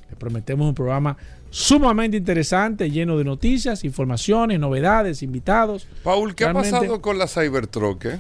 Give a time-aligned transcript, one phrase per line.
[0.10, 1.16] le prometemos un programa
[1.52, 5.88] sumamente interesante, lleno de noticias, informaciones, novedades, invitados.
[6.04, 8.04] Paul, ¿qué ha pasado con la Cybertruck?
[8.04, 8.20] Eh?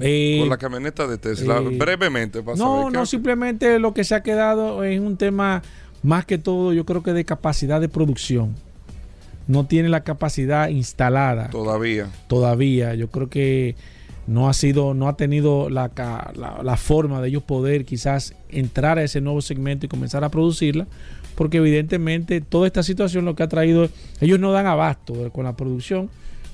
[0.00, 2.42] Eh, con la camioneta de Tesla, eh, brevemente.
[2.56, 5.62] no, no, simplemente lo que se ha quedado es un tema
[6.02, 8.54] más que todo yo creo que de capacidad de producción.
[9.48, 11.50] No tiene la capacidad instalada.
[11.50, 12.08] Todavía.
[12.28, 12.94] Todavía.
[12.94, 13.74] Yo creo que
[14.26, 15.90] no ha sido, no ha tenido la,
[16.36, 20.86] la, forma de ellos poder quizás entrar a ese nuevo segmento y comenzar a producirla,
[21.34, 23.88] porque evidentemente toda esta situación lo que ha traído,
[24.20, 26.08] ellos no dan abasto con la producción,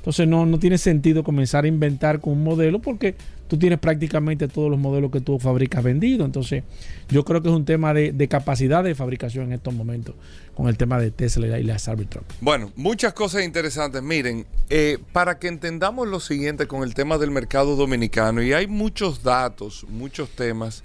[0.09, 3.15] entonces no, no tiene sentido comenzar a inventar con un modelo porque
[3.47, 6.25] tú tienes prácticamente todos los modelos que tú fabricas vendidos.
[6.25, 6.65] Entonces,
[7.11, 10.15] yo creo que es un tema de, capacidad de fabricación en estos momentos
[10.55, 12.25] con el tema de Tesla y la Cybertruck.
[12.41, 14.03] Bueno, muchas cosas interesantes.
[14.03, 18.67] Miren, eh, para que entendamos lo siguiente con el tema del mercado dominicano, y hay
[18.67, 20.85] muchos datos, muchos temas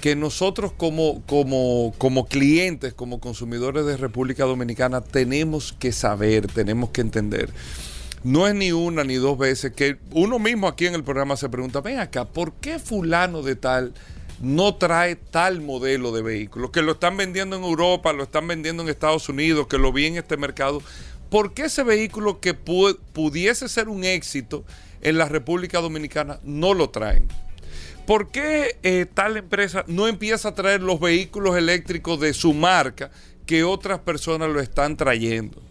[0.00, 6.90] que nosotros como, como, como clientes, como consumidores de República Dominicana, tenemos que saber, tenemos
[6.90, 7.50] que entender
[8.26, 11.48] no es ni una ni dos veces que uno mismo aquí en el programa se
[11.48, 13.94] pregunta, ven acá, ¿por qué fulano de tal
[14.40, 16.72] no trae tal modelo de vehículo?
[16.72, 20.06] Que lo están vendiendo en Europa, lo están vendiendo en Estados Unidos, que lo vi
[20.06, 20.82] en este mercado.
[21.30, 24.64] ¿Por qué ese vehículo que pudiese ser un éxito
[25.02, 27.28] en la República Dominicana no lo traen?
[28.08, 33.12] ¿Por qué eh, tal empresa no empieza a traer los vehículos eléctricos de su marca
[33.46, 35.65] que otras personas lo están trayendo?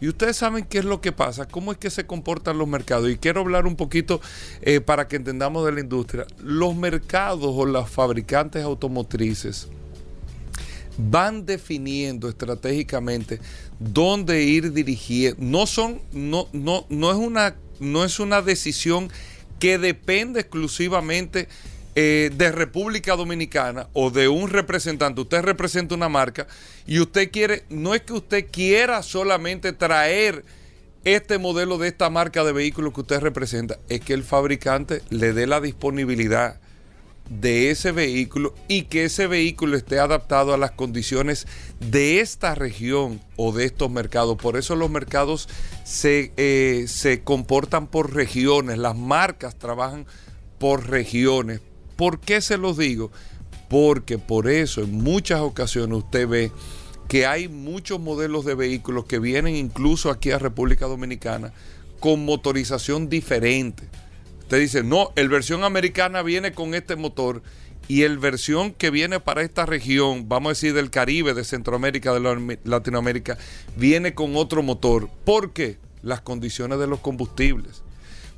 [0.00, 3.10] Y ustedes saben qué es lo que pasa, cómo es que se comportan los mercados.
[3.10, 4.20] Y quiero hablar un poquito
[4.62, 6.26] eh, para que entendamos de la industria.
[6.42, 9.68] Los mercados o los fabricantes automotrices
[10.98, 13.40] van definiendo estratégicamente
[13.78, 15.36] dónde ir dirigiendo.
[15.40, 19.10] No son, no, no, no es una, no es una decisión
[19.58, 21.48] que depende exclusivamente
[21.94, 26.46] eh, de República Dominicana o de un representante, usted representa una marca
[26.86, 30.44] y usted quiere, no es que usted quiera solamente traer
[31.04, 35.32] este modelo de esta marca de vehículos que usted representa, es que el fabricante le
[35.32, 36.60] dé la disponibilidad
[37.28, 41.46] de ese vehículo y que ese vehículo esté adaptado a las condiciones
[41.78, 44.36] de esta región o de estos mercados.
[44.38, 45.48] Por eso los mercados
[45.84, 50.06] se, eh, se comportan por regiones, las marcas trabajan
[50.58, 51.60] por regiones,
[51.98, 53.10] ¿Por qué se los digo?
[53.68, 56.52] Porque por eso en muchas ocasiones usted ve
[57.08, 61.52] que hay muchos modelos de vehículos que vienen incluso aquí a República Dominicana
[61.98, 63.82] con motorización diferente.
[64.42, 67.42] Usted dice, no, el versión americana viene con este motor
[67.88, 72.12] y el versión que viene para esta región, vamos a decir del Caribe, de Centroamérica,
[72.14, 73.38] de Latinoamérica,
[73.76, 75.08] viene con otro motor.
[75.24, 75.78] ¿Por qué?
[76.02, 77.82] Las condiciones de los combustibles.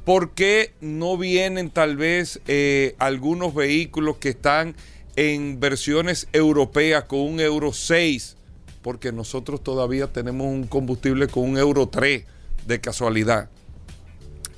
[0.04, 4.74] ¿Por qué no vienen tal vez eh, algunos vehículos que están
[5.16, 8.36] en versiones europeas con un Euro 6?
[8.82, 12.24] Porque nosotros todavía tenemos un combustible con un Euro 3
[12.66, 13.50] de casualidad.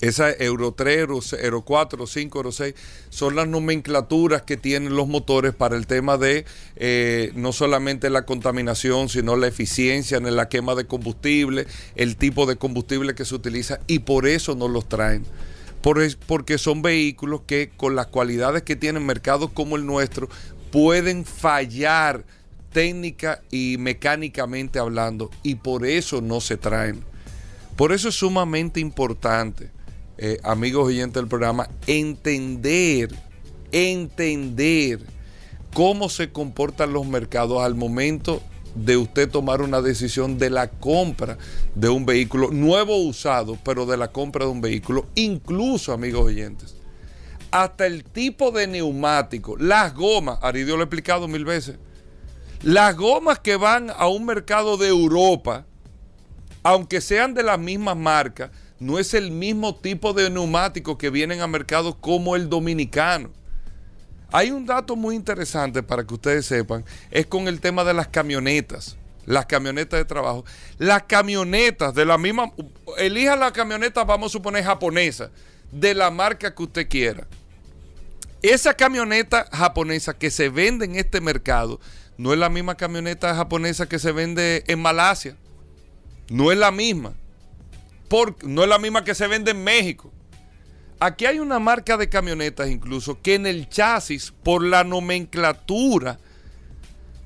[0.03, 1.07] Esa Euro 3,
[1.45, 2.75] Euro 4, Euro 5, Euro 6
[3.09, 6.45] son las nomenclaturas que tienen los motores para el tema de
[6.75, 12.47] eh, no solamente la contaminación, sino la eficiencia en la quema de combustible, el tipo
[12.47, 15.25] de combustible que se utiliza y por eso no los traen.
[16.27, 20.29] porque son vehículos que con las cualidades que tienen mercados como el nuestro
[20.73, 22.25] pueden fallar
[22.73, 27.05] técnica y mecánicamente hablando y por eso no se traen.
[27.77, 29.71] Por eso es sumamente importante
[30.19, 33.15] eh, amigos oyentes del programa, entender,
[33.73, 35.01] entender
[35.75, 38.43] cómo se comportan los mercados al momento
[38.75, 41.39] de usted tomar una decisión de la compra
[41.75, 46.75] de un vehículo nuevo usado, pero de la compra de un vehículo, incluso amigos oyentes,
[47.51, 51.77] hasta el tipo de neumático, las gomas, Aridio lo he explicado mil veces,
[52.63, 55.67] las gomas que van a un mercado de Europa,
[56.63, 58.51] aunque sean de la misma marca,
[58.83, 63.31] no es el mismo tipo de neumáticos que vienen a mercados como el dominicano.
[64.33, 68.09] Hay un dato muy interesante para que ustedes sepan, es con el tema de las
[68.09, 70.45] camionetas, las camionetas de trabajo.
[70.79, 72.53] Las camionetas de la misma,
[72.99, 75.31] elija la camioneta, vamos a suponer japonesa,
[75.71, 77.29] de la marca que usted quiera.
[78.43, 81.79] Esa camioneta japonesa que se vende en este mercado
[82.19, 85.37] no es la misma camioneta japonesa que se vende en Malasia.
[86.29, 87.15] No es la misma
[88.45, 90.13] no es la misma que se vende en México.
[91.01, 96.19] Aquí hay una marca de camionetas incluso que en el chasis, por la nomenclatura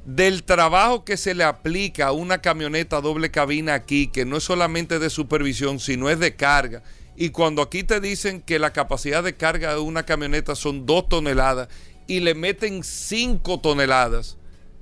[0.04, 4.44] del trabajo que se le aplica a una camioneta doble cabina aquí, que no es
[4.44, 6.82] solamente de supervisión, sino es de carga.
[7.16, 11.08] Y cuando aquí te dicen que la capacidad de carga de una camioneta son dos
[11.08, 11.68] toneladas
[12.06, 14.38] y le meten cinco toneladas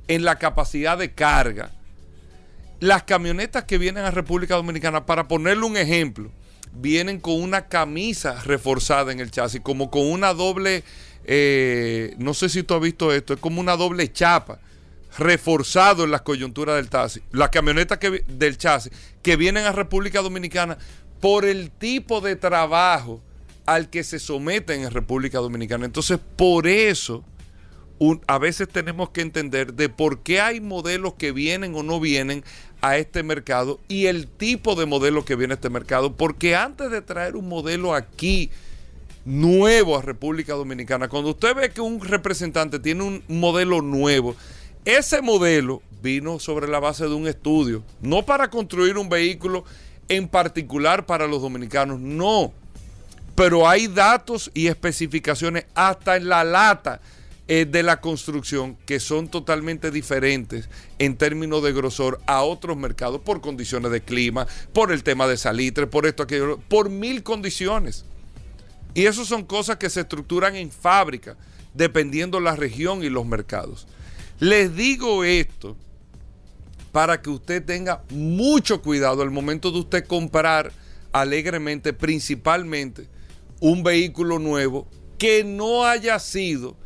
[0.09, 1.73] en la capacidad de carga,
[2.81, 6.31] las camionetas que vienen a República Dominicana, para ponerle un ejemplo,
[6.73, 10.85] vienen con una camisa reforzada en el chasis, como con una doble,
[11.25, 14.59] eh, no sé si tú has visto esto, es como una doble chapa
[15.19, 17.23] reforzado en las coyunturas del chasis.
[17.31, 18.93] Las camionetas que, del chasis
[19.23, 20.77] que vienen a República Dominicana
[21.21, 23.23] por el tipo de trabajo
[23.67, 25.87] al que se someten en República Dominicana.
[25.87, 27.25] Entonces, por eso,
[28.27, 32.45] a veces tenemos que entender de por qué hay modelos que vienen o no vienen
[32.81, 36.91] a este mercado y el tipo de modelo que viene a este mercado, porque antes
[36.91, 38.51] de traer un modelo aquí
[39.25, 44.37] nuevo a República Dominicana, cuando usted ve que un representante tiene un modelo nuevo,
[44.85, 49.65] ese modelo vino sobre la base de un estudio, no para construir un vehículo
[50.09, 52.53] en particular para los dominicanos, no,
[53.35, 57.01] pero hay datos y especificaciones hasta en la lata
[57.47, 63.21] eh, de la construcción que son totalmente diferentes en términos de grosor a otros mercados
[63.21, 68.07] por condiciones de clima, por el tema de salitre, por esto, aquello, por mil condiciones.
[68.95, 71.37] Y eso son cosas que se estructuran en fábrica,
[71.75, 73.87] dependiendo la región y los mercados.
[74.41, 75.77] Les digo esto
[76.93, 80.73] para que usted tenga mucho cuidado al momento de usted comprar
[81.13, 83.07] alegremente, principalmente,
[83.61, 84.87] un vehículo nuevo
[85.19, 86.77] que no haya sido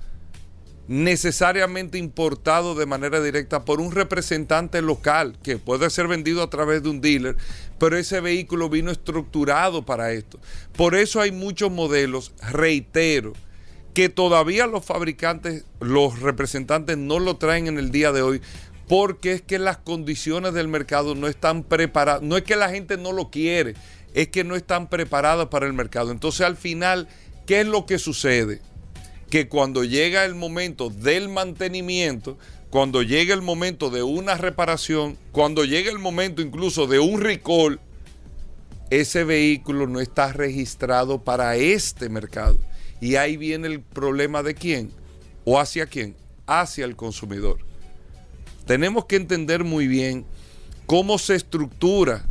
[0.89, 6.83] necesariamente importado de manera directa por un representante local que puede ser vendido a través
[6.83, 7.37] de un dealer,
[7.79, 10.41] pero ese vehículo vino estructurado para esto.
[10.75, 13.35] Por eso hay muchos modelos, reitero,
[13.93, 18.41] que todavía los fabricantes, los representantes no lo traen en el día de hoy
[18.89, 22.97] porque es que las condiciones del mercado no están preparadas, no es que la gente
[22.97, 23.75] no lo quiere,
[24.15, 26.11] es que no están preparadas para el mercado.
[26.11, 27.09] Entonces al final,
[27.47, 28.63] ¿qué es lo que sucede?
[29.31, 32.39] Que cuando llega el momento del mantenimiento,
[32.71, 37.81] cuando llega el momento de una reparación, cuando llega el momento incluso de un recall,
[38.91, 42.59] ese vehículo no está registrado para este mercado.
[43.01, 44.91] Y ahí viene el problema de quién
[45.45, 46.17] o hacia quién,
[46.47, 47.59] hacia el consumidor.
[48.67, 50.25] Tenemos que entender muy bien
[50.87, 52.25] cómo se estructura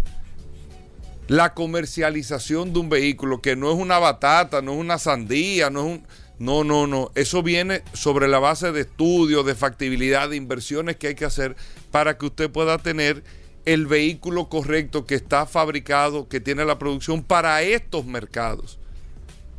[1.27, 5.79] la comercialización de un vehículo, que no es una batata, no es una sandía, no
[5.79, 6.07] es un
[6.39, 7.11] no, no, no.
[7.15, 11.55] Eso viene sobre la base de estudios, de factibilidad, de inversiones que hay que hacer
[11.91, 13.23] para que usted pueda tener
[13.65, 18.79] el vehículo correcto que está fabricado, que tiene la producción para estos mercados.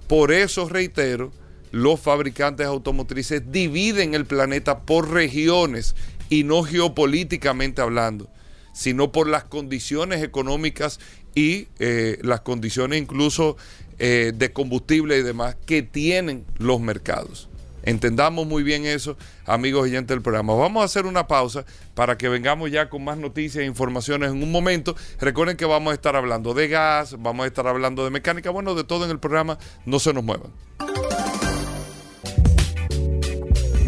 [0.07, 1.33] Por eso reitero
[1.71, 5.95] los fabricantes automotrices dividen el planeta por regiones
[6.31, 8.31] y no geopolíticamente hablando,
[8.73, 11.01] sino por las condiciones económicas
[11.35, 13.57] y eh, las condiciones incluso
[13.99, 17.49] eh, de combustible y demás que tienen los mercados.
[17.83, 20.55] Entendamos muy bien eso, amigos oyentes del programa.
[20.55, 21.65] Vamos a hacer una pausa
[21.95, 24.95] para que vengamos ya con más noticias e informaciones en un momento.
[25.21, 28.75] Recuerden que vamos a estar hablando de gas, vamos a estar hablando de mecánica, bueno,
[28.75, 29.59] de todo en el programa.
[29.87, 30.53] No se nos muevan.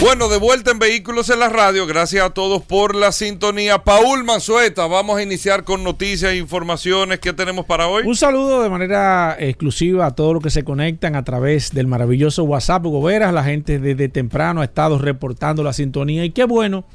[0.00, 1.86] Bueno, de vuelta en Vehículos en la Radio.
[1.86, 3.84] Gracias a todos por la sintonía.
[3.84, 8.04] Paul Manzueta, vamos a iniciar con noticias e informaciones que tenemos para hoy.
[8.06, 12.44] Un saludo de manera exclusiva a todos los que se conectan a través del maravilloso
[12.44, 13.34] WhatsApp Goberas.
[13.34, 16.86] La gente desde temprano ha estado reportando la sintonía y qué bueno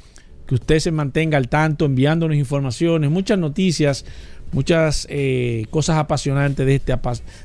[0.48, 4.04] que usted se mantenga al tanto, enviándonos informaciones, muchas noticias,
[4.50, 6.98] muchas eh, cosas apasionantes de este,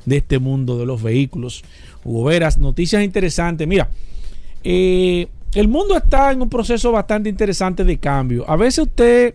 [0.06, 1.62] de este mundo de los vehículos.
[2.02, 3.68] Hugo Veras, noticias interesantes.
[3.68, 3.90] Mira,
[4.64, 8.48] eh, el mundo está en un proceso bastante interesante de cambio.
[8.48, 9.34] A veces usted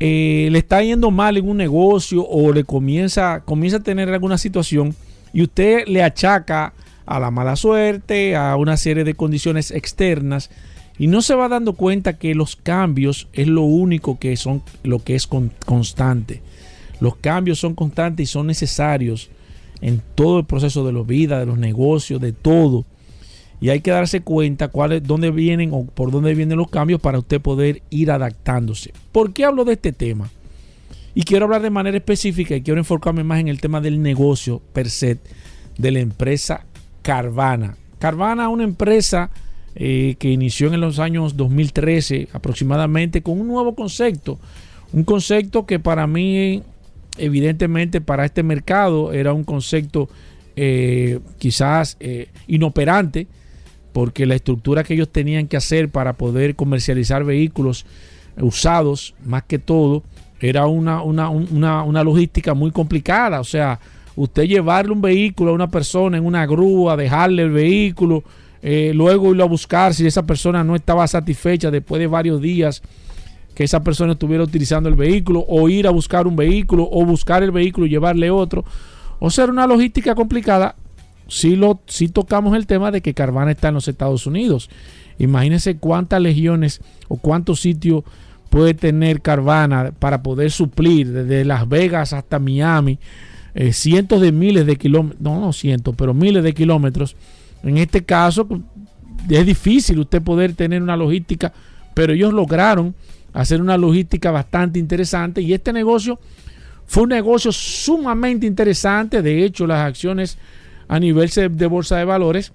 [0.00, 4.38] eh, le está yendo mal en un negocio o le comienza, comienza a tener alguna
[4.38, 4.94] situación
[5.32, 6.72] y usted le achaca
[7.06, 10.50] a la mala suerte, a una serie de condiciones externas
[10.98, 14.98] y no se va dando cuenta que los cambios es lo único que son lo
[14.98, 16.42] que es constante.
[17.00, 19.30] Los cambios son constantes y son necesarios
[19.80, 22.84] en todo el proceso de la vida, de los negocios, de todo
[23.64, 27.18] y hay que darse cuenta cuáles, dónde vienen o por dónde vienen los cambios para
[27.18, 28.92] usted poder ir adaptándose.
[29.10, 30.28] ¿Por qué hablo de este tema?
[31.14, 34.60] Y quiero hablar de manera específica y quiero enfocarme más en el tema del negocio
[34.74, 35.16] per se
[35.78, 36.66] de la empresa
[37.00, 37.78] Carvana.
[37.98, 39.30] Carvana, una empresa
[39.74, 44.38] eh, que inició en los años 2013 aproximadamente con un nuevo concepto.
[44.92, 46.62] Un concepto que para mí,
[47.16, 50.10] evidentemente, para este mercado era un concepto
[50.54, 53.26] eh, quizás eh, inoperante
[53.94, 57.86] porque la estructura que ellos tenían que hacer para poder comercializar vehículos
[58.40, 60.02] usados, más que todo,
[60.40, 63.38] era una, una, logística muy complicada.
[63.38, 63.78] O sea,
[64.16, 68.24] usted llevarle un vehículo a una persona en una grúa, dejarle el vehículo,
[68.62, 72.82] eh, luego irlo a buscar si esa persona no estaba satisfecha después de varios días
[73.54, 77.44] que esa persona estuviera utilizando el vehículo, o ir a buscar un vehículo, o buscar
[77.44, 78.64] el vehículo y llevarle otro.
[79.20, 80.74] O sea, era una logística complicada
[81.28, 81.80] si lo,
[82.12, 84.70] tocamos el tema de que Carvana está en los Estados Unidos.
[85.18, 88.04] Imagínense cuántas legiones o cuántos sitios
[88.50, 92.98] puede tener Carvana para poder suplir desde Las Vegas hasta Miami
[93.54, 97.14] eh, cientos de miles de kilómetros, no, no cientos, pero miles de kilómetros.
[97.62, 98.46] En este caso
[99.28, 101.52] es difícil usted poder tener una logística,
[101.94, 102.94] pero ellos lograron
[103.32, 106.18] hacer una logística bastante interesante y este negocio
[106.86, 109.22] fue un negocio sumamente interesante.
[109.22, 110.36] De hecho, las acciones
[110.88, 112.52] a nivel de bolsa de valores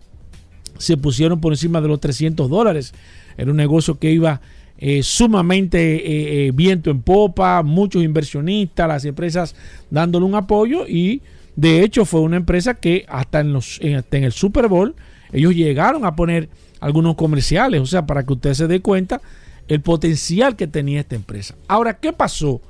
[0.77, 2.93] se pusieron por encima de los 300 dólares.
[3.37, 4.41] Era un negocio que iba
[4.77, 9.55] eh, sumamente eh, eh, viento en popa, muchos inversionistas, las empresas
[9.89, 11.21] dándole un apoyo y
[11.57, 14.95] de hecho fue una empresa que hasta en, en, en el Super Bowl
[15.33, 19.21] ellos llegaron a poner algunos comerciales, o sea, para que usted se dé cuenta
[19.67, 21.55] el potencial que tenía esta empresa.
[21.67, 22.61] Ahora, ¿qué pasó?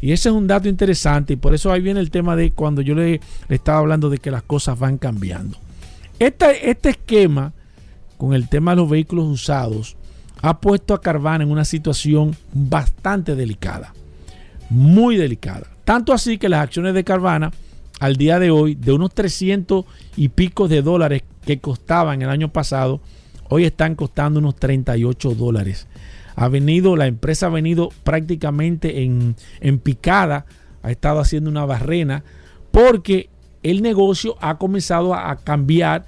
[0.00, 2.82] Y ese es un dato interesante y por eso ahí viene el tema de cuando
[2.82, 5.58] yo le, estaba hablando de que las cosas van cambiando.
[6.18, 7.52] Este, esquema
[8.16, 9.96] con el tema de los vehículos usados
[10.42, 13.94] ha puesto a Carvana en una situación bastante delicada,
[14.70, 15.66] muy delicada.
[15.84, 17.52] Tanto así que las acciones de Carvana
[18.00, 19.84] al día de hoy, de unos 300
[20.16, 23.00] y pico de dólares que costaban el año pasado,
[23.48, 25.86] hoy están costando unos 38 dólares
[26.36, 29.34] ha venido, la empresa ha venido prácticamente en,
[29.78, 30.44] picada,
[30.82, 32.24] ha estado haciendo una barrena,
[32.70, 33.30] porque
[33.62, 36.04] el negocio ha comenzado a, cambiar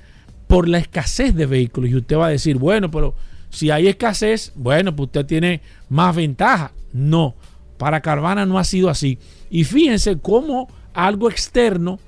[0.46, 1.90] por la escasez de vehículos.
[1.90, 3.14] Y usted va a decir, bueno, pero
[3.48, 6.72] si hay escasez, bueno, pues usted tiene más ventaja.
[6.92, 7.34] No,
[7.78, 9.18] para Carvana no ha sido así.
[9.50, 11.98] Y fíjense cómo algo externo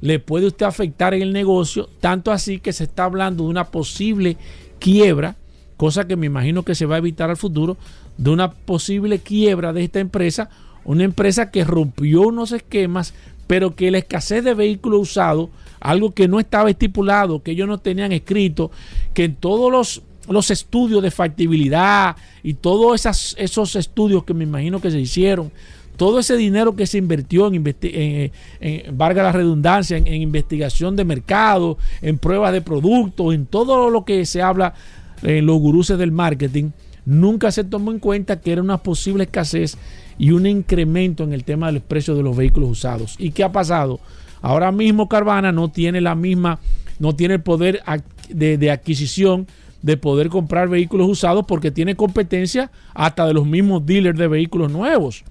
[0.00, 3.64] le puede usted afectar en el negocio, tanto así que se está hablando de una
[3.68, 4.36] posible
[4.80, 5.36] quiebra
[5.80, 7.78] cosa que me imagino que se va a evitar al futuro,
[8.18, 10.50] de una posible quiebra de esta empresa,
[10.84, 13.14] una empresa que rompió unos esquemas,
[13.46, 15.48] pero que la escasez de vehículos usados,
[15.80, 18.70] algo que no estaba estipulado, que ellos no tenían escrito,
[19.14, 23.06] que en todos los, los estudios de factibilidad y todos
[23.38, 25.50] esos estudios que me imagino que se hicieron,
[25.96, 31.04] todo ese dinero que se invirtió en, en, en valga la redundancia, en, investigación de
[31.04, 34.74] mercado, en pruebas de productos, en todo lo que se habla
[35.22, 36.70] en los guruses del marketing,
[37.04, 39.76] nunca se tomó en cuenta que era una posible escasez
[40.18, 43.16] y un incremento en el tema del precio de los vehículos usados.
[43.18, 44.00] ¿Y qué ha pasado?
[44.42, 46.58] Ahora mismo Carvana no tiene la misma
[46.98, 47.82] no tiene el poder
[48.28, 49.46] de, de adquisición
[49.82, 54.70] de poder comprar vehículos usados porque tiene competencia hasta de los mismos dealers de vehículos
[54.70, 55.24] nuevos.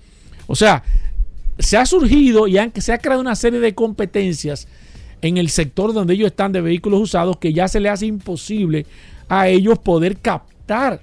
[0.47, 0.83] O sea,
[1.59, 4.67] se ha surgido y se ha creado una serie de competencias
[5.21, 8.85] en el sector donde ellos están de vehículos usados que ya se le hace imposible
[9.29, 11.01] a ellos poder captar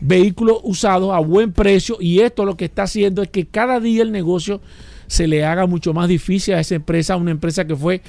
[0.00, 4.02] vehículos usados a buen precio y esto lo que está haciendo es que cada día
[4.02, 4.60] el negocio
[5.06, 8.02] se le haga mucho más difícil a esa empresa, una empresa que fue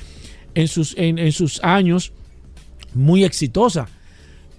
[0.56, 2.14] en sus, en, sus años
[2.94, 3.88] muy exitosa.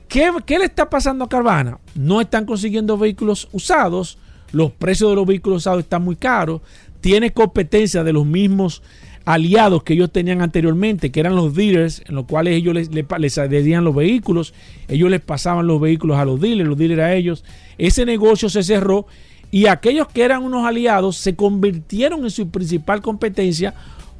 [0.08, 1.78] ¿Qué, ¿Qué, le está pasando a Carvana?
[1.94, 4.18] No están consiguiendo vehículos usados,
[4.52, 6.60] los precios de los vehículos usados están muy caros,
[7.00, 8.82] tiene competencia de los mismos
[9.26, 13.36] aliados que ellos tenían anteriormente, que eran los dealers, en los cuales ellos les, les,
[13.36, 14.54] los vehículos,
[14.86, 17.44] ellos les pasaban los vehículos a los dealers, los dealers a ellos.
[17.76, 19.06] Ese negocio se cerró
[19.50, 23.74] y aquellos que eran unos aliados se convirtieron en su principal competencia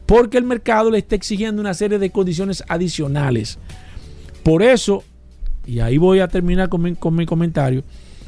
[0.07, 3.59] porque el mercado le está exigiendo una serie de condiciones adicionales.
[4.43, 5.05] Por eso,
[5.65, 7.85] y ahí voy a terminar con mi, con mi comentario,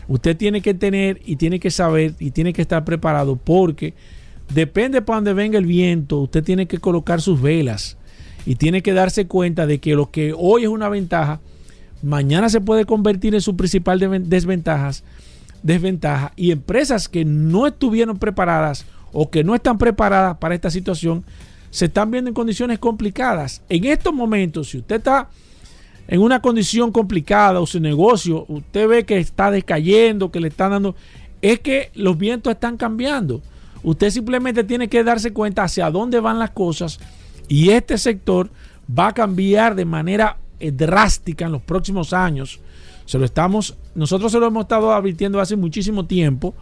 [0.07, 3.95] usted tiene que tener y tiene que saber y tiene que estar preparado porque
[4.53, 7.97] Depende para donde venga el viento, usted tiene que colocar sus velas
[8.47, 11.41] y tiene que darse cuenta de que lo que hoy es una ventaja,
[12.03, 15.05] mañana se puede convertir en su principal desventajas,
[15.63, 21.25] desventaja y empresas que no estuvieron preparadas o que no están preparadas para esta situación
[21.71, 23.63] se están viendo en condiciones complicadas.
[23.69, 25.29] En estos momentos, si usted está
[26.07, 30.71] en una condición complicada o su negocio, usted ve que está decayendo, que le están
[30.71, 30.97] dando,
[31.43, 33.43] es que los vientos están cambiando.
[33.83, 36.99] Usted simplemente tiene que darse cuenta hacia dónde van las cosas
[37.49, 38.51] y este sector
[38.89, 42.61] va a cambiar de manera eh, drástica en los próximos años.
[43.05, 46.55] Se lo estamos, nosotros se lo hemos estado advirtiendo hace muchísimo tiempo.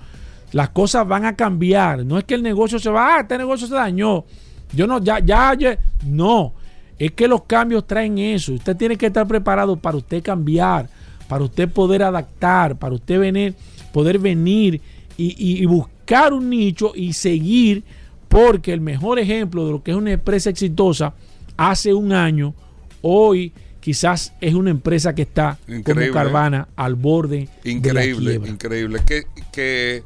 [0.52, 2.04] Las cosas van a cambiar.
[2.04, 4.24] No es que el negocio se va, ah, este negocio se dañó.
[4.72, 6.52] Yo no, ya, ya, ya, no.
[6.98, 8.52] Es que los cambios traen eso.
[8.52, 10.88] Usted tiene que estar preparado para usted cambiar,
[11.28, 13.54] para usted poder adaptar, para usted venir,
[13.92, 14.80] poder venir
[15.16, 15.95] y, y buscar
[16.32, 17.84] un nicho y seguir,
[18.28, 21.14] porque el mejor ejemplo de lo que es una empresa exitosa
[21.56, 22.54] hace un año,
[23.02, 27.48] hoy quizás es una empresa que está como Carvana al borde.
[27.64, 29.00] Increíble, increíble.
[29.06, 30.02] Que, que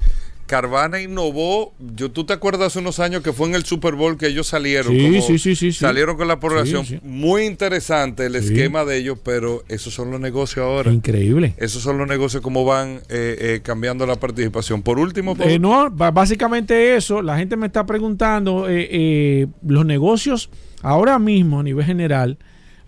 [0.50, 4.18] Carvana innovó, yo tú te acuerdas hace unos años que fue en el Super Bowl
[4.18, 8.96] que ellos salieron, sí, sí, sí, salieron con la población, muy interesante el esquema de
[8.96, 10.90] ellos, pero esos son los negocios ahora.
[10.90, 11.54] Increíble.
[11.56, 14.82] Esos son los negocios como van eh, eh, cambiando la participación.
[14.82, 20.50] Por último, eh, no, básicamente eso, la gente me está preguntando, los negocios
[20.82, 22.38] ahora mismo a nivel general,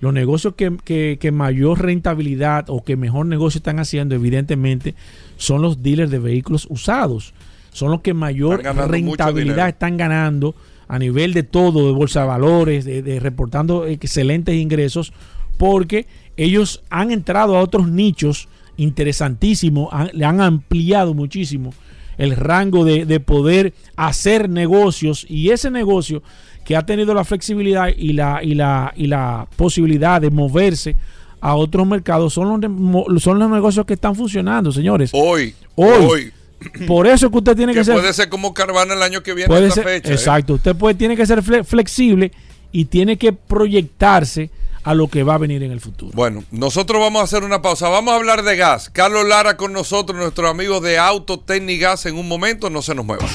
[0.01, 4.97] los negocios que, que, mayor rentabilidad o que mejor negocio están haciendo, evidentemente,
[5.37, 7.35] son los dealers de vehículos usados
[7.73, 10.55] son los que mayor rentabilidad están ganando
[10.89, 15.13] a nivel de todo, de bolsa de valores, de, reportando excelentes ingresos,
[15.57, 16.07] porque
[16.37, 21.73] ellos han entrado a otros nichos interesantísimos, le han ampliado muchísimo
[22.19, 26.23] el rango de, de, poder hacer negocios y ese negocio
[26.65, 30.95] que ha tenido la flexibilidad y la, y la, y la posibilidad de moverse
[31.41, 35.11] a otros mercados son los, son los negocios que están funcionando, señores.
[35.15, 36.33] Hoy, hoy, hoy
[36.87, 37.95] por eso que usted tiene que, ser.
[37.95, 39.49] Puede ser como Carvana el año que viene.
[39.49, 40.15] Puede ser, fecha, ¿eh?
[40.15, 40.55] exacto.
[40.55, 42.33] Usted puede, tiene que ser flexible
[42.73, 44.51] y tiene que proyectarse
[44.85, 46.13] a lo que va a venir en el futuro.
[46.15, 47.89] Bueno, nosotros vamos a hacer una pausa.
[47.89, 48.91] Vamos a hablar de gas.
[48.91, 52.71] Carlos Lara con nosotros, nuestro amigo de Auto Gas en un momento.
[52.71, 53.29] No se nos mueva.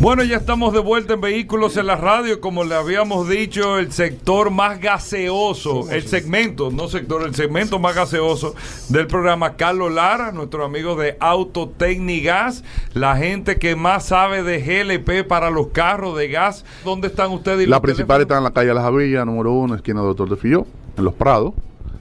[0.00, 2.40] Bueno, ya estamos de vuelta en Vehículos en la Radio.
[2.40, 7.94] Como le habíamos dicho, el sector más gaseoso, el segmento, no sector, el segmento más
[7.94, 8.54] gaseoso
[8.88, 9.56] del programa.
[9.56, 15.66] Carlos Lara, nuestro amigo de Autotecnigas, la gente que más sabe de GLP para los
[15.66, 16.64] carros de gas.
[16.82, 17.68] ¿Dónde están ustedes?
[17.68, 21.04] la principal está en la calle Las Avillas, número uno, esquina Doctor de Filló, en
[21.04, 21.52] Los Prados.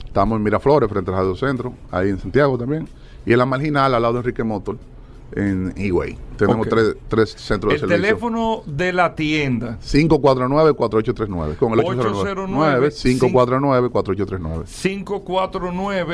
[0.06, 2.88] Estamos en Miraflores, frente al Radio Centro, ahí en Santiago también.
[3.26, 4.78] Y en la marginal, al lado de Enrique Motor
[5.36, 6.18] en Eway.
[6.40, 7.98] Tenemos tres, tres, centros de servicio.
[7.98, 9.78] El teléfono de la tienda.
[9.82, 11.58] 549-4839.
[11.58, 14.64] Con el 809-549-4839.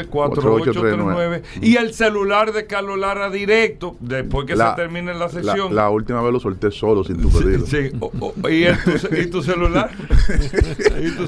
[0.09, 1.43] 549-4839.
[1.61, 5.75] Y el celular de Carlos Lara directo, después que se termine la sesión.
[5.75, 7.67] La, última vez lo solté solo, sin tu pedido.
[7.67, 7.91] Sí,
[8.49, 8.65] ¿Y,
[9.21, 9.91] ¿Y, tu celular?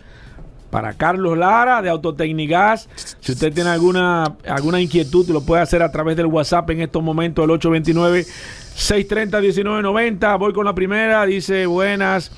[0.72, 2.90] para Carlos Lara de Autotecnigas.
[3.20, 7.04] Si usted tiene alguna, alguna inquietud, lo puede hacer a través del WhatsApp en estos
[7.04, 10.40] momentos, el 829-630-1990.
[10.40, 11.24] Voy con la primera.
[11.28, 12.32] Dice, buenas.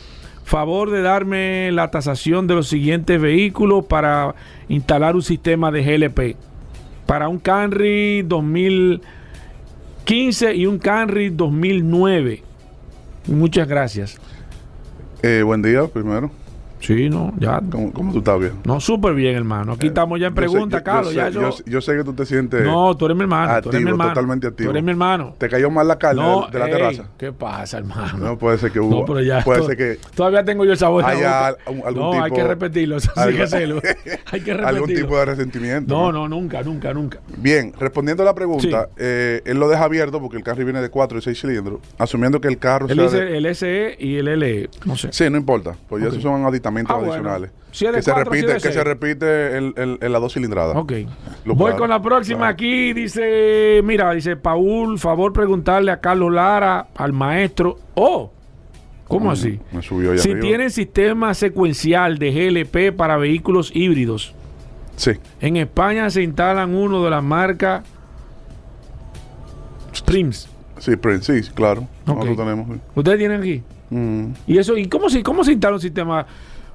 [0.47, 4.33] Favor de darme la tasación de los siguientes vehículos para
[4.69, 6.37] instalar un sistema de GLP.
[7.05, 12.43] Para un Camry 2015 y un Camry 2009.
[13.27, 14.21] Muchas gracias.
[15.21, 16.31] Eh, buen día, primero.
[16.79, 17.61] Sí, no, ya.
[17.71, 18.53] ¿Cómo, cómo tú estás bien?
[18.63, 19.73] No, súper bien, hermano.
[19.73, 21.13] Aquí estamos ya en sé- yo- Carlos.
[21.13, 23.61] yo sé- yo- yo, yo sé que tú te sientes no, tú eres mi hermano.
[23.61, 24.09] tú eres mi activo, hermano.
[24.11, 24.67] totalmente activo.
[24.67, 25.35] Tú eres mi hermano.
[25.37, 27.03] ¿Te cayó mal la carne No, de, de la ey, terraza?
[27.17, 28.17] ¿Qué pasa, hermano?
[28.17, 28.99] No, puede ser que hubo.
[28.99, 29.43] No, pero ya.
[29.43, 31.03] puede ser que Todavía tengo yo el sabor.
[31.03, 32.23] al- algún no, tipo.
[32.23, 32.97] hay que repetirlo.
[32.97, 33.81] Eso sí hay que hacerlo.
[34.31, 34.67] Hay que repetirlo.
[34.67, 35.93] algún tipo de resentimiento.
[35.93, 37.19] No, no, nunca, nunca, nunca.
[37.37, 38.93] Bien, respondiendo a la pregunta, Sí.
[38.97, 42.39] eh, él lo deja abierto porque el carro viene de 4 y 6 cilindros, asumiendo
[42.41, 44.69] que el carro Él sea de- el SE y el LE.
[44.85, 45.09] No sé.
[45.11, 47.47] Sí, no importa, pues ya esos son aditamentos Ah, bueno.
[47.71, 50.75] Si que, se repite, que se repite en, en- en las dos cilindradas.
[50.75, 50.93] Ok.
[51.45, 52.47] Lo Voy con la próxima.
[52.47, 57.77] Aquí dice, mira, dice Paul, favor preguntarle a Carlos Lara, al maestro.
[57.93, 58.31] Oh,
[59.07, 59.59] ¿cómo Mm, así?
[59.71, 60.47] Me subió ahí Si arriba.
[60.47, 64.33] tienen sistema secuencial de GLP para vehículos híbridos,
[64.95, 67.83] Sí, en España se instalan uno de la marca
[70.05, 70.47] Prims.
[70.79, 71.81] sí, Prince, sí, claro.
[72.07, 72.07] Ok.
[72.07, 72.67] Nosotros tenemos.
[72.67, 72.81] sí.
[72.95, 73.63] ¿Ustedes tienen aquí?
[73.89, 74.27] Mm.
[74.47, 74.77] ¿Y eso?
[74.77, 76.25] ¿Y cómo se, cómo se instala un sistema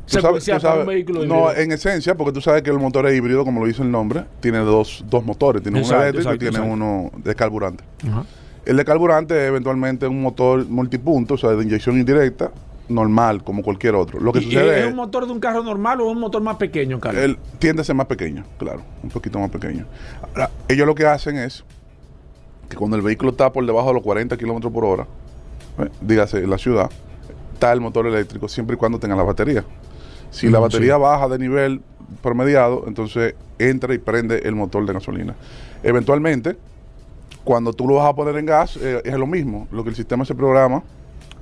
[0.06, 1.34] Tú sabes- tú sabes- un vehículo híbrido?
[1.44, 3.90] No, en esencia, porque tú sabes que el motor es híbrido, como lo dice el
[3.90, 5.62] nombre, tiene dos, dos motores.
[5.62, 7.12] Tiene Exacto, uno eléctrico exacto, y tiene exacto.
[7.14, 7.84] uno de carburante.
[8.08, 8.24] Ajá.
[8.64, 12.50] El de carburante es eventualmente un motor multipunto, o sea, de inyección indirecta,
[12.88, 14.20] normal, como cualquier otro.
[14.20, 16.42] Lo que ¿Y- sucede ¿Es es un motor de un carro normal o un motor
[16.42, 17.22] más pequeño, Carlos?
[17.22, 19.86] él tiende a ser más pequeño, claro, un poquito más pequeño.
[20.34, 21.64] Ahora, ellos lo que hacen es
[22.68, 25.06] que cuando el vehículo está por debajo de los 40 kilómetros por hora,
[25.78, 26.90] eh, dígase en la ciudad,
[27.54, 29.64] está el motor eléctrico siempre y cuando tenga la batería.
[30.32, 31.00] Si la batería sí.
[31.00, 31.80] baja de nivel
[32.22, 35.34] promediado, entonces entra y prende el motor de gasolina.
[35.84, 36.56] Eventualmente,
[37.44, 39.68] cuando tú lo vas a poner en gas, eh, es lo mismo.
[39.70, 40.82] Lo que el sistema se programa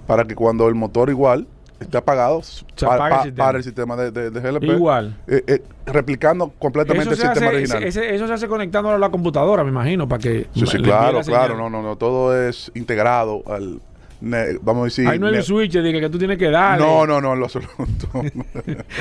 [0.06, 1.46] para que cuando el motor igual
[1.78, 3.44] esté apagado, Se pa- el sistema.
[3.46, 4.64] para el sistema de, de- de GLP.
[4.64, 5.16] Igual.
[5.26, 7.82] Eh, eh, replicando completamente el sistema hace, original.
[7.84, 10.46] ese- eso se hace conectando a la computadora, me imagino, para que.
[10.54, 13.80] sí, sí, claro, claro, no, no, no, todo es integrado al,
[14.20, 16.36] ne- vamos a decir, Ahí no hay ne- un switch de que, que tú tienes
[16.38, 16.84] que darle.
[16.86, 17.74] no, no, no, en lo absoluto.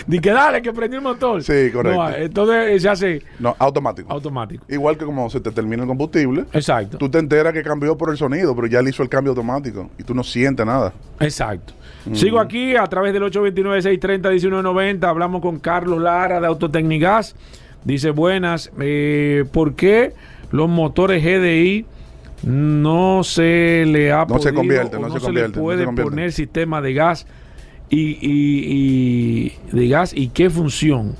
[0.07, 1.43] Di que dale, que prendí el motor.
[1.43, 2.01] Sí, correcto.
[2.03, 4.11] No, entonces se hace no, automático.
[4.11, 4.65] automático.
[4.69, 6.97] Igual que como se te termina el combustible, Exacto.
[6.97, 9.89] tú te enteras que cambió por el sonido, pero ya le hizo el cambio automático
[9.97, 10.93] y tú no sientes nada.
[11.19, 11.73] Exacto.
[12.13, 15.03] Sigo aquí a través del 829-630-1990.
[15.07, 17.35] Hablamos con Carlos Lara de Autotecnigas.
[17.83, 20.13] Dice, buenas, eh, ¿por qué
[20.51, 21.85] los motores GDI
[22.43, 25.57] no se le ha No se podido convierten, o no no, se se, convierten, le
[25.57, 27.27] no puede se poner sistema de gas
[27.89, 31.15] y, y- y- de gas y qué función?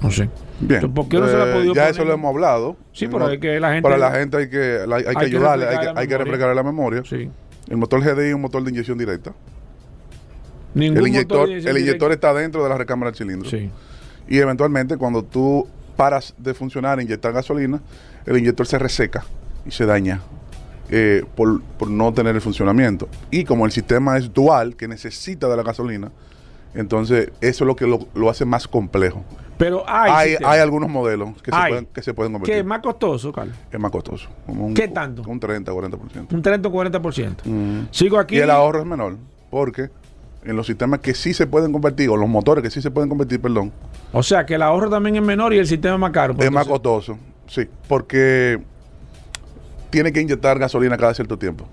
[0.00, 0.28] No sé.
[0.60, 0.92] Bien.
[0.92, 1.94] ¿Por qué no se le ha Eh, podido Ya poner?
[1.94, 2.76] eso lo hemos hablado.
[2.92, 5.24] Sí, pero que la gente- Para la gente hay que, la- hay que Hay que
[5.24, 7.02] ayudarle, hay que, la hay que refrescar la memoria.
[7.04, 7.28] Sí.
[7.68, 9.32] El motor GDI es un motor de inyección directa.
[10.74, 13.48] Ningún El inyector, el inyector está dentro de la recámara del cilindro.
[13.50, 13.70] Sí.
[14.28, 17.80] Y eventualmente cuando tú paras de funcionar e inyectar gasolina,
[18.24, 19.24] el inyector se reseca
[19.66, 20.20] y se daña
[20.94, 23.08] eh, por, por no tener el funcionamiento.
[23.30, 26.12] Y como el sistema es dual, que necesita de la gasolina,
[26.74, 29.24] entonces eso es lo que lo, lo hace más complejo.
[29.58, 32.56] Pero hay, Hay, hay algunos modelos que se, pueden, que se pueden convertir.
[32.56, 33.54] es más costoso, Carlos.
[33.70, 34.28] es más costoso.
[34.46, 35.22] como un- ¿Qué tanto?
[35.26, 36.32] Un 30, 40%.
[36.34, 37.36] Un 30 o 40%.
[37.44, 37.86] Mm.
[37.90, 38.36] Sigo aquí.
[38.36, 39.16] Y el ahorro es menor,
[39.50, 39.88] porque
[40.44, 43.08] en los sistemas que sí se pueden convertir, o los motores que sí se pueden
[43.08, 43.70] convertir, perdón,
[44.12, 46.34] O sea, que el ahorro también es menor y el sistema es más caro.
[46.34, 48.60] pues, es más costoso, sí, porque
[49.92, 51.66] tiene que inyectar gasolina cada cierto tiempo,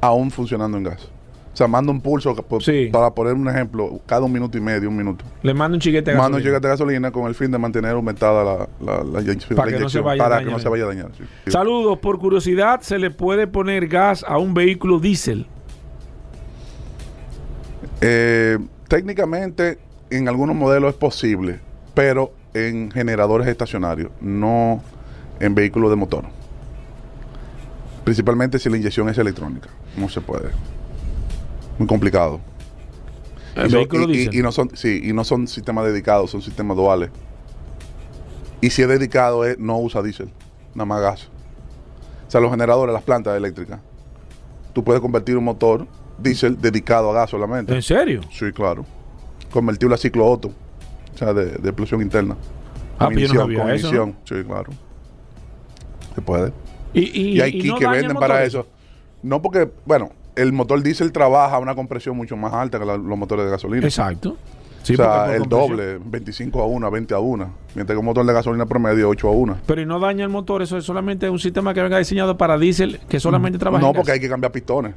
[0.00, 1.08] aún funcionando en gas.
[1.52, 2.90] O sea, manda un pulso, por- Sí.
[2.92, 5.24] para poner un ejemplo, cada un minuto y medio, un minuto.
[5.42, 6.50] Le mando un chiquete de Manda un gasolina.
[6.50, 9.56] chiquete de gasolina con el fin de mantener aumentada la, la- la inyección.
[9.56, 10.58] Para la que no se vaya a para que dañar.
[10.58, 11.10] no se vaya a dañar.
[11.16, 11.50] Sí.
[11.50, 11.98] Saludos.
[12.00, 15.46] Por curiosidad, ¿se le puede poner gas a un vehículo diésel?
[18.00, 18.58] Eh,
[18.88, 19.78] técnicamente,
[20.10, 21.60] en algunos modelos es posible,
[21.94, 24.82] pero en generadores estacionarios, no
[25.40, 26.24] en vehículos de motor.
[28.04, 29.68] Principalmente si la inyección es electrónica.
[29.96, 30.50] No se puede.
[31.78, 32.40] Muy complicado.
[33.56, 34.34] El Y, vehículo y- y- diésel.
[34.34, 37.10] y no son, sí, y no son sistemas dedicados, son sistemas duales.
[38.60, 40.30] Y si es dedicado, es, no usa diésel,
[40.74, 41.28] nada más gas.
[42.26, 43.80] O sea, los generadores, las plantas eléctricas,
[44.72, 45.86] tú puedes convertir un motor
[46.18, 47.74] diésel dedicado a gas solamente.
[47.74, 48.20] ¿En serio?
[48.32, 48.84] Sí, claro.
[49.52, 50.48] Convertirlo a ciclo Otto,
[51.14, 52.36] o sea, de, de explosión interna.
[52.98, 54.16] Ah, Con pero yo no ignición, sabía con eso, ignición.
[54.24, 54.72] Sí, claro.
[56.14, 56.52] Se puede.
[56.94, 58.66] Y, y, Y hay kits no que venden para eso.
[59.22, 62.96] No porque, bueno, el motor diésel trabaja a una compresión mucho más alta que la-
[62.96, 63.84] los motores de gasolina.
[63.86, 64.36] Exacto.
[64.82, 67.50] Sí, o sea, el doble, 25 a 1, 20 a 1.
[67.74, 69.56] Mientras que un motor de gasolina promedio 8 a 1.
[69.66, 72.58] Pero y no daña el motor, eso es solamente un sistema que venga diseñado para
[72.58, 74.14] diésel que solamente trabaja No, en porque gas.
[74.16, 74.94] hay que cambiar pistones.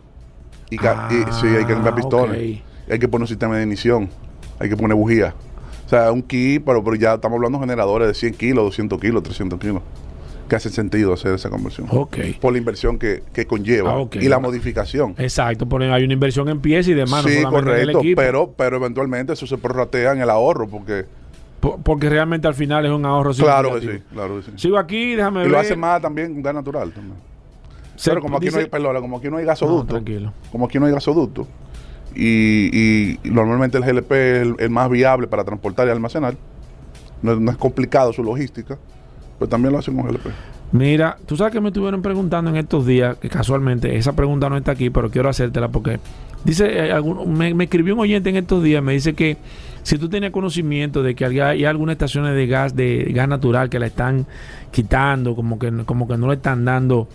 [0.70, 1.08] Y, Ah,
[1.40, 2.38] sí, hay que cambiar pistones.
[2.60, 2.92] ok.
[2.92, 4.10] Hay que poner un sistema de ignición.
[4.60, 5.34] Hay que poner bujía.
[5.86, 9.00] O sea, un kit, pero, pero ya estamos hablando de generadores de 100 kilos, 200
[9.00, 9.82] kilos, 300 kilos.
[10.48, 11.88] Que hace sentido hacer esa conversión.
[11.92, 12.18] Ok.
[12.40, 13.94] Por la inversión que, que conlleva.
[13.98, 14.06] Ah.
[14.14, 15.14] Y la modificación.
[15.18, 18.02] Exacto, porque hay una inversión en pies y demás, no sí, correcto.
[18.16, 20.68] Pero, pero eventualmente eso se prorratea en el ahorro.
[20.68, 21.06] Porque,
[21.60, 24.04] Po- porque realmente al final es un ahorro claro que sí.
[24.14, 24.52] Claro que sí.
[24.56, 25.52] Sigo aquí, déjame Y ver.
[25.52, 26.92] lo hace más también con gas natural.
[26.92, 27.16] También.
[27.96, 30.32] Se- pero como aquí no hay, perdona, como aquí no hay No, gasoducto, tranquilo.
[30.52, 31.48] como aquí no hay gasoducto,
[32.16, 36.36] y, y normalmente el GLP es el, el más viable para transportar y almacenar,
[37.24, 38.78] no, no es complicado su logística,
[39.38, 40.28] pues también lo hacen con GLP.
[40.72, 44.58] Mira, tú sabes que me estuvieron preguntando en estos días, que casualmente esa pregunta no
[44.58, 46.00] está aquí, pero quiero hacértela porque
[46.44, 49.38] dice, eh, me, escribió un oyente en estos días, me dice que
[49.84, 53.70] si tú tienes conocimiento de que hay, hay algunas estaciones de gas, de gas natural
[53.70, 54.26] que la están
[54.72, 57.08] quitando, como que, como que no le están dando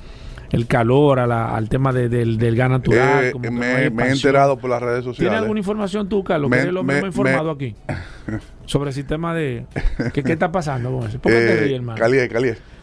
[0.52, 3.24] el calor a la- al tema de- del, del gas natural.
[3.24, 5.40] Eh, como me, no he enterado por las redes ¿Tienes sociales.
[5.40, 6.50] alguna información tú, Carlos?
[6.50, 7.74] Me- que eres me- más informado aquí.
[8.66, 9.66] Sobre el sistema de...
[10.12, 11.18] ¿Qué, qué está pasando con eso?
[11.18, 11.98] ¿Por qué te Eh, ríes, hermano?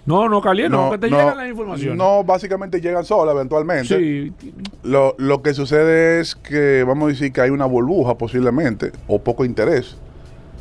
[0.06, 1.96] No, no, Calié, no, que te llegan las informaciones.
[1.98, 3.98] No, básicamente llegan solas eventualmente.
[4.00, 4.34] Sí,
[4.84, 9.20] Lo, lo que sucede es que vamos a decir que hay una burbuja posiblemente o
[9.22, 9.98] poco interés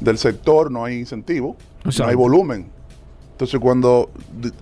[0.01, 2.11] del sector, no hay incentivo, no Exacto.
[2.11, 2.67] hay volumen.
[3.39, 4.11] Entonces cuando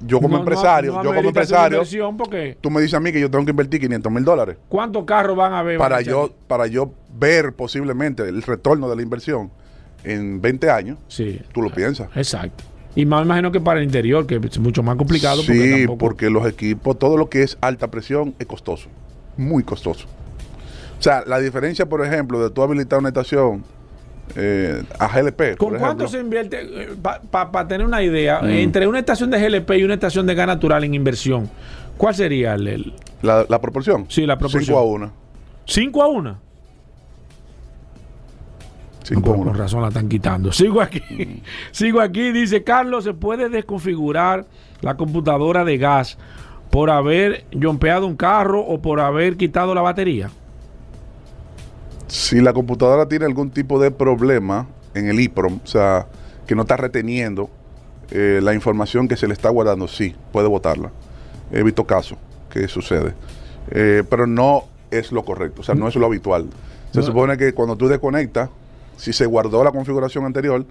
[0.06, 1.82] yo como No, empresario, no yo como empresario,
[2.18, 5.06] porque tú me dices a mí que yo tengo que invertir 500 mil dólares ¿cuántos
[5.06, 5.78] carros van a ver?
[5.78, 9.50] para yo, para yo ver posiblemente el retorno de la inversión
[10.04, 12.10] en 20 años, Sí, tú lo piensas.
[12.14, 12.64] exacto.
[12.94, 15.36] Y más me imagino que para el interior, que es mucho más complicado.
[15.38, 18.90] porque Sí, tampoco- porque los equipos, todo lo que es alta presión es costoso,
[19.38, 20.06] muy costoso.
[20.98, 23.64] O sea, la diferencia, por ejemplo, de tú habilitar una estación
[24.34, 26.88] eh, a GLP, ¿Con por cuánto se invierte?
[27.30, 28.48] Para tener una idea, Mm.
[28.50, 31.48] entre una estación de GLP y una estación de gas natural en inversión,
[31.96, 34.06] ¿cuál sería el, el la, la proporción.
[34.08, 34.64] Sí, la proporción.
[34.64, 35.12] 5 a 1.
[35.64, 36.38] 5 a 1?
[39.04, 39.52] 5 a Por 1.
[39.54, 40.52] razón la están quitando.
[40.52, 41.00] Sigo aquí.
[41.10, 41.40] Mm.
[41.70, 42.32] Sigo aquí.
[42.32, 44.44] Dice Carlos, ¿se puede desconfigurar
[44.80, 46.18] la computadora de gas
[46.70, 50.30] por haber jompeado un carro o por haber quitado la batería?
[52.08, 56.06] Si la computadora tiene algún tipo de problema en el EEPROM, o sea,
[56.46, 57.50] que no está reteniendo
[58.10, 60.90] eh, la información que se le está guardando, sí, puede votarla.
[61.52, 62.18] He visto casos
[62.50, 63.14] que sucede.
[63.70, 66.46] Eh, pero no es lo correcto, o sea, no es lo habitual.
[66.92, 67.06] Se No.
[67.06, 68.48] supone que cuando tú desconectas,
[68.96, 70.64] si se guardó la configuración anterior,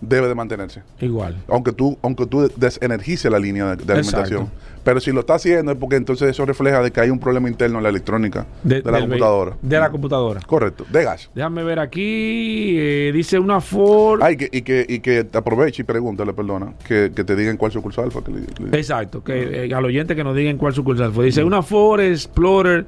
[0.00, 0.82] debe de mantenerse.
[1.00, 1.36] Igual.
[1.48, 4.50] Aunque tú, aunque tú desenergices la línea de, de alimentación.
[4.84, 7.48] Pero si lo está haciendo es porque entonces eso refleja de que hay un problema
[7.48, 9.56] interno en la electrónica de, la computadora.
[9.60, 10.40] De la computadora.
[10.46, 11.28] Correcto, de gas.
[11.34, 12.76] Déjame ver aquí.
[12.78, 14.20] eh, dice una Ford.
[14.22, 17.56] Ay, que, y, que, y que te aproveche y pregúntale, perdona, que, que te digan
[17.56, 20.72] cuál sucursal fue que le, le- Exacto, que eh, al oyente que nos digan cuál
[20.72, 21.24] sucursal fue.
[21.24, 22.86] Dice una Ford Explorer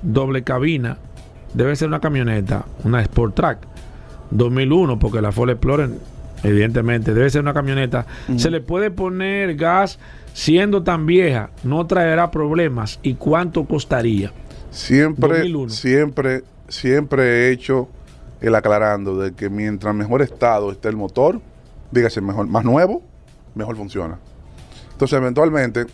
[0.00, 0.98] doble cabina.
[1.54, 3.58] Debe ser una camioneta, una Sport Track
[4.30, 5.90] 2001, porque la Ford Explorer,
[6.42, 8.06] evidentemente, debe ser una camioneta.
[8.36, 9.98] Se le puede poner gas
[10.32, 12.98] siendo tan vieja, no traerá problemas.
[13.02, 14.32] ¿Y cuánto costaría?
[14.70, 15.70] Siempre, 2001.
[15.70, 17.88] siempre, siempre he hecho
[18.40, 21.40] el aclarando de que mientras mejor estado esté el motor,
[21.90, 23.02] dígase mejor, más nuevo,
[23.54, 24.18] mejor funciona.
[24.92, 25.86] Entonces, eventualmente,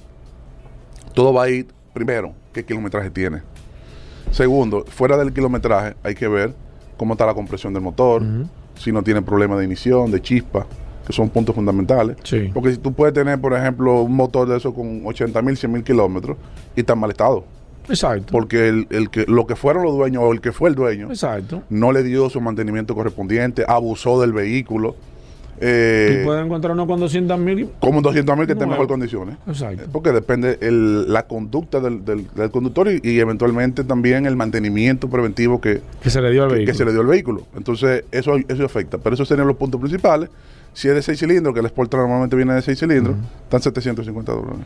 [1.15, 3.43] todo va a ir, primero, qué kilometraje tiene.
[4.31, 6.55] Segundo, fuera del kilometraje, hay que ver
[6.97, 8.23] cómo está la compresión del motor,
[8.79, 10.67] si no tiene problemas de ignición, de chispa,
[11.07, 12.17] que son puntos fundamentales.
[12.25, 12.51] Sí.
[12.53, 15.73] Porque si tú puedes tener, por ejemplo, un motor de eso con 80 mil, 100
[15.73, 16.37] mil kilómetros
[16.77, 17.45] y está en mal estado.
[17.89, 18.33] Exacto.
[18.33, 21.09] Porque el, el que, lo que fueron los dueños o el que fue el dueño
[21.09, 21.63] Exacto.
[21.71, 24.95] no le dio su mantenimiento correspondiente, abusó del vehículo.
[25.61, 27.69] Eh, Tú puedes encontrar uno con 200 mil.
[27.81, 28.83] como un 200 mil que esté en Nuevo.
[28.83, 29.37] mejor condiciones.
[29.47, 29.85] Exacto.
[29.93, 35.09] Porque depende el- la conducta del, del- del conductor y, y eventualmente también el mantenimiento
[35.09, 36.79] preventivo que, Que se le dio al que- que vehículo.
[36.79, 37.43] se le dio al vehículo.
[37.57, 38.99] Entonces, eso, eso afecta.
[38.99, 40.31] Pero esos serían los puntos principales.
[40.73, 43.61] Si es de 6 cilindros, que el Sport Track normalmente viene de 6 cilindros, están
[43.63, 44.59] 750 dólares.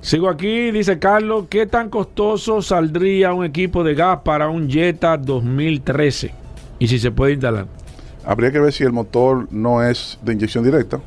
[0.00, 5.16] Sigo aquí, dice Carlos, ¿qué tan costoso saldría un equipo de gas para un Jetta
[5.16, 6.32] 2013?
[6.78, 7.66] Y si se puede instalar.
[8.26, 11.00] Habría que ver si el motor no es de inyección directa.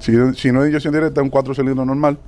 [0.00, 2.18] Si, si no es de inyección directa, un 4 cilindros normal,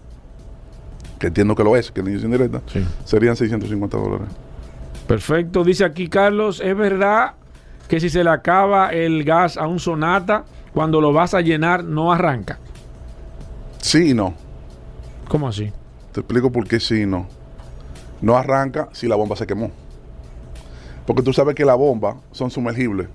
[1.18, 2.86] que entiendo que lo es, que es de inyección directa, Sí.
[3.04, 4.28] serían 650 dólares.
[5.08, 5.64] Perfecto.
[5.64, 7.32] Dice aquí Carlos, ¿es verdad
[7.88, 11.82] que si se le acaba el gas a un Sonata, cuando lo vas a llenar
[11.84, 12.58] no arranca?
[13.82, 14.34] Sí y no.
[15.28, 15.72] ¿Cómo así?
[16.12, 17.26] Te explico por qué sí y no.
[18.20, 19.70] No arranca si la bomba se quemó.
[21.04, 23.08] Porque tú sabes que la bomba son sumergibles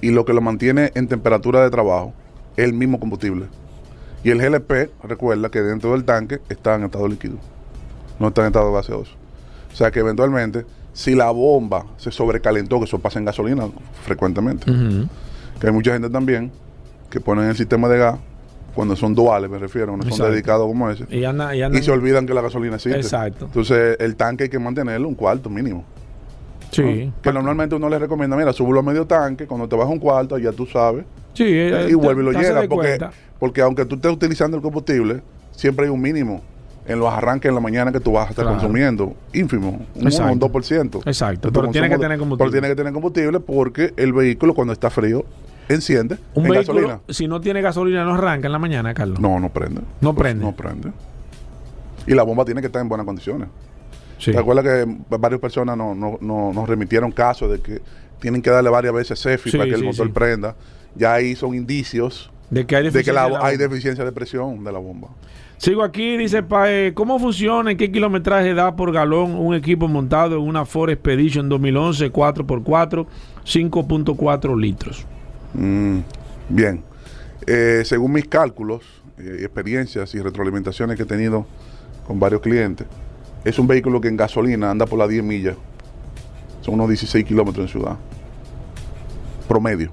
[0.00, 2.12] y lo que lo mantiene en temperatura de trabajo
[2.56, 3.46] es el mismo combustible.
[4.24, 7.36] Y el GLP, recuerda que dentro del tanque está en estado líquido,
[8.18, 9.12] no está en estado gaseoso.
[9.72, 13.66] O sea que eventualmente, si la bomba se sobrecalentó, que eso pasa en gasolina
[14.04, 14.66] frecuentemente,
[15.60, 16.50] que hay mucha gente también
[17.08, 18.18] que ponen el sistema de gas,
[18.74, 21.82] cuando son duales, me refiero, no son dedicados como ese, Y anda, y anda- y
[21.82, 23.00] se olvidan que la gasolina existe.
[23.00, 23.46] Exacto.
[23.46, 25.84] Entonces, el tanque hay que mantenerlo un cuarto mínimo.
[26.70, 27.06] Sí.
[27.06, 27.12] ¿no?
[27.22, 29.98] Que normalmente uno le recomienda, mira, súbelo a medio tanque, cuando te vas a un
[29.98, 31.04] cuarto, ya tú sabes,
[31.34, 32.60] Sí, eh, y vuelve y lo te- te haces llena.
[32.62, 32.98] de Porque,
[33.38, 36.42] porque aunque tú estés utilizando el combustible, siempre hay un mínimo
[36.86, 38.58] en los arranques en la mañana que tú vas a estar Claro.
[38.58, 39.14] consumiendo.
[39.32, 40.32] Ínfimo, un 1 Exacto.
[40.32, 41.02] un 2%.
[41.06, 42.50] Exacto, pero tiene que tener combustible.
[42.50, 45.24] Pero tiene que tener combustible porque el vehículo cuando está frío
[45.68, 47.00] enciende Un en vehículo, gasolina.
[47.08, 49.20] si no tiene gasolina, no arranca en la mañana, Carlos.
[49.20, 49.82] No, no prende.
[50.00, 50.44] No prende.
[50.44, 50.90] No prende.
[52.06, 53.48] Y la bomba tiene que estar en buenas condiciones.
[54.20, 54.30] Sí.
[54.32, 57.80] ¿Te acuerdas que varias personas no- no- no- nos remitieron casos de que
[58.20, 60.54] tienen que darle varias veces CEFI Sí, para que el motor prenda?
[60.94, 63.68] Ya ahí son indicios De que hay de que la- deficiencia en la hay bomba.
[63.68, 65.08] deficiencia de presión de la bomba.
[65.56, 70.36] Sigo aquí, dice Pae, ¿cómo funciona, en qué kilometraje da por galón un equipo montado
[70.36, 73.06] en una Ford Expedition 2011 4x4
[73.44, 75.06] 5.4 litros?
[75.54, 75.98] Mm,
[76.48, 76.82] bien.
[77.46, 78.82] Eh, según mis cálculos,
[79.18, 81.46] eh, experiencias y retroalimentaciones que he tenido
[82.06, 82.86] con varios clientes,
[83.44, 85.56] es un vehículo que en gasolina anda por las 10 millas.
[86.60, 87.96] Son unos 16 kilómetros en ciudad.
[89.48, 89.90] Promedio.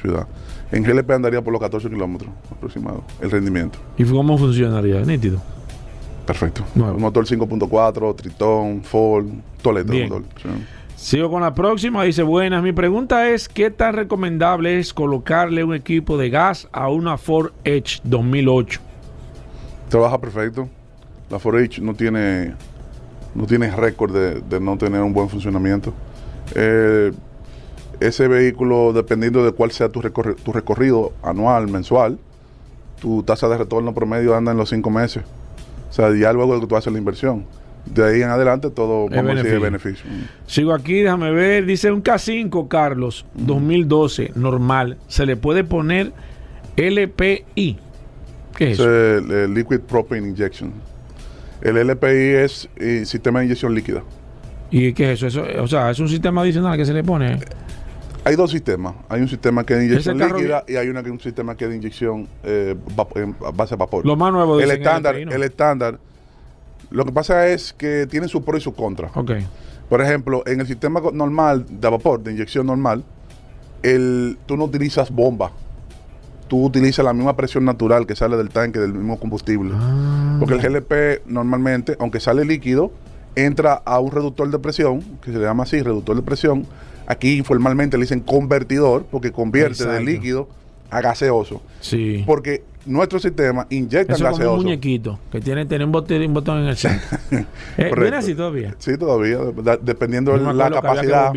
[0.00, 0.26] Ciudad.
[0.70, 3.78] En GLP andaría por los 14 kilómetros aproximado, el rendimiento.
[3.98, 5.00] ¿Y cómo funcionaría?
[5.00, 5.40] Nítido.
[6.26, 6.64] Perfecto.
[6.74, 9.26] Un motor 5.4, Triton, Ford,
[9.60, 9.92] Toledo.
[9.92, 10.08] Bien.
[10.08, 10.48] motor, sí.
[10.96, 15.74] Sigo con la próxima, dice, buenas, mi pregunta es, ¿qué tan recomendable es colocarle un
[15.74, 18.80] equipo de gas a una Ford Edge 2008?
[19.88, 20.68] Trabaja perfecto.
[21.32, 22.52] La Ford Edge no tiene,
[23.34, 25.92] no tiene récord de, de no tener un buen funcionamiento.
[26.54, 27.10] Eh,
[28.00, 32.18] ese vehículo, dependiendo de cuál sea tu, recorri- tu recorrido anual, mensual,
[33.00, 35.22] tu tasa de retorno promedio anda en los cinco meses.
[35.88, 37.44] O sea, ya luego de que tú haces la inversión.
[37.86, 39.60] De ahí en adelante todo Es beneficio.
[39.60, 40.04] beneficio.
[40.46, 46.12] Sigo aquí, déjame ver, dice un K5, Carlos, 2012, normal, ¿se le puede poner
[46.76, 47.78] LPI?
[48.56, 48.84] ¿Qué es eso?
[48.84, 50.72] es el, el Liquid Propane Injection.
[51.62, 54.02] El LPI es eh, sistema de inyección líquida.
[54.70, 55.44] ¿Y qué es eso?
[55.46, 55.62] eso?
[55.62, 57.38] O sea, es un sistema adicional que se le pone.
[58.24, 58.94] Hay dos sistemas.
[59.08, 61.70] Hay un sistema que es de inyección líquida y hay una un sistema que es
[61.70, 62.76] de inyección eh,
[63.16, 64.04] en a base de vapor.
[64.04, 65.98] Lo más nuevo el estándar, el estándar.
[66.90, 69.10] Lo que pasa es que tiene su pro y su contra.
[69.14, 69.32] Ok.
[69.88, 73.04] Por ejemplo, en el sistema normal de vapor, de inyección normal,
[73.82, 75.52] el, tú no utilizas bomba.
[76.52, 79.72] Tú utilizas la misma presión natural que sale del tanque del mismo combustible.
[79.74, 80.36] Ah.
[80.38, 82.92] Porque el GLP normalmente, aunque sale líquido,
[83.34, 86.66] entra a un reductor de presión, que se le llama así, reductor de presión.
[87.06, 90.04] Aquí informalmente le dicen convertidor, porque convierte de Exacto.
[90.10, 90.48] líquido
[90.90, 91.62] a gaseoso.
[91.80, 92.22] Sí.
[92.26, 94.62] Porque nuestro sistema inyecta Eso es como un gaseoso.
[94.62, 97.18] muñequito que tiene, tiene un, botón, un botón en el centro.
[97.30, 97.44] Eh,
[97.88, 98.00] Correcto.
[98.02, 98.74] ¿Viene así todavía?
[98.76, 101.32] Sí, todavía, de- dependiendo de la capacidad.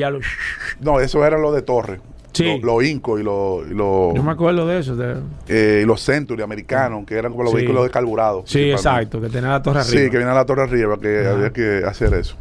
[0.82, 2.02] No, eso era lo de Torre.
[2.36, 2.60] Sí.
[2.62, 4.96] Los Inco y los y los Yo me acuerdo de eso.
[4.96, 5.16] de-
[5.48, 7.58] eh, y los Century americanos, que eran como los Sí.
[7.58, 8.44] vehículos de carburado.
[8.46, 9.92] Sí, exacto, que tenía la torre arriba.
[10.04, 12.36] Sí, que viene a la torre arriba, que había que hacer eso.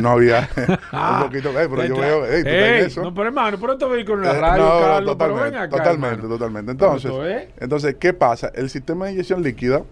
[0.00, 0.48] No había
[0.92, 3.02] un poquito, eh, pero yo veo, ey, tú estás Ey, en eso.
[3.02, 5.54] No, pero hermano, pero esto vehículo en Eh, la radio, no, Carlos, pero totalmente, ven
[5.56, 6.28] acá, totalmente, hermano.
[6.34, 6.72] totalmente.
[6.72, 7.48] Entonces, Pero ¿eh?
[7.60, 8.50] entonces, ¿qué pasa?
[8.54, 9.82] El sistema de inyección líquida,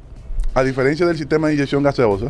[0.54, 2.26] a diferencia del sistema de inyección gaseosa,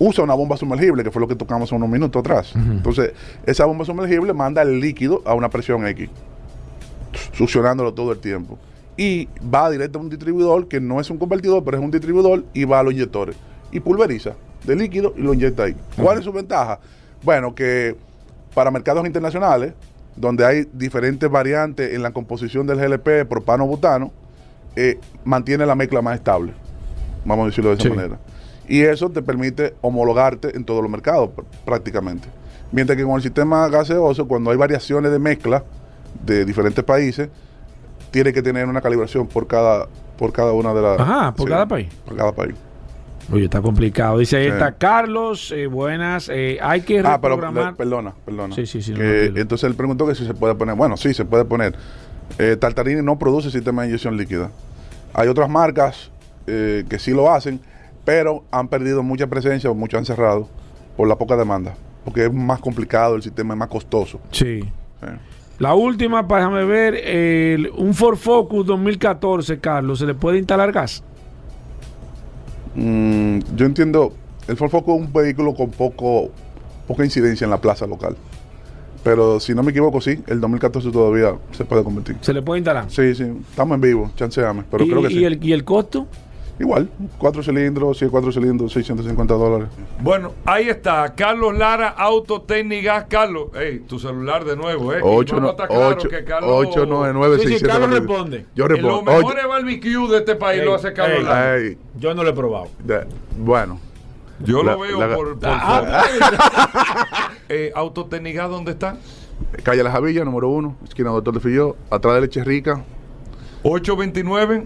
[0.00, 2.52] usa una bomba sumergible, que fue lo que tocamos unos minutos atrás.
[2.54, 3.12] Entonces,
[3.46, 6.08] esa bomba sumergible manda el líquido a una presión X,
[7.32, 8.58] succionándolo todo el tiempo.
[8.96, 12.44] Y va directo a un distribuidor, que no es un convertidor, pero es un distribuidor,
[12.52, 13.36] y va a los inyectores.
[13.70, 14.32] Y pulveriza
[14.64, 15.76] de líquido y lo inyecta ahí.
[15.96, 16.80] ¿Cuál es su ventaja?
[17.22, 17.96] Bueno, que
[18.54, 19.72] para mercados internacionales,
[20.16, 24.10] donde hay diferentes variantes en la composición del GLP, propano, butano,
[24.74, 26.52] eh, mantiene la mezcla más estable.
[27.24, 27.90] Vamos a decirlo de esa Sí.
[27.90, 28.18] manera.
[28.66, 32.28] Y eso te permite homologarte en todos los mercados pr- prácticamente.
[32.72, 35.64] Mientras que con el sistema gaseoso, cuando hay variaciones de mezcla
[36.24, 37.28] de diferentes países,
[38.10, 39.86] tiene que tener una calibración por cada,
[40.16, 41.00] por cada una de las...
[41.00, 41.88] Ajá, por cada país.
[42.04, 42.54] Por cada país.
[43.30, 44.18] Oye, está complicado.
[44.18, 44.50] Dice ahí Sí.
[44.52, 46.30] está Carlos, eh, buenas.
[46.32, 47.72] eh, hay que Ah, pero reprogramar.
[47.72, 48.54] le- perdona, perdona.
[48.54, 50.74] Sí, sí, sí, Que, entonces él preguntó que si se puede poner.
[50.76, 51.74] Bueno, sí, se puede poner.
[52.38, 54.50] Eh, Tartarini no produce sistema de inyección líquida.
[55.12, 56.10] Hay otras marcas
[56.46, 57.60] eh, que sí lo hacen,
[58.06, 60.48] pero han perdido mucha presencia o mucho han cerrado
[60.96, 61.74] por la poca demanda.
[62.06, 64.18] Porque es más complicado, el sistema es más costoso.
[64.30, 64.60] Sí.
[64.62, 65.06] Sí.
[65.58, 71.02] La última, déjame ver, el- un Ford Focus 2014, Carlos, ¿se le puede instalar gas?
[72.76, 74.12] Mm, yo entiendo,
[74.46, 76.30] el Ford Focus es un vehículo con poco
[76.86, 78.16] poca incidencia en la plaza local.
[79.04, 82.16] Pero si no me equivoco, sí, el 2014 todavía se puede convertir.
[82.20, 82.84] ¿Se le puede instalar?
[82.88, 85.24] Sí, sí, estamos en vivo, chanceame, pero ¿Y, creo que y sí.
[85.24, 86.06] el, ¿Y el costo?
[86.60, 86.88] Igual,
[87.18, 89.68] cuatro cilindros, sí, cuatro cilindros, 650 dólares.
[90.00, 91.14] Bueno, ahí está.
[91.14, 93.04] Carlos Lara, Autotécnicas.
[93.08, 94.98] Carlos, hey, tu celular de nuevo, ¿eh?
[95.02, 98.46] Ocho Y no no- está claro ocho- que Carlos- 899 Sí, sí, 67 Carlos responde.
[98.56, 99.12] Yo respondo.
[99.12, 101.58] Los mejores barbecue de este país Ey, lo hace Carlos ey, Lara.
[101.96, 102.66] Yo no lo he probado.
[102.82, 103.06] de-
[103.38, 103.78] bueno,
[104.40, 107.32] Yo La- lo veo la- por, por Ah, foto.
[107.48, 108.96] Eh, Autotécnicas, ¿dónde está?
[109.64, 112.84] calle La Javilla, número uno, esquina Doctor de Filló, atrás de Leche Rica.
[113.62, 114.64] 829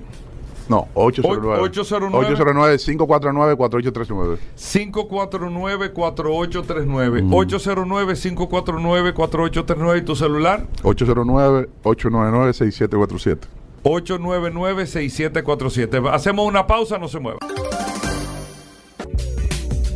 [0.68, 1.62] No, 809.
[1.62, 2.26] 809.
[2.26, 4.38] 809 549 4839.
[4.56, 7.28] 549-4839.
[7.28, 9.98] 809-549-4839.
[9.98, 10.66] ¿Y tu celular?
[10.82, 13.48] 809 899 6747.
[13.84, 16.12] 899-6747.
[16.12, 17.38] Hacemos una pausa, no se mueva.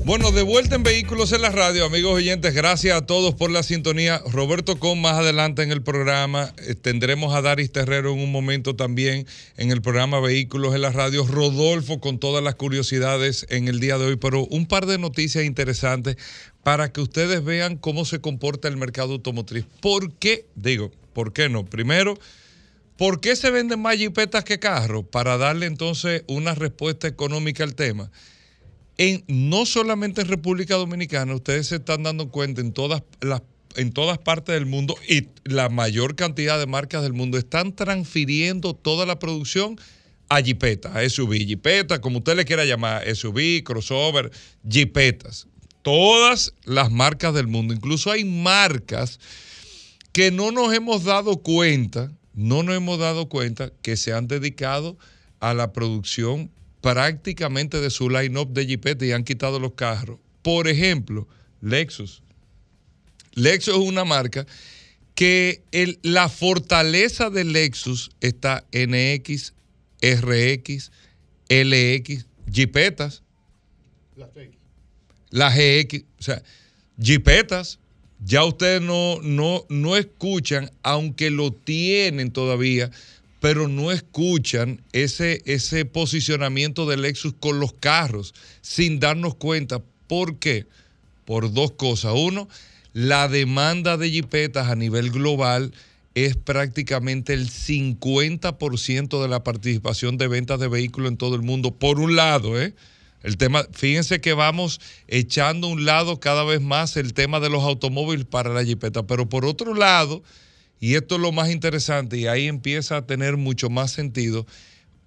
[0.06, 3.64] Bueno, de vuelta en Vehículos en la Radio, amigos oyentes, gracias a todos por la
[3.64, 4.22] sintonía.
[4.30, 8.76] Roberto Con más adelante en el programa, eh, tendremos a Daris Terrero en un momento
[8.76, 9.26] también
[9.56, 13.98] en el programa Vehículos en la Radio, Rodolfo con todas las curiosidades en el día
[13.98, 16.16] de hoy, pero un par de noticias interesantes
[16.62, 19.64] para que ustedes vean cómo se comporta el mercado automotriz.
[19.80, 20.46] ¿Por qué?
[20.54, 21.64] Digo, ¿por qué no?
[21.66, 22.16] Primero,
[22.96, 25.04] ¿Por qué se venden más jipetas que carros?
[25.10, 28.10] Para darle entonces una respuesta económica al tema.
[28.98, 33.42] En, no solamente en República Dominicana, ustedes se están dando cuenta en todas las
[33.76, 38.74] en todas partes del mundo y la mayor cantidad de marcas del mundo están transfiriendo
[38.74, 39.78] toda la producción
[40.28, 44.30] a jipetas, a SUV, jipetas, como usted le quiera llamar, SUV, crossover,
[44.68, 45.46] jipetas.
[45.82, 47.72] Todas las marcas del mundo.
[47.72, 49.20] Incluso hay marcas
[50.12, 54.96] que no nos hemos dado cuenta, no nos hemos dado cuenta que se han dedicado
[55.38, 56.50] a la producción
[56.94, 60.20] prácticamente de su line-up de Jeepeta y han quitado los carros.
[60.42, 61.26] Por ejemplo,
[61.60, 62.22] Lexus.
[63.34, 64.46] Lexus es una marca
[65.16, 69.52] que el- la fortaleza de Lexus está NX,
[70.00, 70.92] RX,
[71.48, 73.24] LX, Jeepetas,
[75.30, 76.40] la GX, o sea,
[77.00, 77.80] Jeepetas,
[78.24, 82.92] ya ustedes no, no, no escuchan, aunque lo tienen todavía,
[83.46, 89.80] pero no escuchan ese, ese posicionamiento de Lexus con los carros sin darnos cuenta.
[90.08, 90.66] ¿Por qué?
[91.24, 92.14] Por dos cosas.
[92.16, 92.48] Uno,
[92.92, 95.72] la demanda de jipetas a nivel global
[96.16, 101.70] es prácticamente el 50% de la participación de ventas de vehículos en todo el mundo.
[101.70, 102.74] Por un lado, ¿eh?
[103.22, 107.62] El tema, fíjense que vamos echando un lado cada vez más el tema de los
[107.62, 110.24] automóviles para la jipeta, pero por otro lado,
[110.80, 114.46] y esto es lo más interesante, y ahí empieza a tener mucho más sentido,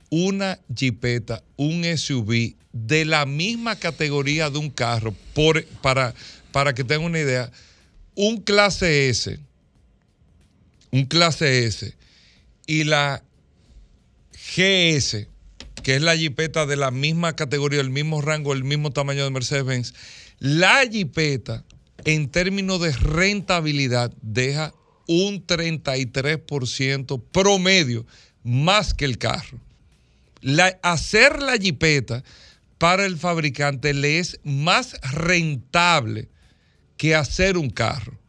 [0.09, 5.15] una jipeta, un SUV de la misma categoría de un carro,
[5.81, 6.13] para,
[6.51, 7.51] para que tengan una idea,
[8.15, 9.39] un clase S,
[10.91, 11.95] un clase S
[12.65, 13.23] y la
[14.33, 15.27] GS,
[15.83, 19.29] que es la jipeta de la misma categoría, el mismo rango, el mismo tamaño de
[19.29, 19.93] Mercedes-Benz,
[20.39, 21.63] la jipeta
[22.05, 24.73] en términos de rentabilidad deja
[25.09, 28.05] un 33% promedio
[28.43, 29.59] más que el carro.
[30.83, 32.23] Hacer la jipeta
[32.77, 36.29] para el fabricante le es más rentable
[36.95, 38.19] que hacer un carro.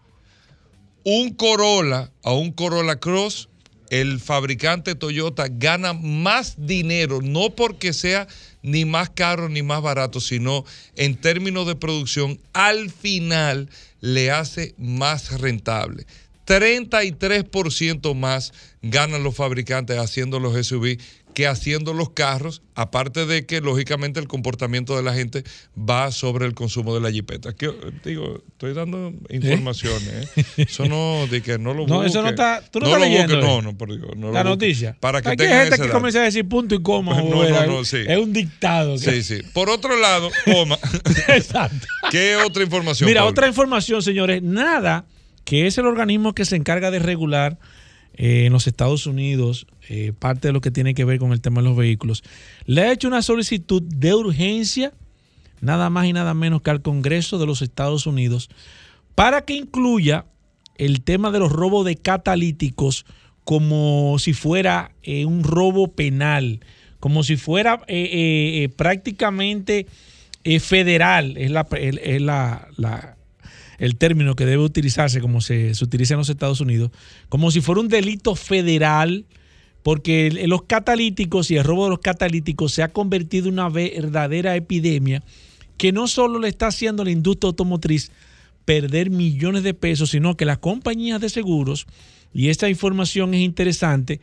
[1.04, 3.50] Un Corolla a un Corolla Cross,
[3.90, 8.26] el fabricante Toyota gana más dinero, no porque sea
[8.62, 10.64] ni más caro ni más barato, sino
[10.96, 13.68] en términos de producción, al final
[14.00, 16.06] le hace más rentable.
[16.50, 20.98] 33% más ganan los fabricantes haciendo los SUV
[21.34, 25.44] que haciendo los carros, aparte de que lógicamente el comportamiento de la gente
[25.78, 27.52] va sobre el consumo de la jipeta.
[27.54, 27.70] Que,
[28.04, 30.28] digo, estoy dando informaciones.
[30.36, 30.44] ¿eh?
[30.56, 33.36] Eso no, de que no lo No, eso no está- tú no lo estás leyendo,
[33.36, 33.54] busque, ¿eh?
[33.54, 34.96] No, no, por Dios, no la lo noticia.
[34.98, 37.14] Para que hay gente que comienza a decir punto y coma.
[37.30, 37.98] No, joder, no, no, sí.
[38.08, 38.98] Es un dictado.
[38.98, 39.38] Sí, sí.
[39.52, 40.78] Por otro lado, coma.
[41.28, 41.86] Exacto.
[42.10, 43.06] ¿Qué otra información?
[43.08, 43.30] Mira, Pablo?
[43.30, 44.42] otra información, señores.
[44.42, 45.04] Nada,
[45.44, 47.58] que es el organismo que se encarga de regular
[48.14, 51.40] eh, en los Estados Unidos eh, parte de lo que tiene que ver con el
[51.40, 52.22] tema de los vehículos,
[52.66, 54.92] le ha hecho una solicitud de urgencia
[55.60, 58.50] nada más y nada menos que al Congreso de los Estados Unidos
[59.14, 60.26] para que incluya
[60.76, 63.06] el tema de los robos de catalíticos
[63.44, 66.60] como si fuera eh, un robo penal,
[66.98, 67.80] como si fuera
[68.76, 69.86] prácticamente
[70.60, 73.16] federal, es, la, es la,
[73.80, 76.92] el término que debe utilizarse como se, se, utiliza en los Estados Unidos,
[77.30, 79.24] como si fuera un delito federal,
[79.82, 84.54] porque los catalíticos y el robo de los catalíticos se ha convertido en una verdadera
[84.54, 85.22] epidemia
[85.78, 88.12] que no solo le está haciendo a la industria automotriz
[88.66, 91.86] perder millones de pesos, sino que las compañías de seguros,
[92.34, 94.20] y esta información es interesante,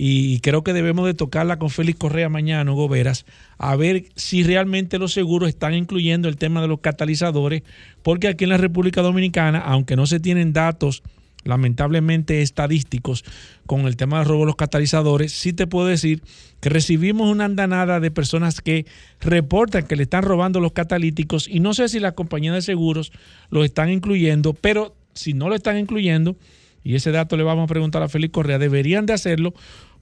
[0.00, 3.26] y creo que debemos de tocarla con Félix Correa mañana, Hugo Veras,
[3.58, 7.64] a ver si realmente los seguros están incluyendo el tema de los catalizadores,
[8.04, 11.02] porque aquí en la República Dominicana, aunque no se tienen datos
[11.42, 13.24] lamentablemente estadísticos
[13.66, 16.22] con el tema del robo de los catalizadores, sí te puedo decir
[16.60, 18.86] que recibimos una andanada de personas que
[19.20, 23.10] reportan que le están robando los catalíticos y no sé si las compañías de seguros
[23.50, 26.36] lo están incluyendo, pero si no lo están incluyendo,
[26.84, 29.52] y ese dato le vamos a preguntar a Félix Correa, deberían de hacerlo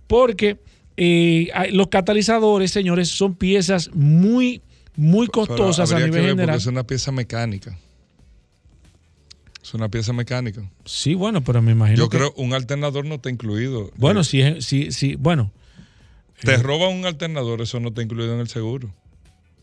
[0.06, 0.58] porque
[0.96, 4.62] eh, los catalizadores, señores, son piezas muy,
[4.96, 6.56] muy costosas a nivel general.
[6.56, 7.78] Es una pieza mecánica.
[9.62, 10.62] Es una pieza mecánica.
[10.84, 11.98] Sí, bueno, pero me imagino.
[11.98, 13.90] Yo creo un alternador no está incluido.
[13.96, 15.50] Bueno, sí, sí, sí, bueno.
[16.40, 18.94] Te eh, roban un alternador, eso no está incluido en el seguro.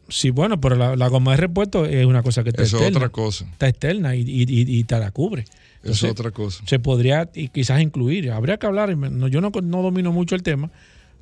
[0.09, 3.09] Sí, bueno, pero la, goma de repuesto es una cosa que está Eso es otra
[3.09, 3.45] cosa.
[3.45, 5.45] Está externa y, y, te la cubre.
[5.84, 6.63] Eso es otra cosa.
[6.65, 8.31] Se podría y quizás incluir.
[8.31, 8.89] Habría que hablar.
[9.29, 10.71] yo no, no domino mucho el tema.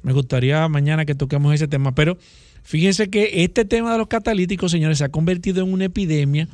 [0.03, 1.93] Me gustaría mañana que toquemos ese tema.
[1.93, 2.18] Pero
[2.64, 6.47] fíjense que este tema de los catalíticos, señores, se ha convertido en una epidemia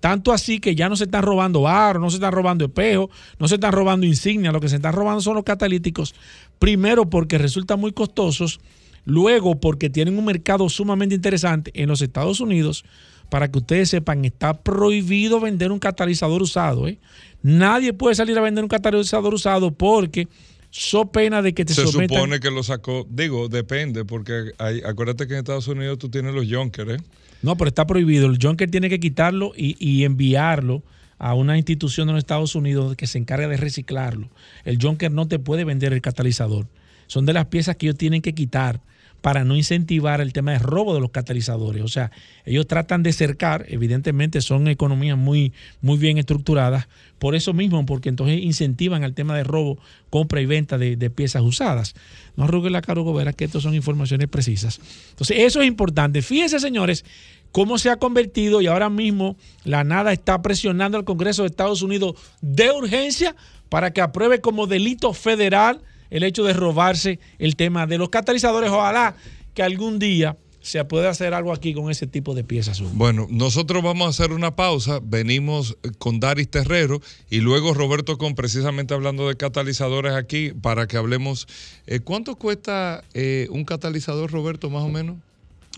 [0.00, 3.46] tanto así que ya no se están robando barro, no se están robando espejos, no
[3.46, 6.14] se están robando insignias, lo que se están robando son los catalíticos.
[6.58, 8.60] Primero porque resultan muy costosos,
[9.04, 12.84] luego porque tienen un mercado sumamente interesante en los Estados Unidos.
[13.30, 16.88] Para que ustedes sepan, está prohibido vender un catalizador usado.
[16.88, 16.98] ¿eh?
[17.42, 20.28] Nadie puede salir a vender un catalizador usado porque
[20.70, 25.26] so pena de que te Se supone que lo sacó, digo, depende, porque hay, acuérdate
[25.26, 26.96] que en Estados Unidos tú tienes los Junkers, ¿eh?
[27.42, 28.26] No, pero está prohibido.
[28.26, 30.82] El Junker tiene que quitarlo y, enviarlo
[31.18, 34.30] a una institución de los Estados Unidos que se encarga de reciclarlo.
[34.64, 36.66] El Junker no te puede vender el catalizador.
[37.06, 38.80] Son de las piezas que ellos tienen que quitar
[39.20, 41.82] para no incentivar el tema de robo de los catalizadores.
[41.82, 42.10] O sea,
[42.44, 48.08] ellos tratan de cercar, evidentemente son economías muy, muy bien estructuradas, por eso mismo, porque
[48.08, 51.94] entonces incentivan al tema de robo, compra y venta de, piezas usadas.
[52.36, 54.80] No arrugue la cara, verá que estas son informaciones precisas.
[55.10, 56.22] Entonces, eso es importante.
[56.22, 57.04] Fíjense, señores,
[57.52, 61.82] cómo se ha convertido y ahora mismo la nada está presionando al Congreso de Estados
[61.82, 63.36] Unidos de urgencia
[63.68, 68.70] para que apruebe como delito federal el hecho de robarse el tema de los catalizadores.
[68.70, 69.16] Ojalá
[69.54, 72.80] que algún día se pueda hacer algo aquí con ese tipo de piezas.
[72.94, 77.00] Bueno, nosotros vamos a hacer una pausa, venimos con Daris Terrero
[77.30, 81.48] y luego Roberto con precisamente hablando de catalizadores aquí para que hablemos.
[81.86, 85.16] Eh, ¿Cuánto cuesta eh, un catalizador, Roberto, más o menos?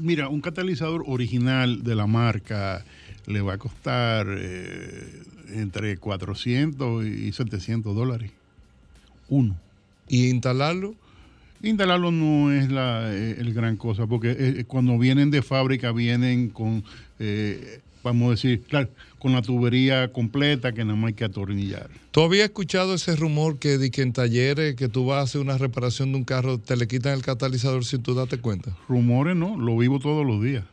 [0.01, 2.85] Mira, un catalizador original de la marca
[3.26, 5.22] le va a costar eh,
[5.55, 8.33] entre 400 y 700 dólares.
[9.28, 9.57] Uno.
[10.13, 10.95] ¿Y instalarlo?
[11.63, 16.51] Instalarlo no es la, eh, el gran cosa, porque eh, cuando vienen de fábrica vienen
[16.51, 16.85] con,
[17.19, 21.89] eh, vamos a decir, claro, con la tubería completa que nada más hay que atornillar.
[22.11, 25.41] ¿Tú habías escuchado ese rumor que, de que en talleres que tú vas a hacer
[25.41, 28.77] una reparación de un carro te le quitan el catalizador sin tú date cuenta?
[28.91, 30.65] Rumores no, lo vivo todos los días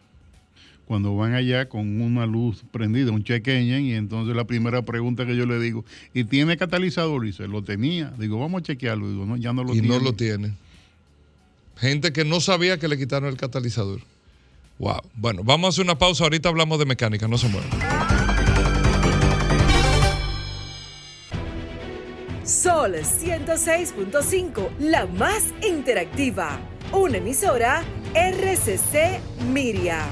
[0.89, 5.23] cuando van allá con una luz prendida, un check engine, y entonces la primera pregunta
[5.23, 5.85] que yo le digo,
[6.15, 7.27] ¿y tiene catalizador?
[7.27, 8.11] Y se lo tenía.
[8.17, 9.07] Digo, vamos a chequearlo.
[9.07, 9.87] Digo, no, ya no lo tiene.
[9.87, 10.53] Y no lo tiene.
[11.77, 13.99] Gente que no sabía que le quitaron el catalizador.
[14.79, 15.01] Wow.
[15.13, 16.23] Bueno, vamos a hacer una pausa.
[16.23, 17.27] Ahorita hablamos de mecánica.
[17.27, 17.69] No se muevan.
[22.43, 26.59] Sol 106.5, la más interactiva.
[26.91, 27.83] Una emisora
[28.15, 29.19] RCC
[29.53, 30.07] Miria.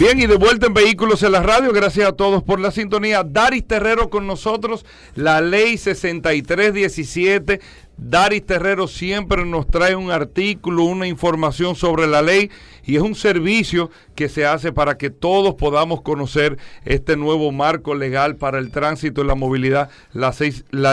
[0.00, 3.22] Bien, y de vuelta en Vehículos en la Radio, gracias a todos por la sintonía.
[3.22, 7.60] Daris Terrero con nosotros, la ley 6317
[8.02, 12.50] Daris Terrero siempre nos trae un artículo, una información sobre la ley
[12.82, 17.94] y es un servicio que se hace para que todos podamos conocer este nuevo marco
[17.94, 20.32] legal para el tránsito y la movilidad, la,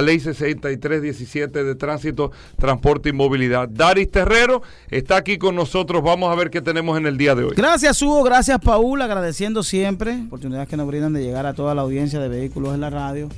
[0.01, 3.69] ley 6317 de tránsito, transporte y movilidad.
[3.69, 7.45] Daris Terrero está aquí con nosotros, vamos a ver qué tenemos en el día de
[7.45, 7.53] hoy.
[7.55, 11.83] Gracias Hugo, gracias Paul, agradeciendo siempre oportunidades que nos brindan de llegar a toda la
[11.83, 13.29] audiencia de vehículos en la radio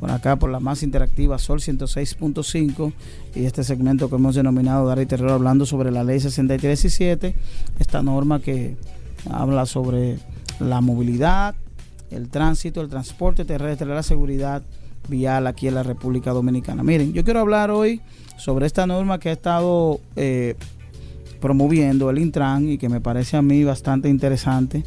[0.00, 2.92] por acá por la más interactiva Sol 106.5
[3.34, 7.34] y este segmento que hemos denominado Dar y Terror hablando sobre la ley 6317,
[7.78, 8.76] esta norma que
[9.30, 10.18] habla sobre
[10.58, 11.54] la movilidad,
[12.10, 14.62] el tránsito, el transporte terrestre, la seguridad
[15.08, 16.82] vial aquí en la República Dominicana.
[16.82, 18.00] Miren, yo quiero hablar hoy
[18.38, 20.56] sobre esta norma que ha estado eh,
[21.40, 24.82] promoviendo el Intran y que me parece a mí bastante interesante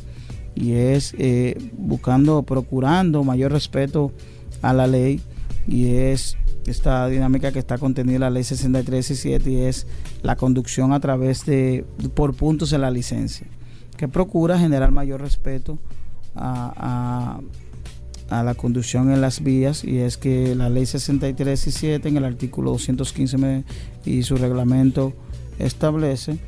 [0.55, 4.11] y es eh, buscando, procurando mayor respeto
[4.63, 5.21] a la ley
[5.67, 9.85] y es esta dinámica que está contenida en la ley 63 y 7 y es
[10.23, 11.85] la conducción a través de
[12.15, 13.47] por puntos en la licencia
[13.97, 15.77] que procura generar mayor respeto
[16.35, 17.39] a,
[18.29, 22.17] a, la conducción en las vías y es que la ley 63 y 7 en
[22.17, 23.63] el artículo 215
[24.05, 25.13] y su reglamento
[25.59, 26.39] establece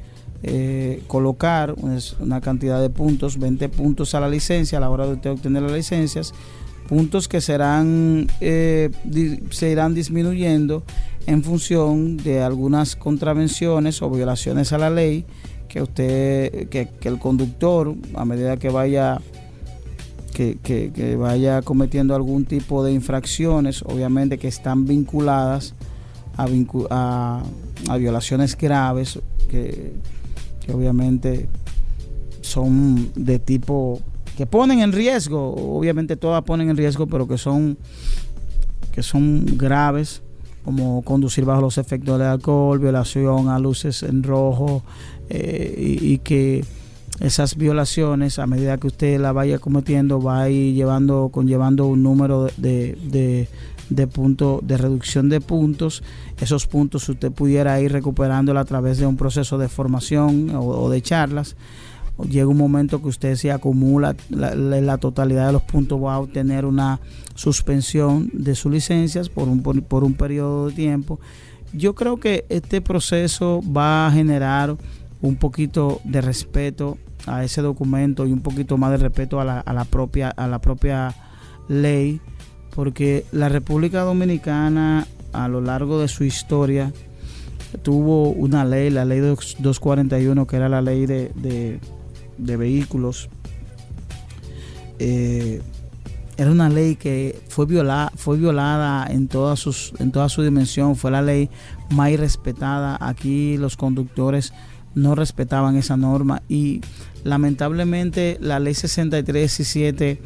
[0.42, 1.76] eh, colocar
[2.20, 5.64] una cantidad de puntos, 20 puntos a la licencia a la hora de usted obtener
[5.64, 6.34] las licencias,
[6.88, 8.92] puntos que serán eh,
[9.50, 10.84] se irán disminuyendo
[11.28, 15.26] en función de algunas contravenciones o violaciones a la ley
[15.68, 19.20] que usted, que, el conductor, a medida que vaya
[20.34, 25.74] que, vaya cometiendo algún tipo de infracciones, obviamente que están vinculadas
[26.38, 26.48] a,
[27.90, 29.20] a, violaciones graves,
[29.50, 29.94] que,
[30.74, 31.48] obviamente
[32.42, 34.02] son de tipo
[34.36, 37.78] que ponen en riesgo, obviamente todas ponen en riesgo, pero que son
[38.92, 40.22] que son graves,
[40.64, 44.84] como conducir bajo los efectos del alcohol, violación a luces en rojo,
[45.30, 46.64] eh, y, que
[47.20, 52.04] esas violaciones, a medida que usted la vaya cometiendo, va a ir llevando, conllevando un
[52.04, 53.50] número de, de,
[53.90, 54.08] de
[54.64, 56.04] de reducción de puntos.
[56.40, 61.02] Esos puntos usted pudiera ir recuperándola a través de un proceso de formación o, de
[61.02, 61.56] charlas.
[62.24, 66.66] Llega un momento que usted se acumula la, totalidad de los puntos, va a obtener
[66.66, 67.02] una
[67.34, 71.20] suspensión de sus licencias por un, por un periodo de tiempo.
[71.74, 74.78] Yo creo que este proceso va a generar
[75.22, 76.98] un poquito de respeto
[77.28, 80.48] a ese documento y un poquito más de respeto a la, a la propia a
[80.48, 81.16] la propia
[81.68, 82.22] ley
[82.76, 86.92] porque la República Dominicana a lo largo de su historia
[87.82, 91.80] tuvo una ley, la ley 241, que era la ley de,
[92.38, 93.30] vehículos.
[95.00, 95.62] Eh,
[96.38, 100.96] era una ley que fue violada, fue violada en toda, sus, en toda su dimensión,
[100.96, 101.50] fue la ley
[101.92, 102.98] más respetada.
[103.00, 104.54] Aquí los conductores
[104.96, 106.82] no respetaban esa norma y
[107.24, 110.22] lamentablemente la ley 63 y 7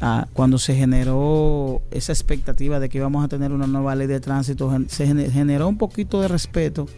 [0.00, 4.18] ah, cuando se generó esa expectativa de que íbamos a tener una nueva ley de
[4.18, 6.88] tránsito se generó un poquito de respeto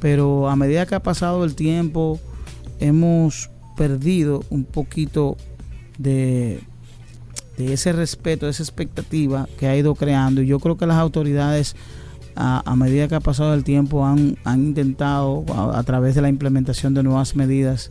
[0.00, 2.20] pero a medida que ha pasado el tiempo
[2.78, 5.36] hemos perdido un poquito
[5.96, 6.60] de,
[7.56, 10.42] de ese respeto, de esa expectativa que ha ido creando.
[10.42, 11.76] Y yo creo que las autoridades
[12.34, 17.02] a, medida que ha pasado el tiempo han, intentado a, través de la implementación de
[17.02, 17.90] nuevas medidas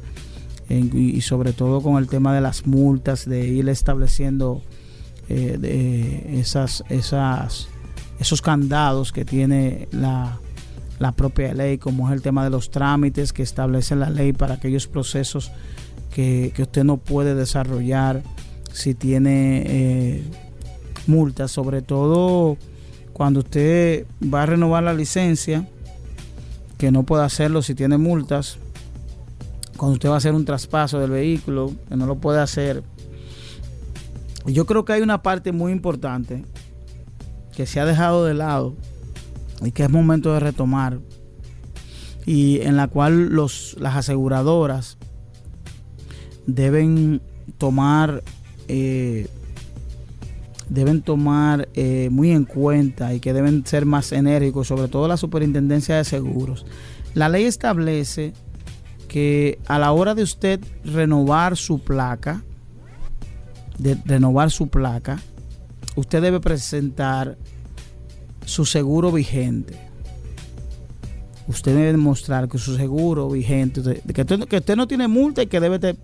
[0.69, 4.61] y, sobre todo con el tema de las multas, de ir estableciendo
[5.27, 6.83] eh, esas,
[8.19, 10.39] esos candados que tiene la,
[10.99, 14.55] la propia ley, como es el tema de los trámites que establece la ley para
[14.55, 15.51] aquellos procesos
[16.11, 18.23] que, usted no puede desarrollar
[18.71, 20.23] si tiene eh,
[21.05, 22.57] multas, sobre todo
[23.13, 25.67] cuando usted va a renovar la licencia,
[26.77, 28.57] que no puede hacerlo si tiene multas,
[29.77, 32.83] cuando usted va a hacer un traspaso del vehículo, que no lo puede hacer.
[34.45, 36.45] Yo creo que hay una parte muy importante
[37.55, 38.75] que se ha dejado de lado
[39.63, 40.99] y que es momento de retomar
[42.25, 44.97] y en la cual los, las aseguradoras
[46.45, 47.21] deben
[47.57, 48.23] tomar
[48.67, 49.27] eh,
[50.69, 55.15] deben tomar eh, muy en cuenta y que deben ser más enérgicos, sobre todo la
[55.15, 56.65] superintendencia de seguros.
[57.13, 58.33] La ley establece
[59.07, 62.43] que a la hora de usted renovar su placa,
[63.77, 65.19] de renovar su placa,
[65.95, 67.37] usted debe presentar
[68.47, 69.87] su seguro vigente
[71.47, 75.95] usted debe demostrar que su seguro vigente, que usted, no tiene multa y que debe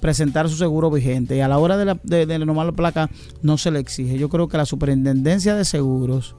[0.00, 1.36] presentar su seguro vigente.
[1.36, 3.10] Y a la hora de, la, de, renovar la placa
[3.42, 4.16] no se le exige.
[4.16, 6.36] Yo creo que la superintendencia de seguros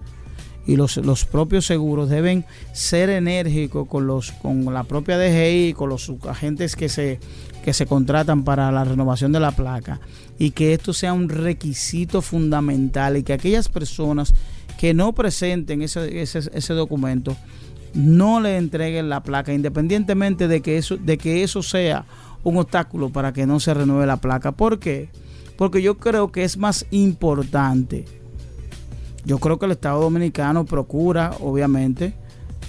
[0.66, 0.98] y los,
[1.30, 8.44] propios seguros deben ser enérgicos con, la propia DGI, con los agentes que se contratan
[8.44, 10.00] para la renovación de la placa
[10.40, 14.34] y que esto sea un requisito fundamental y que aquellas personas
[14.78, 17.36] que no presenten ese, ese, ese documento
[17.94, 22.06] no le entreguen la placa, independientemente de que eso, de que eso sea
[22.44, 24.52] un obstáculo para que no se renueve la placa.
[24.52, 25.10] ¿Por qué?
[25.58, 28.06] Porque yo creo que es más importante.
[29.26, 32.14] Yo creo que el Estado Dominicano procura, obviamente,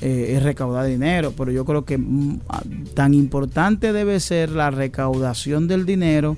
[0.01, 2.63] eh, recaudar dinero, pero yo creo que mm, ah,
[2.95, 6.37] tan importante debe ser la recaudación del dinero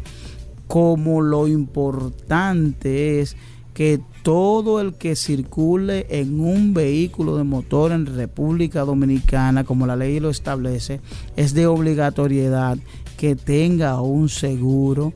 [0.67, 3.37] como lo importante es
[3.81, 9.97] que todo el que circule en un vehículo de motor en República Dominicana, como la
[9.97, 11.01] ley lo establece,
[11.35, 12.77] es de obligatoriedad
[13.17, 15.15] que tenga un seguro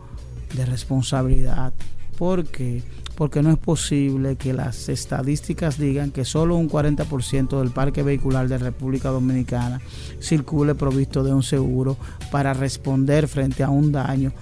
[0.56, 1.74] de responsabilidad.
[2.16, 2.82] ¿Por qué?
[3.16, 8.48] Porque no es posible que las estadísticas digan que solo un 40% del parque vehicular
[8.48, 9.82] de República Dominicana
[10.20, 11.98] circule provisto de un seguro
[12.30, 14.32] para responder frente a un daño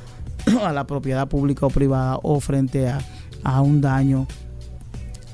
[0.64, 3.00] a la propiedad pública o privada o frente a,
[3.42, 4.26] a un daño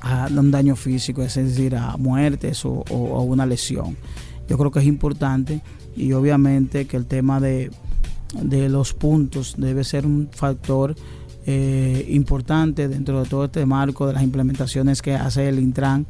[0.01, 3.97] a un daño físico, es decir, a muertes o, o, una lesión.
[4.47, 5.61] Yo creo que es importante
[5.95, 7.69] y obviamente que el tema de,
[8.41, 10.95] de los puntos debe ser un factor
[11.45, 16.05] eh, importante dentro de todo este marco de las implementaciones que hace el Intran,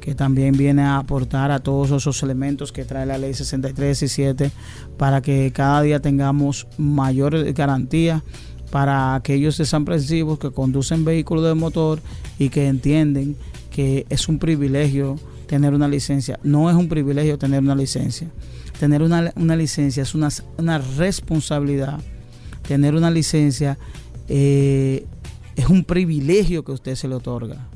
[0.00, 4.08] que también viene a aportar a todos esos elementos que trae la ley 63 y
[4.08, 4.50] 7
[4.96, 8.24] para que cada día tengamos mayor garantía
[8.70, 12.00] para aquellos desaprensivos que conducen vehículos de motor
[12.38, 13.36] y que entienden
[13.70, 16.38] que es un privilegio tener una licencia.
[16.42, 18.28] No es un privilegio tener una licencia.
[18.78, 22.00] Tener una, licencia es una, una, responsabilidad.
[22.66, 23.78] Tener una licencia
[24.28, 25.04] eh,
[25.56, 27.66] es un privilegio que usted se le otorga.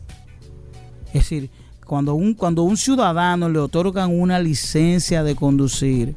[1.09, 1.51] Es decir,
[1.87, 6.15] cuando un, cuando un ciudadano le otorgan una licencia de conducir,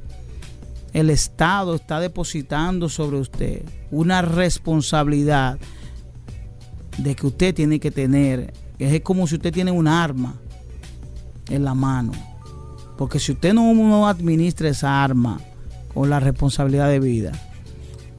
[0.95, 5.59] el Estado está depositando sobre usted una responsabilidad
[6.97, 8.53] de que usted tiene que tener.
[8.79, 10.35] Es como si usted tiene un arma
[11.49, 12.13] en la mano.
[12.97, 15.41] Porque si usted no, administra esa arma
[15.93, 17.33] con la responsabilidad de vida,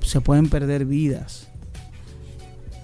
[0.03, 1.49] se pueden perder vidas.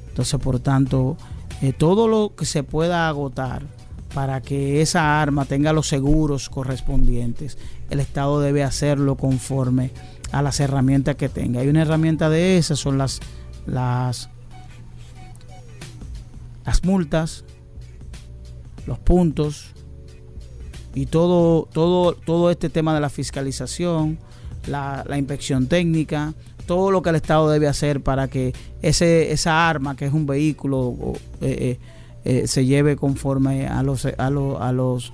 [0.09, 1.19] Entonces, por tanto,
[1.61, 3.67] eh, todo lo que se pueda agotar
[4.15, 7.59] para que esa arma tenga los seguros correspondientes,
[7.91, 9.91] el Estado debe hacerlo conforme
[10.33, 11.61] a las herramientas que tenga.
[11.61, 13.21] Hay una herramienta de esas, son las,
[13.67, 14.29] las,
[16.65, 17.45] las multas,
[18.87, 19.73] los puntos
[20.95, 24.19] y todo, todo, todo este tema de la fiscalización,
[24.67, 26.35] la, inspección técnica,
[26.67, 28.53] todo lo que el Estado debe hacer para que
[28.83, 30.95] ese, esa arma, que es un vehículo,
[31.41, 31.79] eh, eh,
[32.25, 34.31] eh, se lleve conforme a los, a, a
[34.73, 35.13] los,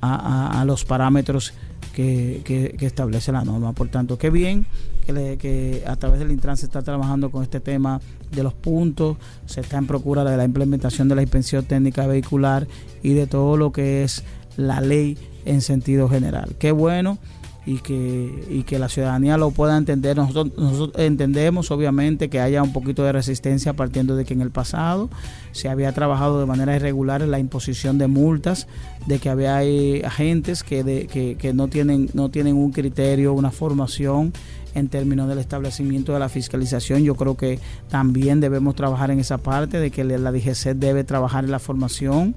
[0.00, 1.52] a, los parámetros
[1.94, 3.72] que, establece la norma.
[3.72, 4.66] Por tanto, qué bien
[5.06, 9.16] que, que a través del Intran se está trabajando con este tema de los puntos,
[9.46, 12.66] se está en procura de la implementación de la inspección técnica vehicular
[13.02, 14.24] y de todo lo que es
[14.56, 16.56] la ley en sentido general.
[16.58, 17.18] Qué bueno
[17.66, 20.16] y que, y que la ciudadanía lo pueda entender.
[20.16, 24.50] Nosotros, nosotros entendemos obviamente que haya un poquito de resistencia partiendo de que en el
[24.50, 25.10] pasado
[25.52, 28.66] se había trabajado de manera irregular en la imposición de multas,
[29.06, 29.58] de que había
[30.06, 34.32] agentes que, de, que, que no, tienen, no tienen un criterio, una formación
[34.74, 37.02] en términos del establecimiento de la fiscalización.
[37.02, 37.58] Yo creo que
[37.88, 42.34] también debemos trabajar en esa parte de que la DGC debe trabajar en la formación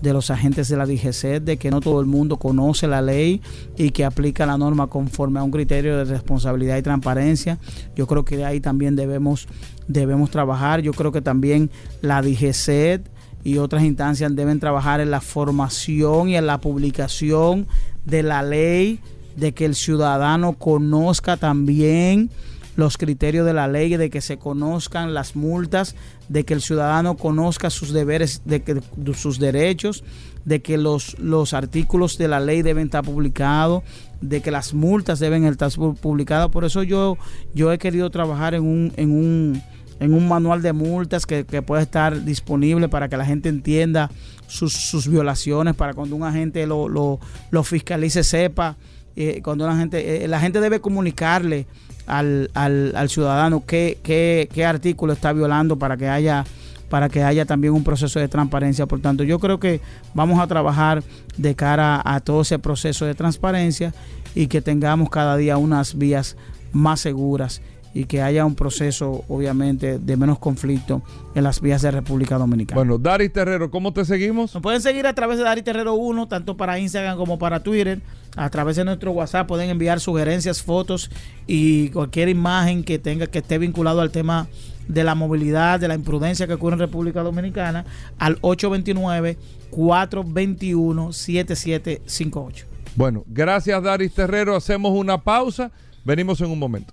[0.00, 3.40] de los agentes de la DGC, de que no todo el mundo conoce la ley
[3.76, 7.58] y que aplica la norma conforme a un criterio de responsabilidad y transparencia.
[7.94, 9.46] Yo creo que de ahí también debemos,
[9.88, 10.80] debemos trabajar.
[10.80, 11.70] Yo creo que también
[12.00, 13.02] la DGC
[13.44, 17.66] y otras instancias deben trabajar en la formación y en la publicación
[18.04, 19.00] de la ley,
[19.36, 22.30] de que el ciudadano conozca también
[22.76, 25.96] los criterios de la ley, de que se conozcan las multas,
[26.28, 28.80] de que el ciudadano conozca sus deberes, de que
[29.14, 30.04] sus derechos,
[30.44, 33.82] de que los, los artículos de la ley deben estar publicados,
[34.20, 36.48] de que las multas deben estar publicadas.
[36.48, 37.16] Por eso yo,
[37.54, 39.62] yo he querido trabajar en un, en un,
[39.98, 44.10] en un manual de multas que, que pueda estar disponible para que la gente entienda
[44.46, 47.18] sus, sus violaciones, para cuando un agente lo, lo,
[47.50, 48.76] lo fiscalice sepa.
[49.16, 51.66] Eh, cuando la gente, eh, la gente debe comunicarle
[52.10, 56.44] al, al, al ciudadano qué, qué, qué artículo está violando para que haya
[56.88, 58.84] para que haya también un proceso de transparencia.
[58.84, 59.80] Por tanto, yo creo que
[60.12, 61.04] vamos a trabajar
[61.36, 63.94] de cara a todo ese proceso de transparencia
[64.34, 66.36] y que tengamos cada día unas vías
[66.72, 67.62] más seguras
[67.92, 71.02] y que haya un proceso, obviamente, de menos conflicto
[71.34, 72.76] en las vías de República Dominicana.
[72.76, 74.54] Bueno, Dari Terrero, ¿cómo te seguimos?
[74.54, 78.00] Nos pueden seguir a través de Dari Terrero 1, tanto para Instagram como para Twitter.
[78.36, 81.10] A través de nuestro WhatsApp pueden enviar sugerencias, fotos
[81.48, 84.48] y cualquier imagen que tenga que esté vinculado al tema
[84.86, 87.84] de la movilidad, de la imprudencia que ocurre en República Dominicana
[88.18, 89.36] al 829
[89.70, 92.66] 421 7758.
[92.96, 94.54] Bueno, gracias Daris Terrero.
[94.54, 95.70] Hacemos una pausa.
[96.04, 96.92] Venimos en un momento.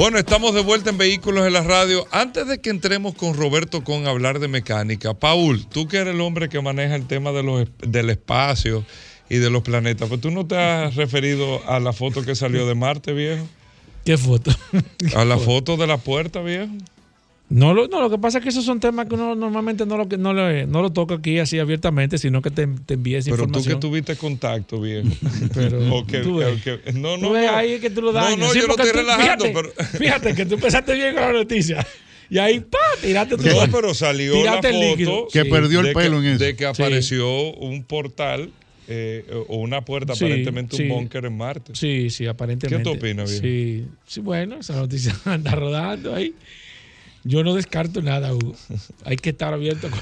[0.00, 2.06] Bueno, estamos de vuelta en Vehículos en la Radio.
[2.10, 6.22] Antes de que entremos con Roberto con hablar de mecánica, Paul, tú que eres el
[6.22, 8.82] hombre que maneja el tema de los, del espacio
[9.28, 12.66] y de los planetas, pues tú no te has referido a la foto que salió
[12.66, 13.46] de Marte, viejo.
[14.02, 14.52] ¿Qué foto?
[15.14, 16.72] A la foto de la puerta, viejo.
[17.50, 19.96] No lo, no, lo que pasa es que esos son temas que uno normalmente no
[19.96, 23.16] lo, que- no lo, no lo toca aquí así abiertamente, sino que te, te envíe
[23.16, 25.08] esa Pero tú que tuviste contacto, viejo.
[25.54, 26.60] Pero O que- tú ves.
[26.60, 27.56] o que- no, no, Tú ves no.
[27.56, 28.38] ahí que tú lo No, dañas.
[28.38, 31.22] no, Sí, yo lo estoy tú- relajando, fíjate, pero- fíjate que tú empezaste bien con
[31.24, 31.84] la noticia.
[32.30, 32.78] Y ahí, ¡pa!
[33.02, 35.10] Tiraste tu No, pero salió la Tiraste el líquido.
[35.10, 36.44] foto Que perdió el de pelo que, en eso.
[36.44, 36.82] de que Sí.
[36.82, 38.50] apareció un portal
[38.86, 40.82] eh, o una puerta, Sí, aparentemente sí.
[40.84, 41.72] un búnker en Marte.
[41.74, 42.78] Sí, sí, aparentemente.
[42.78, 43.42] ¿Qué tú opinas, viejo?
[43.44, 46.34] Sí, sí, bueno, esa noticia anda rodando ahí.
[47.22, 48.54] Yo no descarto nada, Hugo.
[49.04, 50.00] Hay que estar abierto con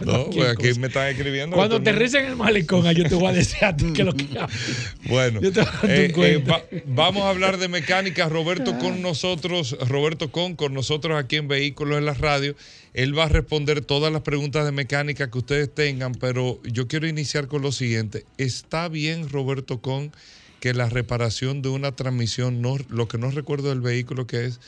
[0.06, 0.80] No, pues aquí cosa.
[0.80, 1.56] me están escribiendo.
[1.56, 3.76] Cuando que todo el mundo- aterrice en el malecón, yo te voy a decir a
[3.76, 4.26] ti que lo que.
[5.08, 8.28] Bueno, Yo te voy a dar eh, eh, va- vamos a hablar de mecánica.
[8.28, 12.54] Roberto con nosotros, Roberto con con nosotros aquí en Vehículos en la Radio.
[12.94, 17.06] Él va a responder todas las preguntas de mecánica que ustedes tengan, pero yo quiero
[17.08, 18.24] iniciar con lo siguiente.
[18.38, 20.12] ¿Está bien, Roberto con
[20.60, 24.60] que la reparación de una transmisión, no, lo que no recuerdo del vehículo que es,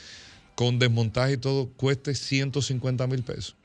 [0.55, 3.55] con desmontaje y todo, cueste 150 mil pesos?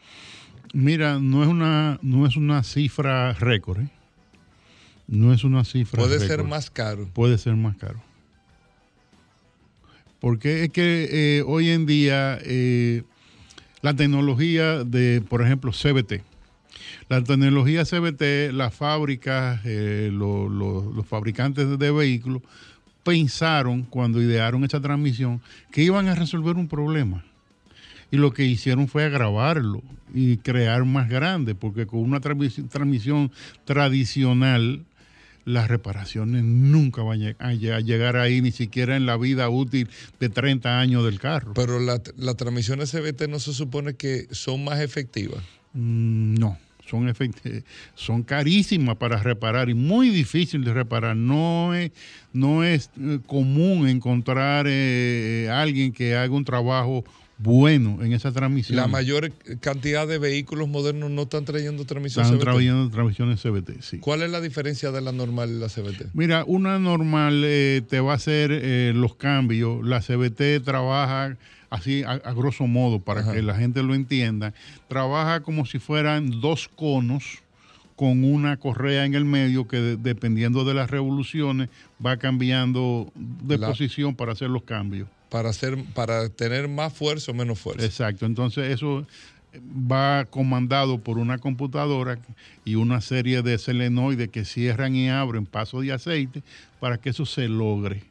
[0.75, 3.89] Mira, no es una, no es una cifra récord, ¿eh?
[5.07, 7.09] No es una cifra Puede ser más caro.
[7.15, 8.03] Puede ser más caro.
[10.21, 11.09] Porque es que
[11.39, 13.05] eh, hoy en día eh,
[13.83, 16.23] la tecnología de, por ejemplo, CBT,
[17.09, 22.43] la tecnología CBT, las fábricas, eh, lo- lo- los fabricantes de vehículos
[23.13, 25.41] pensaron cuando idearon esta transmisión
[25.73, 27.25] que iban a resolver un problema.
[28.11, 29.83] Y lo que hicieron fue agravarlo
[30.13, 33.31] y crear más grande, porque con una transmisi- transmisión
[33.65, 34.85] tradicional,
[35.47, 39.17] las reparaciones nunca van a lle- a lle- a llegar ahí, ni siquiera en la
[39.17, 39.89] vida útil
[40.21, 41.55] de 30 años del carro.
[41.55, 45.43] Pero la- las transmisiones CBT no se supone que son más efectivas.
[45.73, 46.59] Mm, No,
[46.89, 47.13] son,
[47.95, 51.17] son carísimas para reparar y muy difícil de reparar.
[51.17, 51.93] No es,
[52.33, 57.05] no es eh, común encontrar eh, alguien que haga un trabajo
[57.39, 58.77] bueno en esa transmisión.
[58.77, 62.45] La mayor cantidad de vehículos modernos no están trayendo transmisión Están CBT.
[62.45, 63.99] trayendo transmisiones CBT, sí.
[63.99, 66.15] ¿Cuál es la diferencia de la normal y la CBT?
[66.15, 69.87] Mira, una normal eh, te va a hacer eh, los cambios.
[69.87, 71.37] La CBT trabaja
[71.71, 73.33] así a, a grosso modo para Ajá.
[73.33, 74.55] que la gente lo entienda.
[74.89, 77.39] Trabaja como si fueran dos conos
[77.97, 81.69] con una correa en el medio que de- dependiendo de las revoluciones
[82.05, 85.09] va cambiando de La- posición para hacer los cambios.
[85.31, 87.85] Para, hacer, para tener más fuerza o menos fuerza.
[87.85, 89.07] Exacto, entonces eso
[89.55, 92.19] va comandado por una computadora
[92.65, 96.43] y una serie de selenoides que cierran y abren pasos de aceite
[96.81, 98.05] para que eso se logre.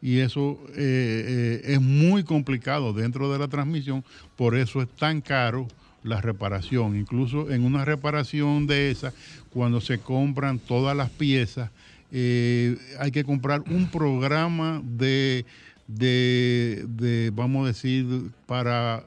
[0.00, 4.04] Y eso eh, eh, es muy complicado dentro de la transmisión,
[4.36, 5.66] por eso es tan caro
[6.04, 6.96] la reparación.
[6.96, 9.12] Incluso en una reparación de esa,
[9.50, 11.70] cuando se compran todas las piezas,
[12.12, 15.44] eh, hay que comprar un programa de,
[15.88, 18.06] de, vamos a decir,
[18.46, 19.04] para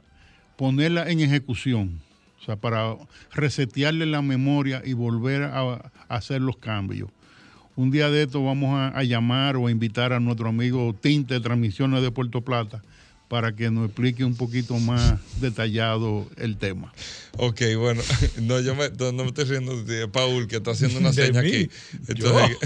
[0.58, 2.02] ponerla en ejecución.
[2.42, 2.96] O sea, para
[3.34, 7.10] resetearle la memoria y volver a hacer los cambios.
[7.76, 11.36] Un día de esto vamos a, a llamar o a invitar a nuestro amigo Tinte
[11.36, 12.82] de Transmisiones de Puerto Plata
[13.32, 16.92] para que nos explique un poquito más detallado el tema.
[17.38, 18.02] Ok, bueno,
[18.42, 21.28] no, yo me, no, no me estoy riendo de Paul, que está haciendo una ¿De
[21.28, 21.48] seña mí?
[21.48, 21.70] aquí.
[22.10, 22.58] Entonces,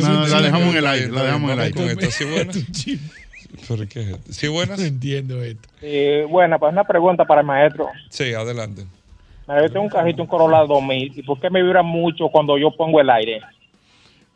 [0.03, 1.95] un la dejamos en el aire, la dejamos en el aire.
[1.95, 2.53] con.
[2.53, 3.01] ¿Sí chip.
[3.67, 4.33] ¿Pero qué es esto?
[4.33, 4.79] ¿Sí buenas?
[4.79, 5.67] No entiendo esto.
[5.81, 7.87] Eh, bueno, pues una pregunta para el maestro.
[8.09, 8.85] Sí, adelante.
[9.47, 12.71] Yo tengo un cajito, un Corolla 2000, ¿y por qué me vibra mucho cuando yo
[12.75, 13.41] pongo el aire?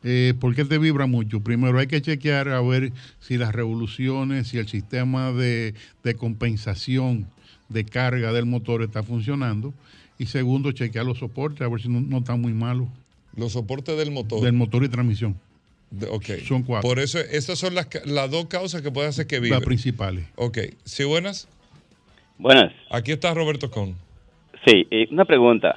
[0.04, 1.40] Eh, ¿Por qué te vibra mucho?
[1.42, 7.28] Primero hay que chequear a ver si las revoluciones, si el sistema de, de compensación
[7.70, 9.74] de carga del motor está funcionando.
[10.20, 12.88] Y segundo, chequear los soportes, a ver si no, no están muy malos.
[13.36, 14.42] Los soportes del motor.
[14.44, 15.36] Del motor y transmisión.
[15.92, 16.26] De- ok.
[16.48, 16.88] Son cuatro.
[16.88, 19.58] Por eso, esas son las, las dos causas que pueden hacer que vibre.
[19.58, 20.26] Las principales.
[20.36, 20.60] Ok.
[20.84, 21.48] ¿Sí, buenas?
[22.38, 22.74] Buenas.
[22.92, 23.96] Aquí está Roberto Con.
[24.66, 25.76] Sí, eh, una pregunta.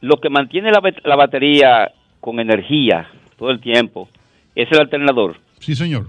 [0.00, 1.90] Lo que mantiene la, la batería
[2.20, 4.08] con energía todo el tiempo
[4.54, 5.36] es el alternador.
[5.60, 6.08] Sí, señor.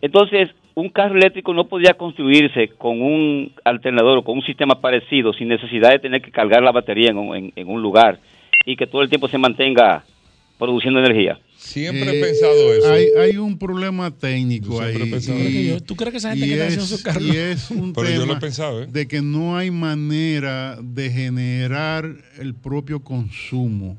[0.00, 5.32] Entonces, un carro eléctrico no podía construirse con un alternador o con un sistema parecido
[5.32, 8.18] sin necesidad de tener que cargar la batería en un, en- en un lugar
[8.66, 10.04] y que todo el tiempo se mantenga
[10.58, 11.38] produciendo energía.
[11.58, 12.90] Siempre Eh, he pensado eso.
[12.90, 14.94] Hay, hay un problema técnico ahí.
[14.96, 15.80] he pensado y- eso.
[15.82, 17.20] ¿Tú crees que esa gente que es- su carro?
[17.20, 18.88] Y es un Pero yo lo he tema pensado, ¿eh?
[18.90, 23.96] de que no hay manera de generar el propio consumo.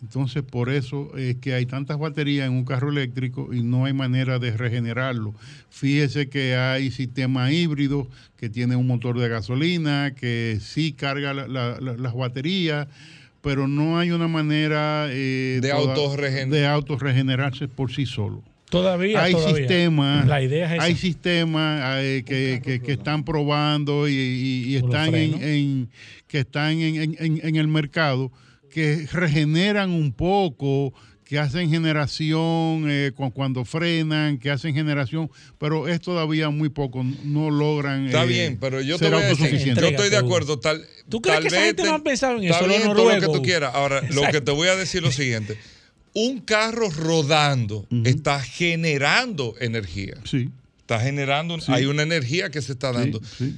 [0.00, 3.92] Entonces, por eso es que hay tantas baterías en un carro eléctrico y no hay
[3.92, 5.34] manera de regenerarlo.
[5.70, 11.48] Fíjese que hay sistemas híbridos que tienen un motor de gasolina, que sí carga la-
[11.48, 12.86] la- la- las baterías,
[13.40, 15.94] pero no hay una manera eh, De toda-
[16.46, 18.42] de autorregenerarse por sí solo.
[18.70, 19.56] Todavía, hay todavía.
[19.56, 25.88] sistemas La idea es hay sistemas eh, que, que- que están probando y, están en,
[26.26, 28.30] que están en, en- en- en el mercado
[28.70, 30.92] que regeneran un poco
[31.28, 37.04] que hacen generación eh, cu- cuando frenan que hacen generación pero es todavía muy poco
[37.22, 40.16] no logran Está eh, bien, pero yo te ser voy a decir, yo estoy de
[40.16, 40.58] acuerdo.
[40.58, 42.82] Tal, ¿Tú crees tal que esa vez gente te- no ha pensado en eso, bien,
[42.82, 43.74] todo lo que tú quieras.
[43.74, 45.58] Ahora, lo que te voy a decir es lo siguiente.
[46.14, 50.14] Un carro rodando está generando energía.
[50.24, 50.48] sí
[50.80, 51.70] Está generando, Sí.
[51.70, 53.20] hay una energía que se está sí, dando.
[53.36, 53.54] sí.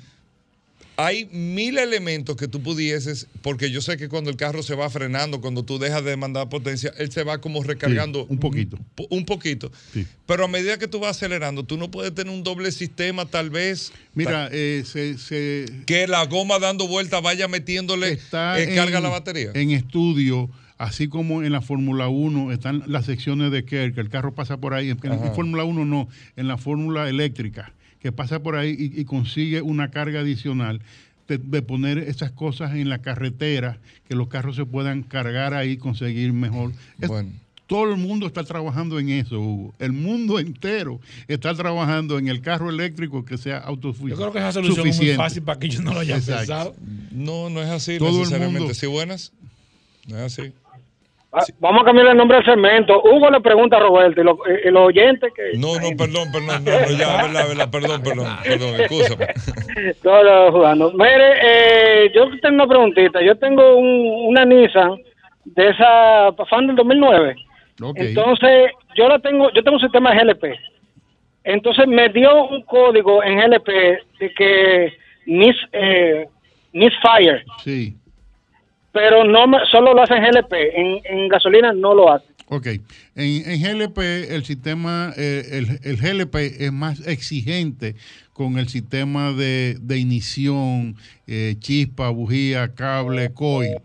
[1.07, 4.89] Hay mil elementos que tú pudieses, porque yo sé que cuando el carro se va
[4.91, 8.77] frenando, cuando tú dejas de mandar potencia, él se va como recargando un poquito.
[8.99, 9.71] Un, un poquito.
[9.93, 10.07] Sí.
[10.27, 13.51] Pero a medida que tú vas acelerando, tú no puedes tener un doble sistema, tal
[13.51, 13.93] vez.
[14.15, 19.03] mira eh, se, se- que la goma dando vueltas vaya metiéndole está eh, carga en-
[19.05, 19.51] la batería.
[19.55, 24.09] En estudio, así como en la Fórmula 1 están las secciones de Kerr, que el
[24.09, 24.91] carro pasa por ahí.
[24.91, 25.35] En, en.
[25.35, 29.91] Fórmula 1 no, en la Fórmula eléctrica, que pasa por ahí y, y consigue una
[29.91, 30.81] carga adicional.
[31.29, 33.79] De, de poner esas cosas en la carretera,
[34.09, 36.73] que los carros se puedan cargar ahí, conseguir mejor.
[37.01, 37.31] Es- Bueno.
[37.69, 39.73] Todo el mundo está trabajando en eso, Hugo.
[39.79, 44.17] El mundo entero está trabajando en el carro eléctrico que sea autosuficiente.
[44.17, 46.41] Yo creo que esa solución es muy fácil para que yo no lo haya Exacto.
[46.41, 46.77] pensado.
[47.13, 48.59] No, no es así Todo el necesariamente.
[48.59, 48.75] mundo.
[48.75, 49.33] ¿Sí buenas?
[50.09, 50.53] No es así.
[51.33, 53.01] Ah, Vamos a cambiar el nombre del segmento.
[53.05, 55.57] Hugo le pregunta a Roberto y lo- y- los oyentes que...
[55.57, 59.27] No, no, perdón, perdón, no, no, ya, verdad, verdad, perdón, perdón, perdón, escúchame.
[60.05, 60.91] No, no, jugando.
[60.93, 63.23] Mire, eh, yo tengo una preguntita.
[63.23, 64.97] Yo tengo un- una Nissan
[65.45, 67.37] de esa fan del 2009.
[67.83, 67.97] Ok.
[68.01, 70.59] Entonces, yo la tengo, yo tengo un sistema GLP.
[71.45, 73.69] Entonces me dio un código en GLP
[74.19, 74.93] de que
[75.27, 76.27] mis, eh,
[76.73, 77.95] misfire, sí.
[78.93, 82.27] Pero no solo lo hace en GLP, en, en gasolina no lo hace.
[82.53, 82.83] Ok, en,
[83.15, 87.95] en GLP el sistema, eh, el, el GLP es más exigente
[88.33, 90.97] con el sistema de, de ignición,
[91.29, 93.77] eh, chispa, bujía, cable, coil.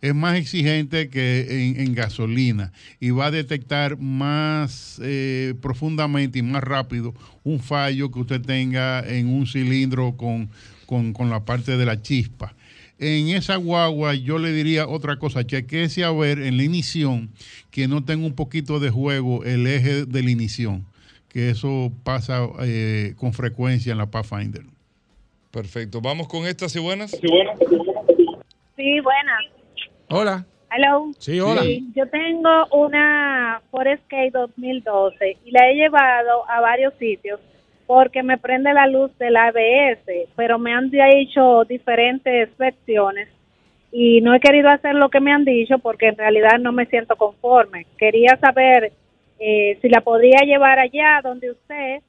[0.00, 6.42] Es más exigente que en, en gasolina y va a detectar más eh, profundamente y
[6.42, 10.50] más rápido un fallo que usted tenga en un cilindro con,
[10.86, 12.54] con, con la parte de la chispa.
[13.00, 17.30] En esa guagua yo le diría otra cosa, chequeese a ver en la ignición
[17.70, 20.84] que no tenga un poquito de juego el eje de la ignición,
[21.28, 24.64] que eso pasa eh, con frecuencia en la Pathfinder.
[25.52, 26.00] Perfecto.
[26.00, 27.12] Vamos con estas y buenas.
[27.12, 29.38] Sí, buena.
[30.10, 30.46] Hola.
[30.70, 31.10] Hello.
[31.18, 31.62] Sí, hola.
[31.94, 37.40] yo tengo una Forescape 2012 y la he llevado a varios sitios
[37.88, 43.30] porque me prende la luz del ABS, pero me han dicho diferentes versiones
[43.90, 46.84] y no he querido hacer lo que me han dicho porque en realidad no me
[46.84, 47.86] siento conforme.
[47.96, 48.92] Quería saber
[49.40, 52.02] eh, si la podría llevar allá donde usted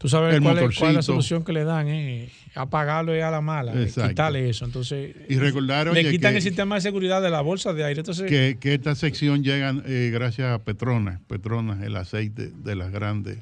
[0.00, 3.20] Tú sabes el cuál, es, cuál es la solución que le dan, eh, apagarlo y
[3.20, 4.08] a la mala, eh, Exacto.
[4.08, 4.64] quitarle eso.
[4.64, 8.00] Entonces, Y recordar, le quitan que- el sistema de seguridad de la bolsa de aire.
[8.00, 11.20] Entonces, que, que esta sección llega eh, gracias a Petronas.
[11.28, 13.40] Petronas, el aceite de los grandes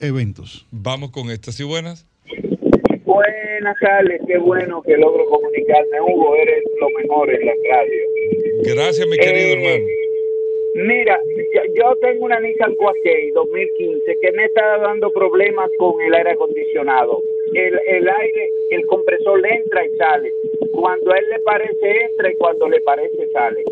[0.00, 0.66] eventos.
[0.72, 2.04] Vamos con estas y buenas.
[3.04, 6.00] Buenas tardes, qué bueno que logro comunicarme.
[6.00, 8.74] Hugo, eres lo mejor en la radio.
[8.74, 9.84] Gracias, mi querido Eh, hermano.
[10.74, 11.18] Mira,
[11.76, 17.20] yo, tengo una Nissan Qashqai 2015 que me está dando problemas con el aire acondicionado.
[17.54, 20.30] El, el aire, el compresor le entra y sale.
[20.72, 23.64] Cuando a él le parece entra y cuando le parece sale.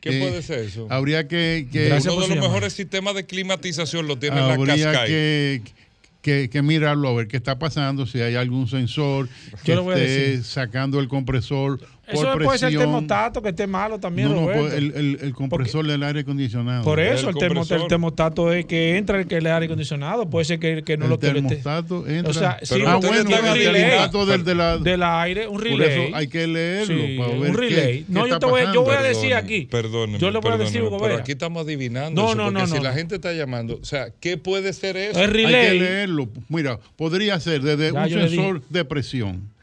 [0.00, 0.86] ¿Qué puede ser eso?
[0.90, 1.66] Habría que...
[1.72, 5.06] que Uno de los mejores sistemas de climatización lo tiene la habría Qashqai.
[5.06, 5.60] que,
[6.20, 9.28] que, que mirarlo a ver qué está pasando, si hay algún sensor
[9.64, 14.28] que esté sacando el compresor por Eso puede ser el termostato que esté malo también,
[14.28, 16.84] No, no, pues, el, el- el compresor del aire acondicionado.
[16.84, 20.28] Por eso el, el termostato es que entra el que le aire acondicionado.
[20.28, 22.30] Puede ser que, que no El lo que le esté- termostato entra.
[22.30, 25.48] O sea, sí, ah, porque bueno, tiene un el relay del, de la, del aire,
[25.48, 25.88] un Por relay.
[26.06, 27.98] eso hay que leerlo Sí, para ver un relay.
[28.00, 29.66] qué- no, qué yo está te voy, yo voy a decir aquí.
[29.70, 32.66] Perdóneme, Yo le voy a decir, pero aquí estamos adivinando No, eso, no, porque no,
[32.76, 35.18] si la gente está llamando, o sea, ¿qué puede ser eso?
[35.18, 36.28] Hay que leerlo.
[36.48, 39.53] Mira, podría ser desde un sensor de presión,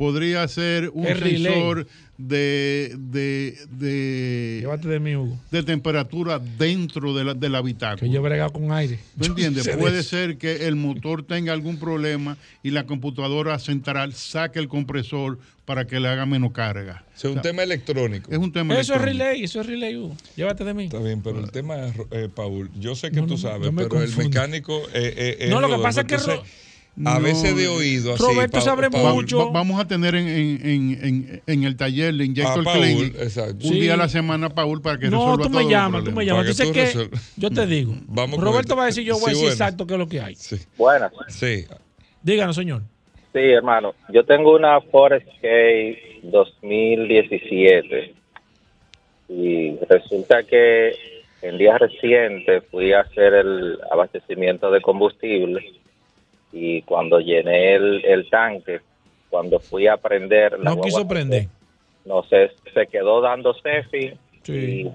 [0.00, 1.86] podría ser un sensor
[2.16, 5.38] de, de, de, Llévate de mí, Hugo.
[5.50, 8.00] de temperatura dentro de la, del habitáculo.
[8.00, 8.98] Que yo he bregado con aire.
[9.16, 9.68] ¿Me entiendes?
[9.76, 15.38] Puede ser que el motor tenga algún problema y la computadora central saque el compresor
[15.66, 17.04] para que le haga menos carga.
[17.14, 18.32] Es un tema electrónico.
[18.32, 20.16] Es un tema Eso es relay, eso es relay, Hugo.
[20.34, 20.84] Llévate de mí.
[20.84, 23.72] Está bien, pero el tema es, eh, Paul, yo sé que No, tú sabes, no
[23.72, 26.69] me pero el mecánico eh, eh, No, lo que pasa es que Entonces,
[27.06, 28.22] A No, veces de oído así.
[28.22, 29.38] Roberto Pa- sabe Paul- mucho.
[29.46, 32.78] Va- vamos a tener en, en- en- en- en el taller de Injector A Paul,
[32.82, 33.54] Clinic exacto.
[33.68, 33.80] un Sí.
[33.80, 36.26] día a la semana, Paul, para que No, resuelva tú todos me llamas, tú me
[36.26, 36.56] llamas.
[36.56, 37.94] Tú que tú yo te digo.
[38.08, 39.52] Vamos Roberto va a decir, yo voy a Sí, decir bueno.
[39.54, 40.36] exacto qué es lo que hay.
[40.76, 41.12] Buenas.
[41.28, 41.64] Sí.
[42.22, 42.82] Díganos, señor.
[43.32, 43.94] Sí, hermano.
[44.12, 45.48] Yo tengo una Forest K
[46.24, 48.14] 2017
[49.28, 50.92] y resulta que
[51.42, 55.60] en días recientes fui a hacer el abastecimiento de combustible
[56.52, 58.80] y cuando llené el, el tanque,
[59.28, 61.46] cuando fui a prender la No quiso prender.
[62.04, 64.90] no sé, se quedó dando cefi Sí.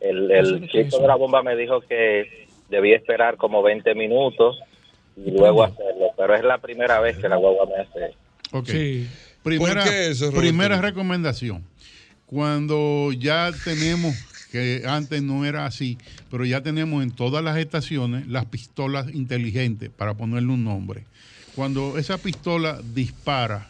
[0.00, 4.58] el, Eso el chico de la bomba me dijo que debía esperar como 20 minutos
[5.16, 8.14] y luego hacerlo, pero es la primera vez que la guagua me hace
[8.52, 8.66] Ok.
[8.66, 9.08] Sí.
[9.42, 10.40] Primera, ¿Por qué eso, Roberto?
[10.40, 11.64] primera recomendación.
[12.26, 14.14] Cuando ya tenemos,
[14.50, 15.96] que antes no era así,
[16.30, 21.04] pero ya tenemos en todas las estaciones las pistolas inteligentes, para ponerle un nombre.
[21.54, 23.68] Cuando esa pistola dispara,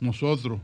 [0.00, 0.60] nosotros,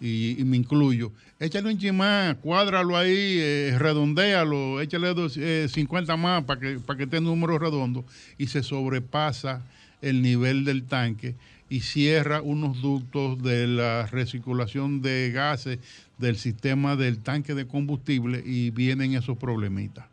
[0.00, 6.44] y, me incluyo, échale un chimán, cuádralo ahí, eh, redondéalo, échale dos, eh, 50 más
[6.44, 8.04] para que, para que esté en número redondo
[8.36, 9.62] y se sobrepasa
[10.00, 11.34] el nivel del tanque
[11.70, 15.78] y cierra unos ductos de la recirculación de gases
[16.18, 20.06] del sistema del tanque de combustible y vienen esos problemitas.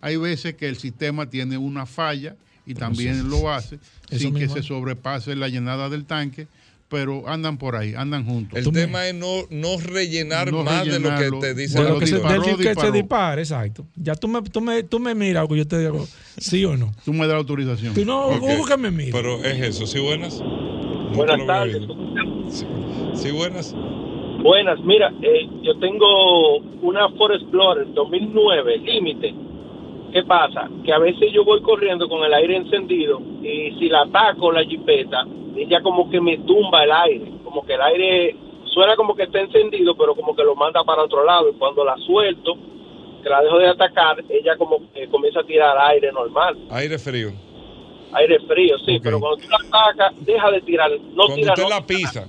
[0.00, 3.78] Hay veces que el sistema tiene una falla y también lo hace
[4.10, 6.48] sin que se sobrepase la llenada del tanque,
[6.88, 8.58] pero andan por ahí, andan juntos.
[8.58, 11.90] El tema es no, no rellenar No más de lo que te dice De la
[11.90, 13.86] lo que se, del que se dispare, exacto.
[13.96, 16.06] Ya tú me, tú me, tú me miras, que yo te digo
[16.38, 16.92] sí o no.
[17.04, 17.94] Tú me das la autorización.
[17.94, 18.42] Tú no, Ok.
[18.42, 19.12] Hugo, que me mira.
[19.12, 20.42] Pero es eso, ¿sí buenas?
[21.14, 21.82] Buenas tardes.
[23.14, 23.74] sí, buenas.
[24.42, 29.34] Buenas, mira, eh, yo tengo una Ford Explorer 2009, límite.
[30.12, 30.70] ¿Qué pasa?
[30.84, 34.64] Que a veces yo voy corriendo con el aire encendido y si la ataco la
[34.64, 35.26] jipeta,
[35.58, 38.36] ella como que me tumba el aire, como que el aire
[38.66, 41.84] suena como que está encendido, pero como que lo manda para otro lado y cuando
[41.84, 42.56] la suelto,
[43.22, 47.32] que la dejo de atacar, ella como que comienza a tirar aire normal, Aire frío.
[48.12, 51.62] aire frío, sí, pero cuando tú la atacas, deja de tirar, no Cuando tira usted
[51.62, 52.28] no, la pisa,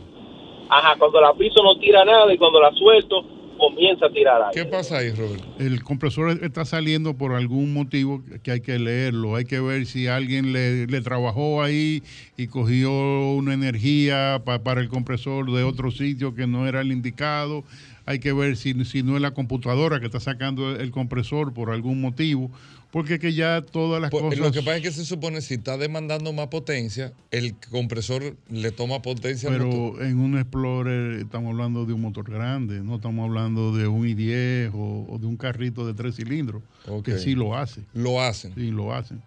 [0.70, 3.24] Ajá, cuando la piso no tira nada y cuando la suelto
[3.58, 4.64] comienza a tirar aire.
[4.64, 5.46] ¿qué pasa ahí, Roberto?
[5.60, 9.36] El compresor está saliendo por algún motivo que hay que leerlo.
[9.36, 12.04] Hay que ver si alguien le, le trabajó ahí
[12.38, 12.92] y cogió
[13.34, 17.64] una energía pa- para el compresor de otro sitio que no era el indicado.
[18.06, 21.72] Hay que ver si, si no es la computadora que está sacando el compresor por
[21.72, 22.50] algún motivo.
[22.92, 24.40] Porque es que ya todas las Pues, cosas...
[24.40, 28.72] Lo que pasa es que se supone si está demandando más potencia, el compresor le
[28.72, 29.98] toma potencia al motor.
[29.98, 34.06] Pero en un Explorer estamos hablando de un motor grande, no estamos hablando de un
[34.08, 36.62] i10 o, o de un carrito de tres cilindros,
[37.04, 37.82] que sí lo hace.
[37.94, 38.54] Lo hacen.
[38.56, 39.22] Sí, lo hacen.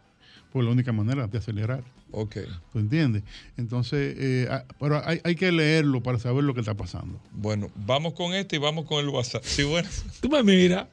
[0.53, 1.85] Pues la única manera de acelerar.
[2.13, 2.39] Ok.
[2.73, 3.23] ¿Tú entiendes?
[3.57, 7.21] Entonces, eh, ah, pero hay, hay que leerlo para saber lo que está pasando.
[7.31, 9.45] Bueno, vamos con este y vamos con el WhatsApp.
[9.45, 10.05] Sí, buenas.
[10.21, 10.89] Tú me miras.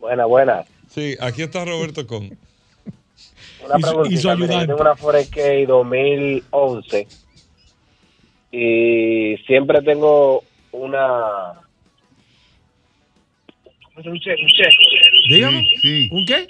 [0.00, 0.64] Buena, buena.
[0.88, 2.36] Sí, aquí está Roberto con.
[3.64, 4.54] Una preguntita, ayudante.
[4.54, 7.06] yo tengo una Forest K 2011
[8.52, 11.52] y siempre tengo una...
[13.96, 14.72] Un check, un check,
[15.28, 15.60] Dígame.
[15.60, 16.08] Sí, sí.
[16.12, 16.46] ¿Un qué?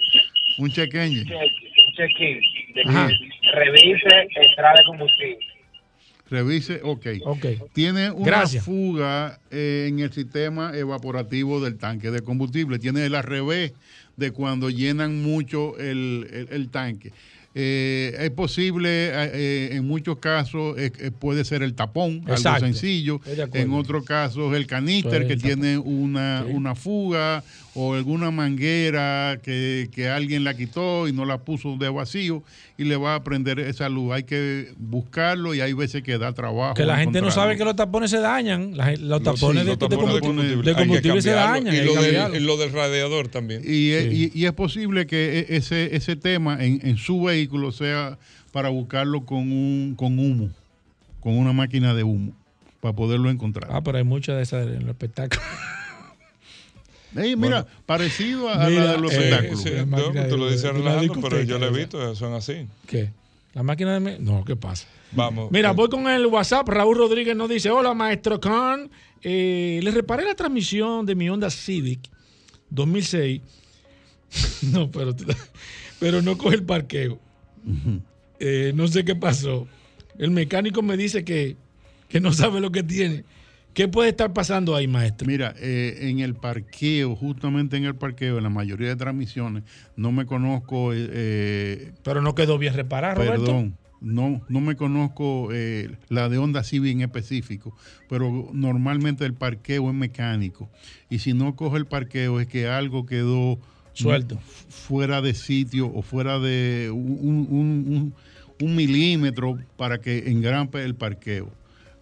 [0.57, 1.33] Un check engine.
[1.33, 2.41] un check-in
[2.73, 3.07] de Ajá.
[3.07, 5.37] que revise entrada de combustible.
[6.29, 7.05] Revise, ok.
[7.25, 7.45] Ok.
[7.73, 8.63] Tiene una Gracias.
[8.65, 12.79] fuga eh, en el sistema evaporativo del tanque de combustible.
[12.79, 13.73] Tiene el al revés
[14.17, 17.11] de cuando llenan mucho el, el- el tanque.
[17.59, 22.49] Eh, es posible, eh, en muchos casos, eh, puede ser el tapón, Exacto.
[22.49, 23.19] algo sencillo.
[23.53, 27.43] En otros casos, el caníster que tiene una, una fuga
[27.79, 32.41] o alguna manguera que, que alguien la quitó y no la puso de vacío
[32.77, 34.13] y le va a prender esa luz.
[34.13, 36.73] Hay que buscarlo y hay veces que da trabajo.
[36.73, 38.73] Que la gente no sabe que los tapones se dañan.
[38.99, 40.63] Los tapones sí, de, los de tapones de combustible, combustible.
[40.63, 41.75] de Hay que combustible se dañan.
[41.75, 42.35] Y lo, del- cambiarlo.
[42.35, 43.61] y lo del radiador también.
[43.63, 48.17] Y, y- y es posible que e- ese, ese tema en, en su vehículo sea
[48.51, 50.49] para buscarlo con un con humo,
[51.19, 52.33] con una máquina de humo,
[52.81, 53.69] para poderlo encontrar.
[53.71, 55.45] Ah, pero hay muchas de esas en los espectáculos.
[57.17, 59.61] Ey, mira, parecido a, Mira, la de los eh, espectáculos.
[59.63, 62.67] Sí, no, tú lo dices relajando, pero yo lo he visto, son así.
[62.85, 63.09] ¿Qué?
[63.53, 63.99] ¿La máquina de...
[63.99, 64.87] me- No, ¿qué pasa?
[65.11, 65.51] Vamos.
[65.51, 66.67] Mira, eh, voy con el WhatsApp.
[66.69, 68.89] Raúl Rodríguez nos dice: Hola, maestro Khan.
[69.23, 72.01] Eh, le reparé la transmisión de mi Honda Civic
[72.69, 73.41] 2006.
[74.73, 75.15] no, pero,
[75.99, 77.19] pero no coge el parqueo.
[78.39, 79.67] Eh, no sé qué pasó.
[80.17, 81.55] El mecánico me dice que,
[82.09, 83.23] que no sabe lo que tiene.
[83.77, 85.27] ¿Qué puede estar pasando ahí, maestro?
[85.27, 90.11] Mira, eh, en el parqueo, justamente en el parqueo, en la mayoría de transmisiones, no
[90.11, 90.93] me conozco.
[90.93, 93.45] eh, eh, Pero no quedó bien reparado, Roberto.
[93.45, 97.71] Perdón, no, no me conozco eh, la de Honda Civic en específico,
[98.09, 100.71] pero normalmente el parqueo es mecánico.
[101.07, 103.59] Y si no coge el parqueo es que algo quedó
[103.93, 104.39] Suelto.
[104.69, 108.13] fuera de sitio o fuera de un, un- un-
[108.59, 111.51] un milímetro para que engrampe el parqueo.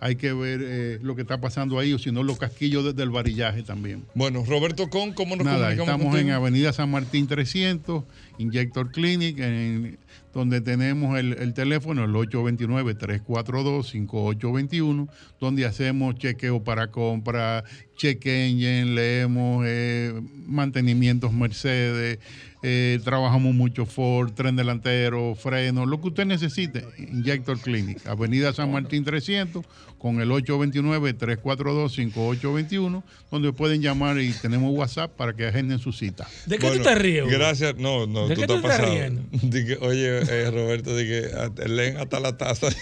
[0.06, 3.02] Hay que ver eh, lo que está pasando ahí, o si no, los casquillos desde
[3.02, 4.04] el varillaje también.
[4.14, 6.30] Bueno, Roberto Con, ¿cómo nos Nada, comunicamos estamos en?
[6.30, 8.04] Avenida San Martín 300,
[8.38, 9.98] Injector Clinic, en-
[10.34, 15.08] donde tenemos el, el teléfono, el 829-342-5821,
[15.40, 17.64] donde hacemos chequeo para compra,
[17.98, 20.14] check engine, leemos eh,
[20.46, 22.20] mantenimientos Mercedes,
[22.64, 28.72] eh, trabajamos mucho Ford, tren delantero, freno, lo que usted necesite, Injector Clinic, Avenida San
[28.72, 29.64] Martín 300,
[30.00, 36.28] con el 829-342-5821, donde pueden llamar y tenemos WhatsApp para que agenden su cita.
[36.46, 37.26] ¿De qué Bueno, tú te ríes?
[37.28, 37.76] Gracias.
[37.78, 38.94] No, no, ¿De tú qué estás tú estás pasado.
[38.94, 39.22] riendo?
[39.32, 42.68] Di que, oye, eh, Roberto, di que hasta- leen hasta la taza.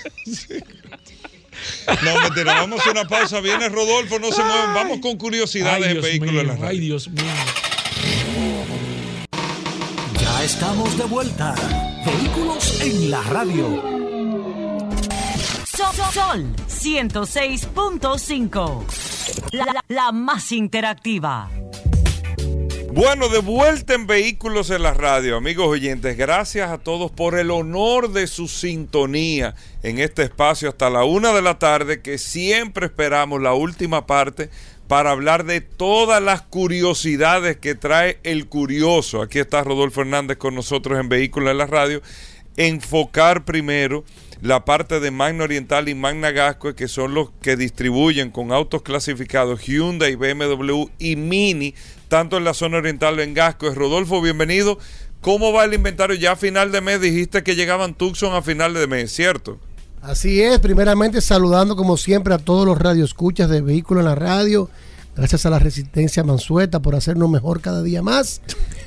[2.04, 3.40] No, mentira, vamos a una pausa.
[3.40, 4.74] Viene Rodolfo, no se mueven.
[4.74, 6.68] Vamos con curiosidades en Dios vehículos en la radio.
[6.68, 7.24] Ay, Dios mío.
[10.20, 11.56] Ya estamos de vuelta.
[12.06, 13.82] Vehículos en la radio.
[15.78, 18.84] Sol, Sol 106.5.
[19.52, 21.50] La, la- la más interactiva.
[22.96, 26.16] Bueno, de vuelta en Vehículos en la Radio, amigos oyentes.
[26.16, 31.34] Gracias a todos por el honor de su sintonía en este espacio hasta la una
[31.34, 34.52] de la tarde, que siempre esperamos la última parte
[34.88, 39.24] para hablar de todas las curiosidades que trae el curioso.
[39.24, 42.04] Aquí está Rodolfo Hernández con nosotros en Vehículos en la Radio.
[42.58, 44.04] Enfocar primero
[44.44, 48.82] la parte de Magna Oriental y Magna Gasco, que son los que distribuyen con autos
[48.82, 51.74] clasificados Hyundai, BMW y Mini,
[52.10, 53.74] tanto en la zona oriental en Gasco.
[53.74, 54.78] Rodolfo, bienvenido.
[55.22, 56.18] ¿Cómo va el inventario?
[56.18, 59.60] Ya a final de mes dijiste que llegaban Tucson a final de mes, ¿cierto?
[60.02, 64.70] Así es, primeramente saludando como siempre a todos los radioescuchas de Vehículo en la Radio.
[65.16, 68.42] Gracias a la Resistencia Mansueta por hacernos mejor cada día más.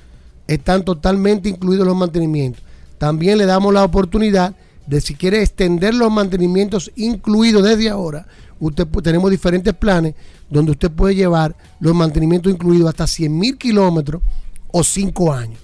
[0.47, 2.63] están totalmente incluidos los mantenimientos.
[2.99, 4.55] También le damos la oportunidad
[4.87, 8.25] de si quiere extender los mantenimientos incluidos desde ahora,
[8.59, 10.15] usted tenemos diferentes planes
[10.49, 14.21] donde usted puede llevar los mantenimientos incluidos hasta 100 mil kilómetros
[14.71, 15.59] o 5 años.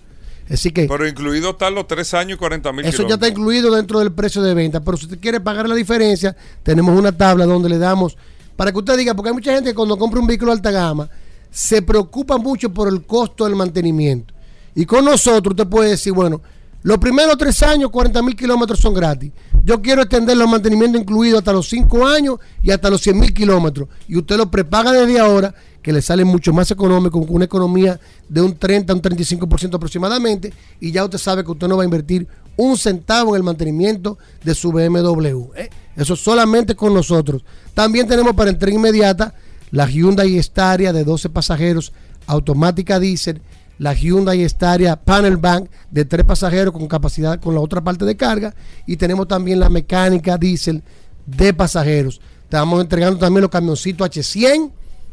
[0.49, 3.73] Así que Pero incluido están los 3 años y 40 mil eso ya está incluido
[3.73, 4.81] dentro del precio de venta.
[4.81, 8.17] Pero si usted quiere pagar la diferencia, tenemos una tabla donde le damos,
[8.57, 10.71] para que usted diga, porque hay mucha gente que cuando compra un vehículo de alta
[10.71, 11.09] gama,
[11.49, 14.33] se preocupa mucho por el costo del mantenimiento.
[14.75, 16.41] Y con nosotros usted puede decir, bueno,
[16.83, 19.31] los primeros tres años, 40 mil kilómetros son gratis.
[19.63, 23.33] Yo quiero extender los mantenimientos incluidos hasta los 5 años y hasta los 100 mil
[23.33, 23.87] kilómetros.
[24.09, 27.99] Y usted lo prepaga desde ahora, que le sale mucho más económico, con una economía
[28.27, 30.53] de un 30 a un 35% aproximadamente.
[30.81, 32.27] Y ya usted sabe que usted no va a invertir
[32.57, 35.53] un centavo en el mantenimiento de su BMW.
[35.55, 35.69] ¿eh?
[35.95, 37.45] Eso solamente con nosotros.
[37.73, 39.33] También tenemos para entrega inmediata
[39.71, 41.93] la Hyundai Staria de 12 pasajeros,
[42.27, 43.41] automática diésel,
[43.77, 48.15] la Hyundai Staria Panel Bank de 3 pasajeros con capacidad con la otra parte de
[48.15, 48.53] carga
[48.85, 50.83] y tenemos también la mecánica diésel
[51.25, 52.21] de pasajeros.
[52.43, 54.71] Estamos entregando también los camioncitos H100,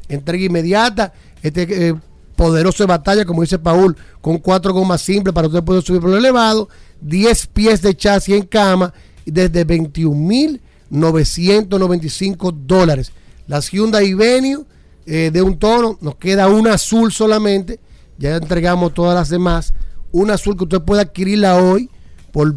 [0.08, 1.12] entrega inmediata,
[1.42, 1.94] este eh,
[2.36, 6.10] poderoso de batalla, como dice Paul, con cuatro gomas simples para usted poder subir por
[6.10, 6.68] lo elevado,
[7.00, 8.92] 10 pies de chasis en cama,
[9.24, 13.12] desde 21.995 dólares.
[13.46, 14.64] Las Hyundai Venue
[15.06, 17.78] eh, de un tono, nos queda una azul solamente,
[18.20, 19.74] ya entregamos todas las demás,
[20.12, 21.90] una azul que usted puede adquirirla hoy
[22.32, 22.54] por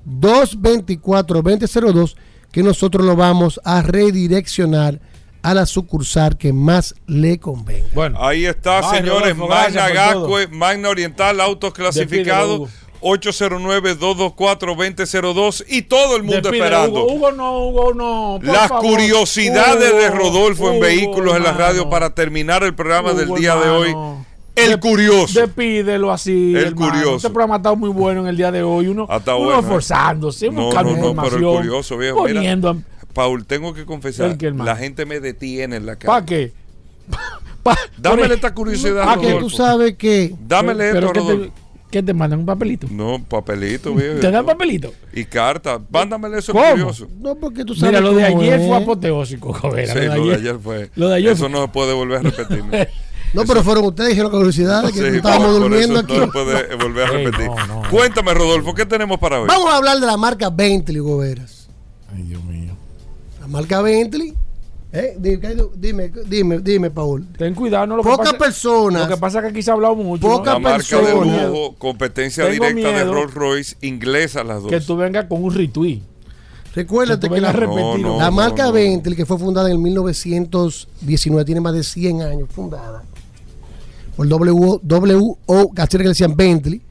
[0.07, 2.15] 809-224-2002,
[2.52, 4.99] que nosotros lo vamos a redireccionar
[5.44, 7.88] a la sucursal que más le convenga.
[7.95, 9.36] Bueno, Ahí está, Ay, señores.
[9.38, 12.60] Rodolfo, Magna Gascue, Magna Oriental, autos clasificados.
[12.61, 17.03] Despídelo, 809-224-2002 y todo el mundo Despide, esperando.
[17.06, 18.38] Hugo, Hugo no, Hugo no.
[18.40, 18.86] por Las favor.
[18.91, 23.34] curiosidades de Hugo, Rodolfo en Hugo, vehículos en la radio para terminar el programa del
[23.34, 23.95] día de hoy.
[24.56, 25.40] El curioso.
[25.40, 26.53] Despídelo así.
[26.56, 26.91] El hermano.
[26.91, 27.15] curioso.
[27.18, 28.88] Este programa ha estado muy bueno en el día de hoy.
[28.88, 29.64] Uno, está uno bueno, ¿eh?
[29.64, 31.44] esforzándose, No, buscando no, no, pero información.
[31.52, 32.23] el curioso, viejo.
[32.23, 32.69] Mira, Poniendo.
[32.69, 32.78] a-
[33.14, 34.69] Paul, tengo que confesar, ¿El qué, hermano?
[34.69, 36.07] la gente me detiene en la calle.
[36.07, 36.53] ¿Para qué?
[37.64, 41.32] Pa- Dámele por- esta curiosidad, Ah, que tú sabes que Dámele Pero esto, ¿qué te,
[41.34, 41.53] Rodolfo.
[41.91, 42.40] ¿Qué te mandan?
[42.40, 42.88] ¿Un papelito?
[42.90, 44.19] No, papelito, viejo.
[44.22, 44.94] ¿Te dan papelito?
[45.14, 45.80] Y carta.
[45.90, 46.69] Mándamele eso ¿Cómo?
[46.72, 47.07] curioso.
[47.19, 48.68] No, porque tú sabes Mira, lo de ayer es.
[48.68, 49.88] fue apoteósico, joder.
[49.90, 50.90] Sí, lo de ayer fue.
[50.95, 52.64] Lo de ayer eso fue- no se puede volver a repetir.
[53.33, 53.43] ¿no?
[53.45, 56.17] Pero fueron ustedes dijeron curiosidades que Sí, estábamos por- por durmiendo eso aquí.
[56.17, 57.45] No puede volver a repetir.
[57.47, 57.89] no, no, no.
[57.89, 59.47] Cuéntame, Rodolfo, ¿qué tenemos para hoy?
[59.47, 61.67] Vamos a hablar de la marca Bentley, Goberas.
[62.13, 62.73] Ay, Dios mío.
[63.39, 64.33] La marca Bentley.
[64.93, 65.15] ¿eh?
[65.17, 67.25] Dime, dime, dime, dime, Paul.
[67.37, 69.03] Ten cuidado, no lo Pocas personas.
[69.07, 70.27] Lo que pasa es que aquí se ha hablado mucho.
[70.27, 70.37] ¿no?
[70.37, 71.47] Pocas La marca de personas.
[71.47, 74.69] lujo, competencia Tengo directa de Rolls Royce, inglesa las dos.
[74.69, 76.01] Que tú vengas con un retweet.
[76.75, 77.51] Recuérdate Que la.
[77.53, 78.71] No, no, la marca no.
[78.73, 83.03] Bentley, que fue fundada en el 1919, tiene más de 100 años fundada.
[84.22, 85.72] Por W- W.O.
[85.76, 86.81] era que le decían Bentley,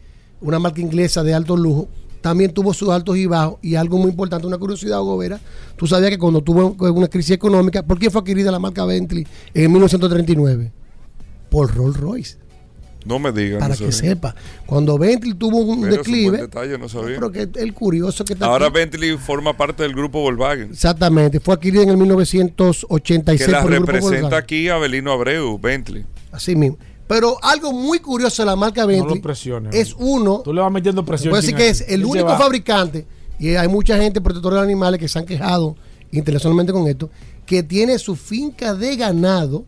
[0.41, 1.89] una marca inglesa de alto lujo.
[2.21, 3.59] También tuvo sus altos y bajos.
[3.63, 5.41] Y algo muy importante, una curiosidad, Gobera.
[5.77, 9.27] Tú sabías que cuando tuvo una crisis económica, ¿por qué fue adquirida la marca Bentley
[9.55, 10.71] en 1939?
[11.49, 12.37] Por Rolls Royce.
[13.07, 13.61] No me digan.
[13.61, 14.11] Para no que sabía.
[14.11, 14.35] sepa.
[14.67, 17.15] Cuando Bentley tuvo un declive, detalle, no sabía.
[17.15, 20.71] pero que el curioso que está Ahora aquí- Bentley forma parte del grupo Volkswagen.
[20.73, 25.59] Exactamente, fue adquirida en el 1986 Que la por el grupo representa aquí Abelino Abreu,
[25.59, 26.05] Bentley.
[26.31, 26.77] Así mismo.
[27.11, 29.75] Pero algo muy curioso de la marca No Bentley lo presiones.
[29.75, 31.31] es uno, Tú le vas metiendo presión.
[31.33, 33.05] puede decir que es el único fabricante,
[33.39, 35.75] y hay mucha gente protectora de animales que se han quejado
[36.13, 37.11] internacionalmente con esto,
[37.47, 39.65] que tiene su finca de ganado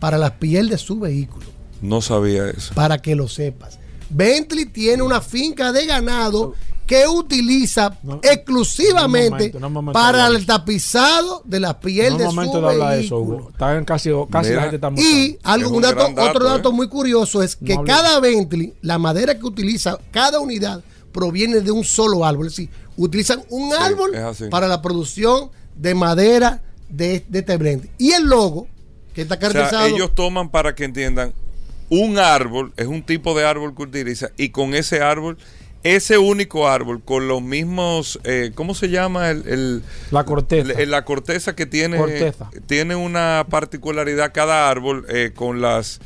[0.00, 1.46] para la piel de su vehículo,
[1.80, 2.74] No sabía eso.
[2.74, 3.78] para que lo sepas.
[4.10, 6.54] Bentley tiene una finca de ganado
[6.86, 11.78] que utiliza No, exclusivamente no, un momento, no, un momento, para el tapizado de la
[11.80, 13.38] piel No de su momento de hablar de eso, vehículo.
[13.38, 13.50] Hugo.
[13.50, 16.68] Están casi, casi Mira, la gente está Y Es algo, un un dato- otro dato
[16.70, 16.72] ¿eh?
[16.72, 20.82] muy curioso es que cada Bentley, la madera que utiliza cada unidad
[21.12, 22.46] proviene de un solo árbol.
[22.48, 24.12] Es decir, utilizan un Sí, árbol
[24.50, 27.90] para la producción de madera de, de este Bentley.
[27.98, 28.66] Y el logo
[29.14, 29.86] Que está O sea, caracterizado.
[29.96, 31.32] ellos toman para que entiendan
[31.88, 35.38] un árbol, es un tipo de árbol que utiliza, y con ese árbol,
[35.84, 39.30] ese único árbol, con los mismos, eh, ¿cómo se llama?
[39.30, 40.72] El, el- La corteza.
[40.80, 42.50] el- la corteza que tiene, Corteza.
[42.66, 46.00] tiene una particularidad cada árbol eh, con las...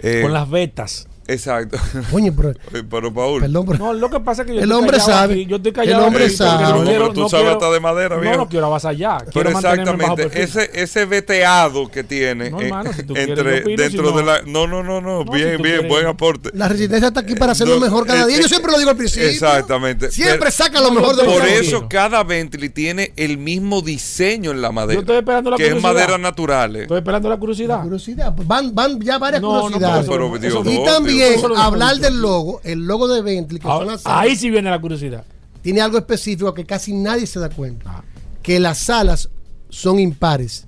[0.00, 1.08] eh, Con las vetas.
[1.32, 1.78] Exacto.
[2.10, 2.52] Coño, pero,
[2.90, 3.40] pero Paul.
[3.42, 5.32] perdón, pero- No, lo que pasa es que yo El estoy hombre sabe.
[5.34, 6.62] aquí, Yo estoy El callado hombre aquí porque sabe.
[6.62, 8.36] no quiero- pero tú no sabes quiero- hasta de madera, No, viejo.
[8.36, 9.18] no quiero avasallar.
[9.20, 13.38] Pero Quiero bajo exactamente, ese, ese veteado que tiene No, eh, hermano, si tú quieres,
[13.38, 15.62] entre opino, dentro si no- de la no no no no, No, bien si bien
[15.62, 18.38] quieres- buen aporte La resistencia está aquí para hacerlo No, mejor cada eh, día.
[18.40, 19.28] Yo eh, siempre lo digo al principio.
[19.28, 20.10] Exactamente.
[20.10, 24.60] Siempre Pero- saca lo mejor de Por eso cada Bentley tiene el mismo diseño en
[24.62, 24.94] la madera.
[24.94, 25.92] Yo estoy esperando la que es curiosidad.
[25.94, 26.76] madera natural.
[26.76, 27.82] Estoy esperando la curiosidad.
[27.82, 28.34] Curiosidad.
[28.34, 30.06] pues Van, van ya varias curiosidades.
[30.08, 31.19] pero, pero, y también
[31.56, 34.70] Hablar del logo, el logo de Bentley, que son Ahora- las alas, ahí sí viene
[34.70, 35.24] la curiosidad.
[35.62, 38.02] tiene algo específico que casi nadie se da cuenta.
[38.42, 39.28] Que las alas
[39.68, 40.66] son impares.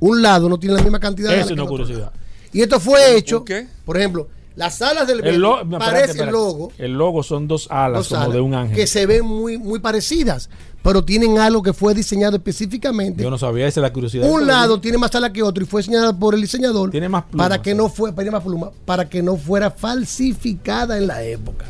[0.00, 2.12] Un lado no tiene la misma cantidad de alas Eso que no curiosidad.
[2.52, 3.66] Y esto fue hecho, qué?
[3.84, 6.28] por ejemplo, las alas del Bentley El, lo- espérate, parece espérate.
[6.28, 8.76] el logo, El logo son dos alas dos como alas, de un ángel.
[8.76, 10.48] que se ven muy, muy parecidas,
[10.82, 13.22] pero tienen algo que fue diseñado específicamente.
[13.22, 14.28] Yo no sabía, esa es la curiosidad.
[14.30, 17.24] Un lado tiene más alas que otro y fue diseñado por el diseñador Tiene más
[17.24, 17.48] plumas.
[17.48, 21.64] para que no fue, tiene más plumas, para que no fuera falsificada en la época.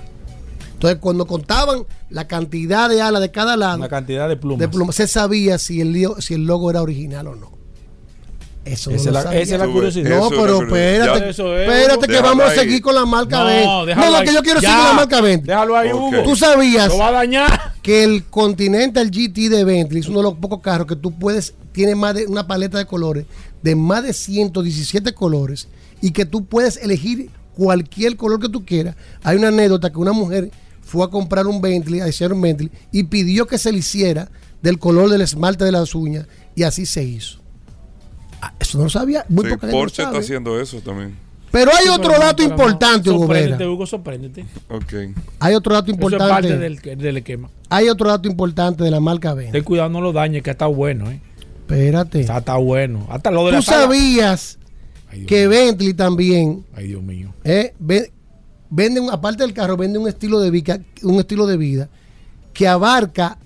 [0.74, 4.60] Entonces, cuando contaban la cantidad de alas de cada lado, Una cantidad de plumas.
[4.60, 7.50] de plumas, se sabía si el, lío- si el logo era original o no.
[8.64, 10.10] Eso Esa no es lo la- esa es la curiosidad.
[10.20, 10.92] No, pero la curiosidad.
[10.92, 11.26] espérate, Ya.
[11.30, 13.86] Eso es, espérate que Déjalo vamos a seguir con la marca No, 20.
[13.86, 14.26] déjalo No, no, ahí.
[14.28, 14.68] que yo quiero Ya.
[14.68, 15.46] seguir con la marca 20.
[15.46, 15.96] Déjalo ahí, Ok.
[16.00, 16.22] Hugo.
[16.22, 17.72] Tú sabías Lo va a dañar.
[17.88, 21.54] Que el Continental GT de Bentley es uno de los pocos carros que tú puedes,
[21.72, 23.24] tiene más de una paleta de colores,
[23.62, 25.68] de más de 117 colores,
[26.02, 28.94] y que tú puedes elegir cualquier color que tú quieras.
[29.22, 30.50] Hay una anécdota que una mujer
[30.82, 34.30] fue a comprar un Bentley, a hacer un Bentley, y pidió que se le hiciera
[34.60, 37.38] del color del esmalte de las uñas, y así se hizo.
[38.42, 40.24] Ah, Eso no lo sabía, muy Sí, poca gente lo Porsche está sabe.
[40.24, 41.16] haciendo eso también.
[41.50, 42.48] Pero hay Sí, otro pero dato no.
[42.50, 43.20] importante, Hugo.
[43.26, 44.44] Sorpréndete, Hugo, sorpréndete.
[44.68, 44.92] Ok.
[45.40, 46.58] Hay otro dato Eso es parte importante.
[46.90, 47.50] del, del esquema.
[47.70, 49.52] Hay otro dato importante de la marca Bentley.
[49.52, 51.20] Ten cuidado, no lo dañes, que está bueno, ¿eh?
[51.60, 52.20] Espérate.
[52.20, 53.06] Está, está bueno.
[53.10, 54.58] Hasta lo de ¿Tú la sabías
[55.10, 55.50] Ay, que mío.
[55.50, 57.32] Bentley también Ay, Dios mío.
[57.44, 58.12] eh, ve-
[58.70, 61.88] vende, un- aparte del carro, vende un estilo de vida, un estilo de vida
[62.52, 63.38] que abarca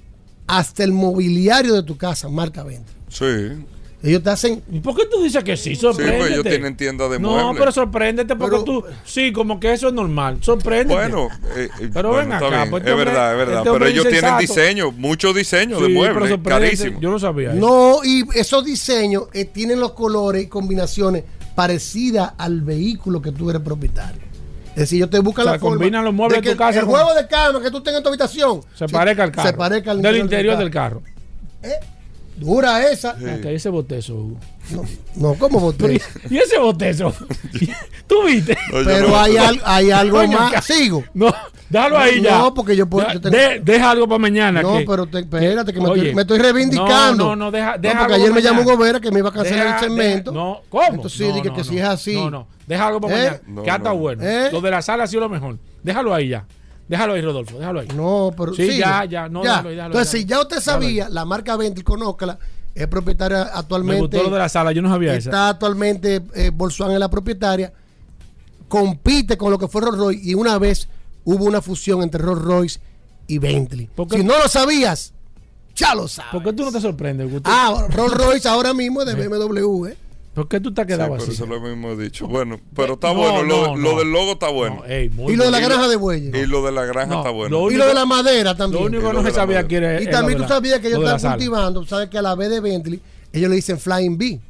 [0.47, 2.95] hasta el mobiliario de tu casa, marca Bentley.
[3.09, 3.65] Sí.
[4.05, 5.77] Ellos te hacen, ¿Y por qué tú dices que sí?
[5.77, 6.33] Sí, pues Sorpréndete.
[6.33, 7.57] ellos tienen tienda de no, muebles.
[7.61, 8.85] pero sorpréndete porque Pero- tú.
[9.05, 10.39] Sí, como que eso es normal.
[10.41, 10.93] Sorpréndete.
[10.93, 13.59] Bueno, eh, eh, Pero bueno, ven acá, pues es verdad, es verdad.
[13.59, 16.49] este pero ellos tienen diseño, muchos diseños Sí, de muebles, sorpréndete.
[16.67, 17.01] carísimos.
[17.01, 17.51] Yo no sabía.
[17.53, 17.61] eso.
[17.61, 21.23] no, y esos diseños eh, tienen los colores y combinaciones
[21.55, 24.21] parecidas al vehículo que tú eres propietario.
[24.71, 26.55] Es decir, yo te busco O sea, la forma combinan los muebles de de que
[26.55, 29.23] tu casa El con- juego de cama que tú tengas en tu habitación Se parezca
[29.23, 29.49] al carro.
[29.49, 31.03] Se parezca al del interior del carro.
[32.37, 33.11] Dura esa.
[33.13, 34.37] Ok, ese botezo, Hugo.
[34.71, 34.83] No,
[35.17, 36.01] no ¿cómo boté?
[36.31, 37.13] ¿Y ese botezo?
[38.07, 38.57] ¿Tú viste?
[38.85, 40.65] Pero no, hay, al- hay algo Coño, más.
[40.65, 41.05] Sigo.
[41.15, 41.33] No,
[41.69, 42.39] déjalo ahí No, ya.
[42.39, 44.63] no, porque yo puedo- Ya, yo tengo- de- deja algo para mañana.
[44.63, 47.25] No, que- pero te- espérate, que me, Oye, estoy, me estoy reivindicando.
[47.25, 48.63] No, no, no, deja, deja porque algo ayer me llamó.
[48.65, 50.31] Gobera que me iba a cancelar Deja- el segmento.
[50.31, 50.85] deja- no, ¿cómo?
[50.95, 51.65] Entonces sí, No, dije no, que no.
[51.65, 52.15] si es así.
[52.15, 53.19] No, no, deja algo para ¿Eh?
[53.27, 53.41] mañana.
[53.47, 53.97] No, que está no.
[53.97, 54.23] bueno.
[54.25, 54.49] ¿Eh?
[54.53, 55.59] Lo de la sala ha sido lo mejor.
[55.83, 56.45] Déjalo ahí ya.
[56.89, 57.59] Déjalo ahí, Rodolfo.
[57.59, 57.89] Déjalo ahí.
[57.97, 58.79] No, pero Sí, sigue.
[58.79, 61.83] ya, ya, no, déjalo ahí, déjalo ahí, Entonces, si ya usted sabía, la marca Bentley,
[61.85, 62.39] conócala,
[62.75, 64.01] es propietaria Me actualmente.
[64.01, 64.73] gustó lo de la sala.
[64.73, 65.15] Yo no sabía.
[65.15, 67.73] Está actualmente eh, Volkswagen es la propietaria.
[68.69, 70.89] Compite con lo que fue Rolls Royce y una vez
[71.25, 72.81] hubo una fusión entre Rolls Royce
[73.27, 73.91] y Bentley.
[74.11, 75.13] Si no lo sabías,
[75.77, 76.33] ya lo sabes.
[76.33, 77.51] ¿Por qué tú no te sorprendes, Gusto?
[77.53, 79.97] Ah, Rolls Royce ahora mismo es de BMW, ¿eh?
[80.35, 81.33] ¿Por qué tú te has Sí, quedado pero así?
[81.33, 82.27] eso lo mismo he dicho.
[82.27, 83.43] Bueno, pero está No, bueno.
[83.43, 83.99] Lo, no, lo no.
[83.99, 84.77] del logo está bueno.
[84.77, 86.35] No, ey, muy Y lo de la granja de bueyes.
[86.35, 87.51] y lo de la granja No, está bueno.
[87.59, 88.83] lo Y único- lo de la madera Lo también.
[88.85, 90.01] único Y que lo no se sabía que era.
[90.01, 92.35] Y también lo tú sabías que ellos lo están cultivando, tú sabes que a la
[92.35, 93.01] B de Bentley,
[93.33, 94.41] ellos le dicen Flying Bee.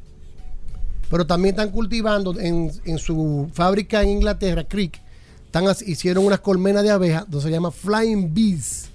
[1.09, 4.99] Pero también están cultivando en, en su fábrica en Inglaterra, Creek,
[5.45, 8.89] están, hicieron unas colmenas de abejas, donde se llama Flying Bees.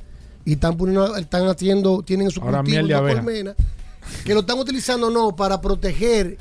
[0.44, 3.23] Y están poniendo, están haciendo, tienen su Ahora cultivo miel de una abeja.
[3.23, 3.55] colmena,
[4.24, 6.39] que lo están utilizando no para proteger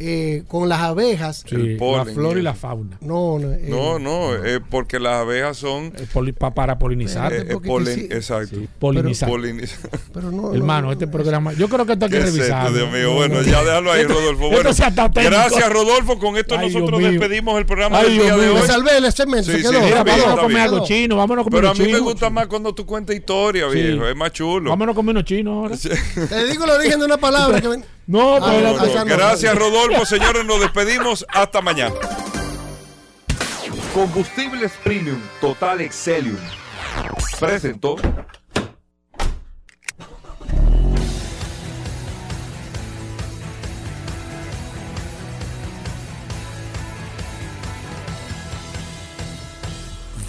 [0.00, 1.44] eh, con las abejas.
[1.48, 2.98] Sí, El la polen flor y la fauna.
[3.00, 7.32] No, no, eh, No, no, eh, porque las abejas son Eh, poli- pa- para polinizar.
[7.32, 8.08] eh, eh, polen- sí.
[8.10, 8.56] exacto.
[8.56, 9.28] Sí, polinizar.
[9.28, 9.90] Polinizar.
[10.14, 11.52] pero no, no, Hermano, no, este programa.
[11.54, 12.72] Yo creo que esto hay que ¿Qué es esto, revisar.
[12.72, 13.14] Dios mío?
[13.14, 14.48] Bueno, ya déjalo ahí, Rodolfo.
[14.50, 14.70] Bueno,
[15.14, 16.18] gracias, Rodolfo.
[16.18, 18.54] Con esto Ay, nosotros despedimos el programa Ay, del día Dios de mío.
[18.54, 18.60] hoy.
[18.62, 19.72] Me salvé el segmento, Sí, quedó.
[19.82, 21.16] Mira, bien, vámonos a comer algo chino.
[21.16, 24.06] Vámonos a comer Pero a mí me gusta más cuando tú cuentas historia, viejo.
[24.06, 24.70] Es más chulo.
[24.70, 25.76] Vámonos a comer unos chinos ahora.
[26.28, 30.06] Te digo el origen de una palabra que ven- no, ah, no, Gracias, Rodolfo.
[30.06, 31.26] Señores, nos despedimos.
[31.28, 31.94] Hasta mañana.
[33.92, 36.38] Combustibles Premium Total Excelium.
[37.38, 37.96] Presentó.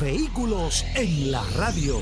[0.02, 2.02] Vehículos en la radio.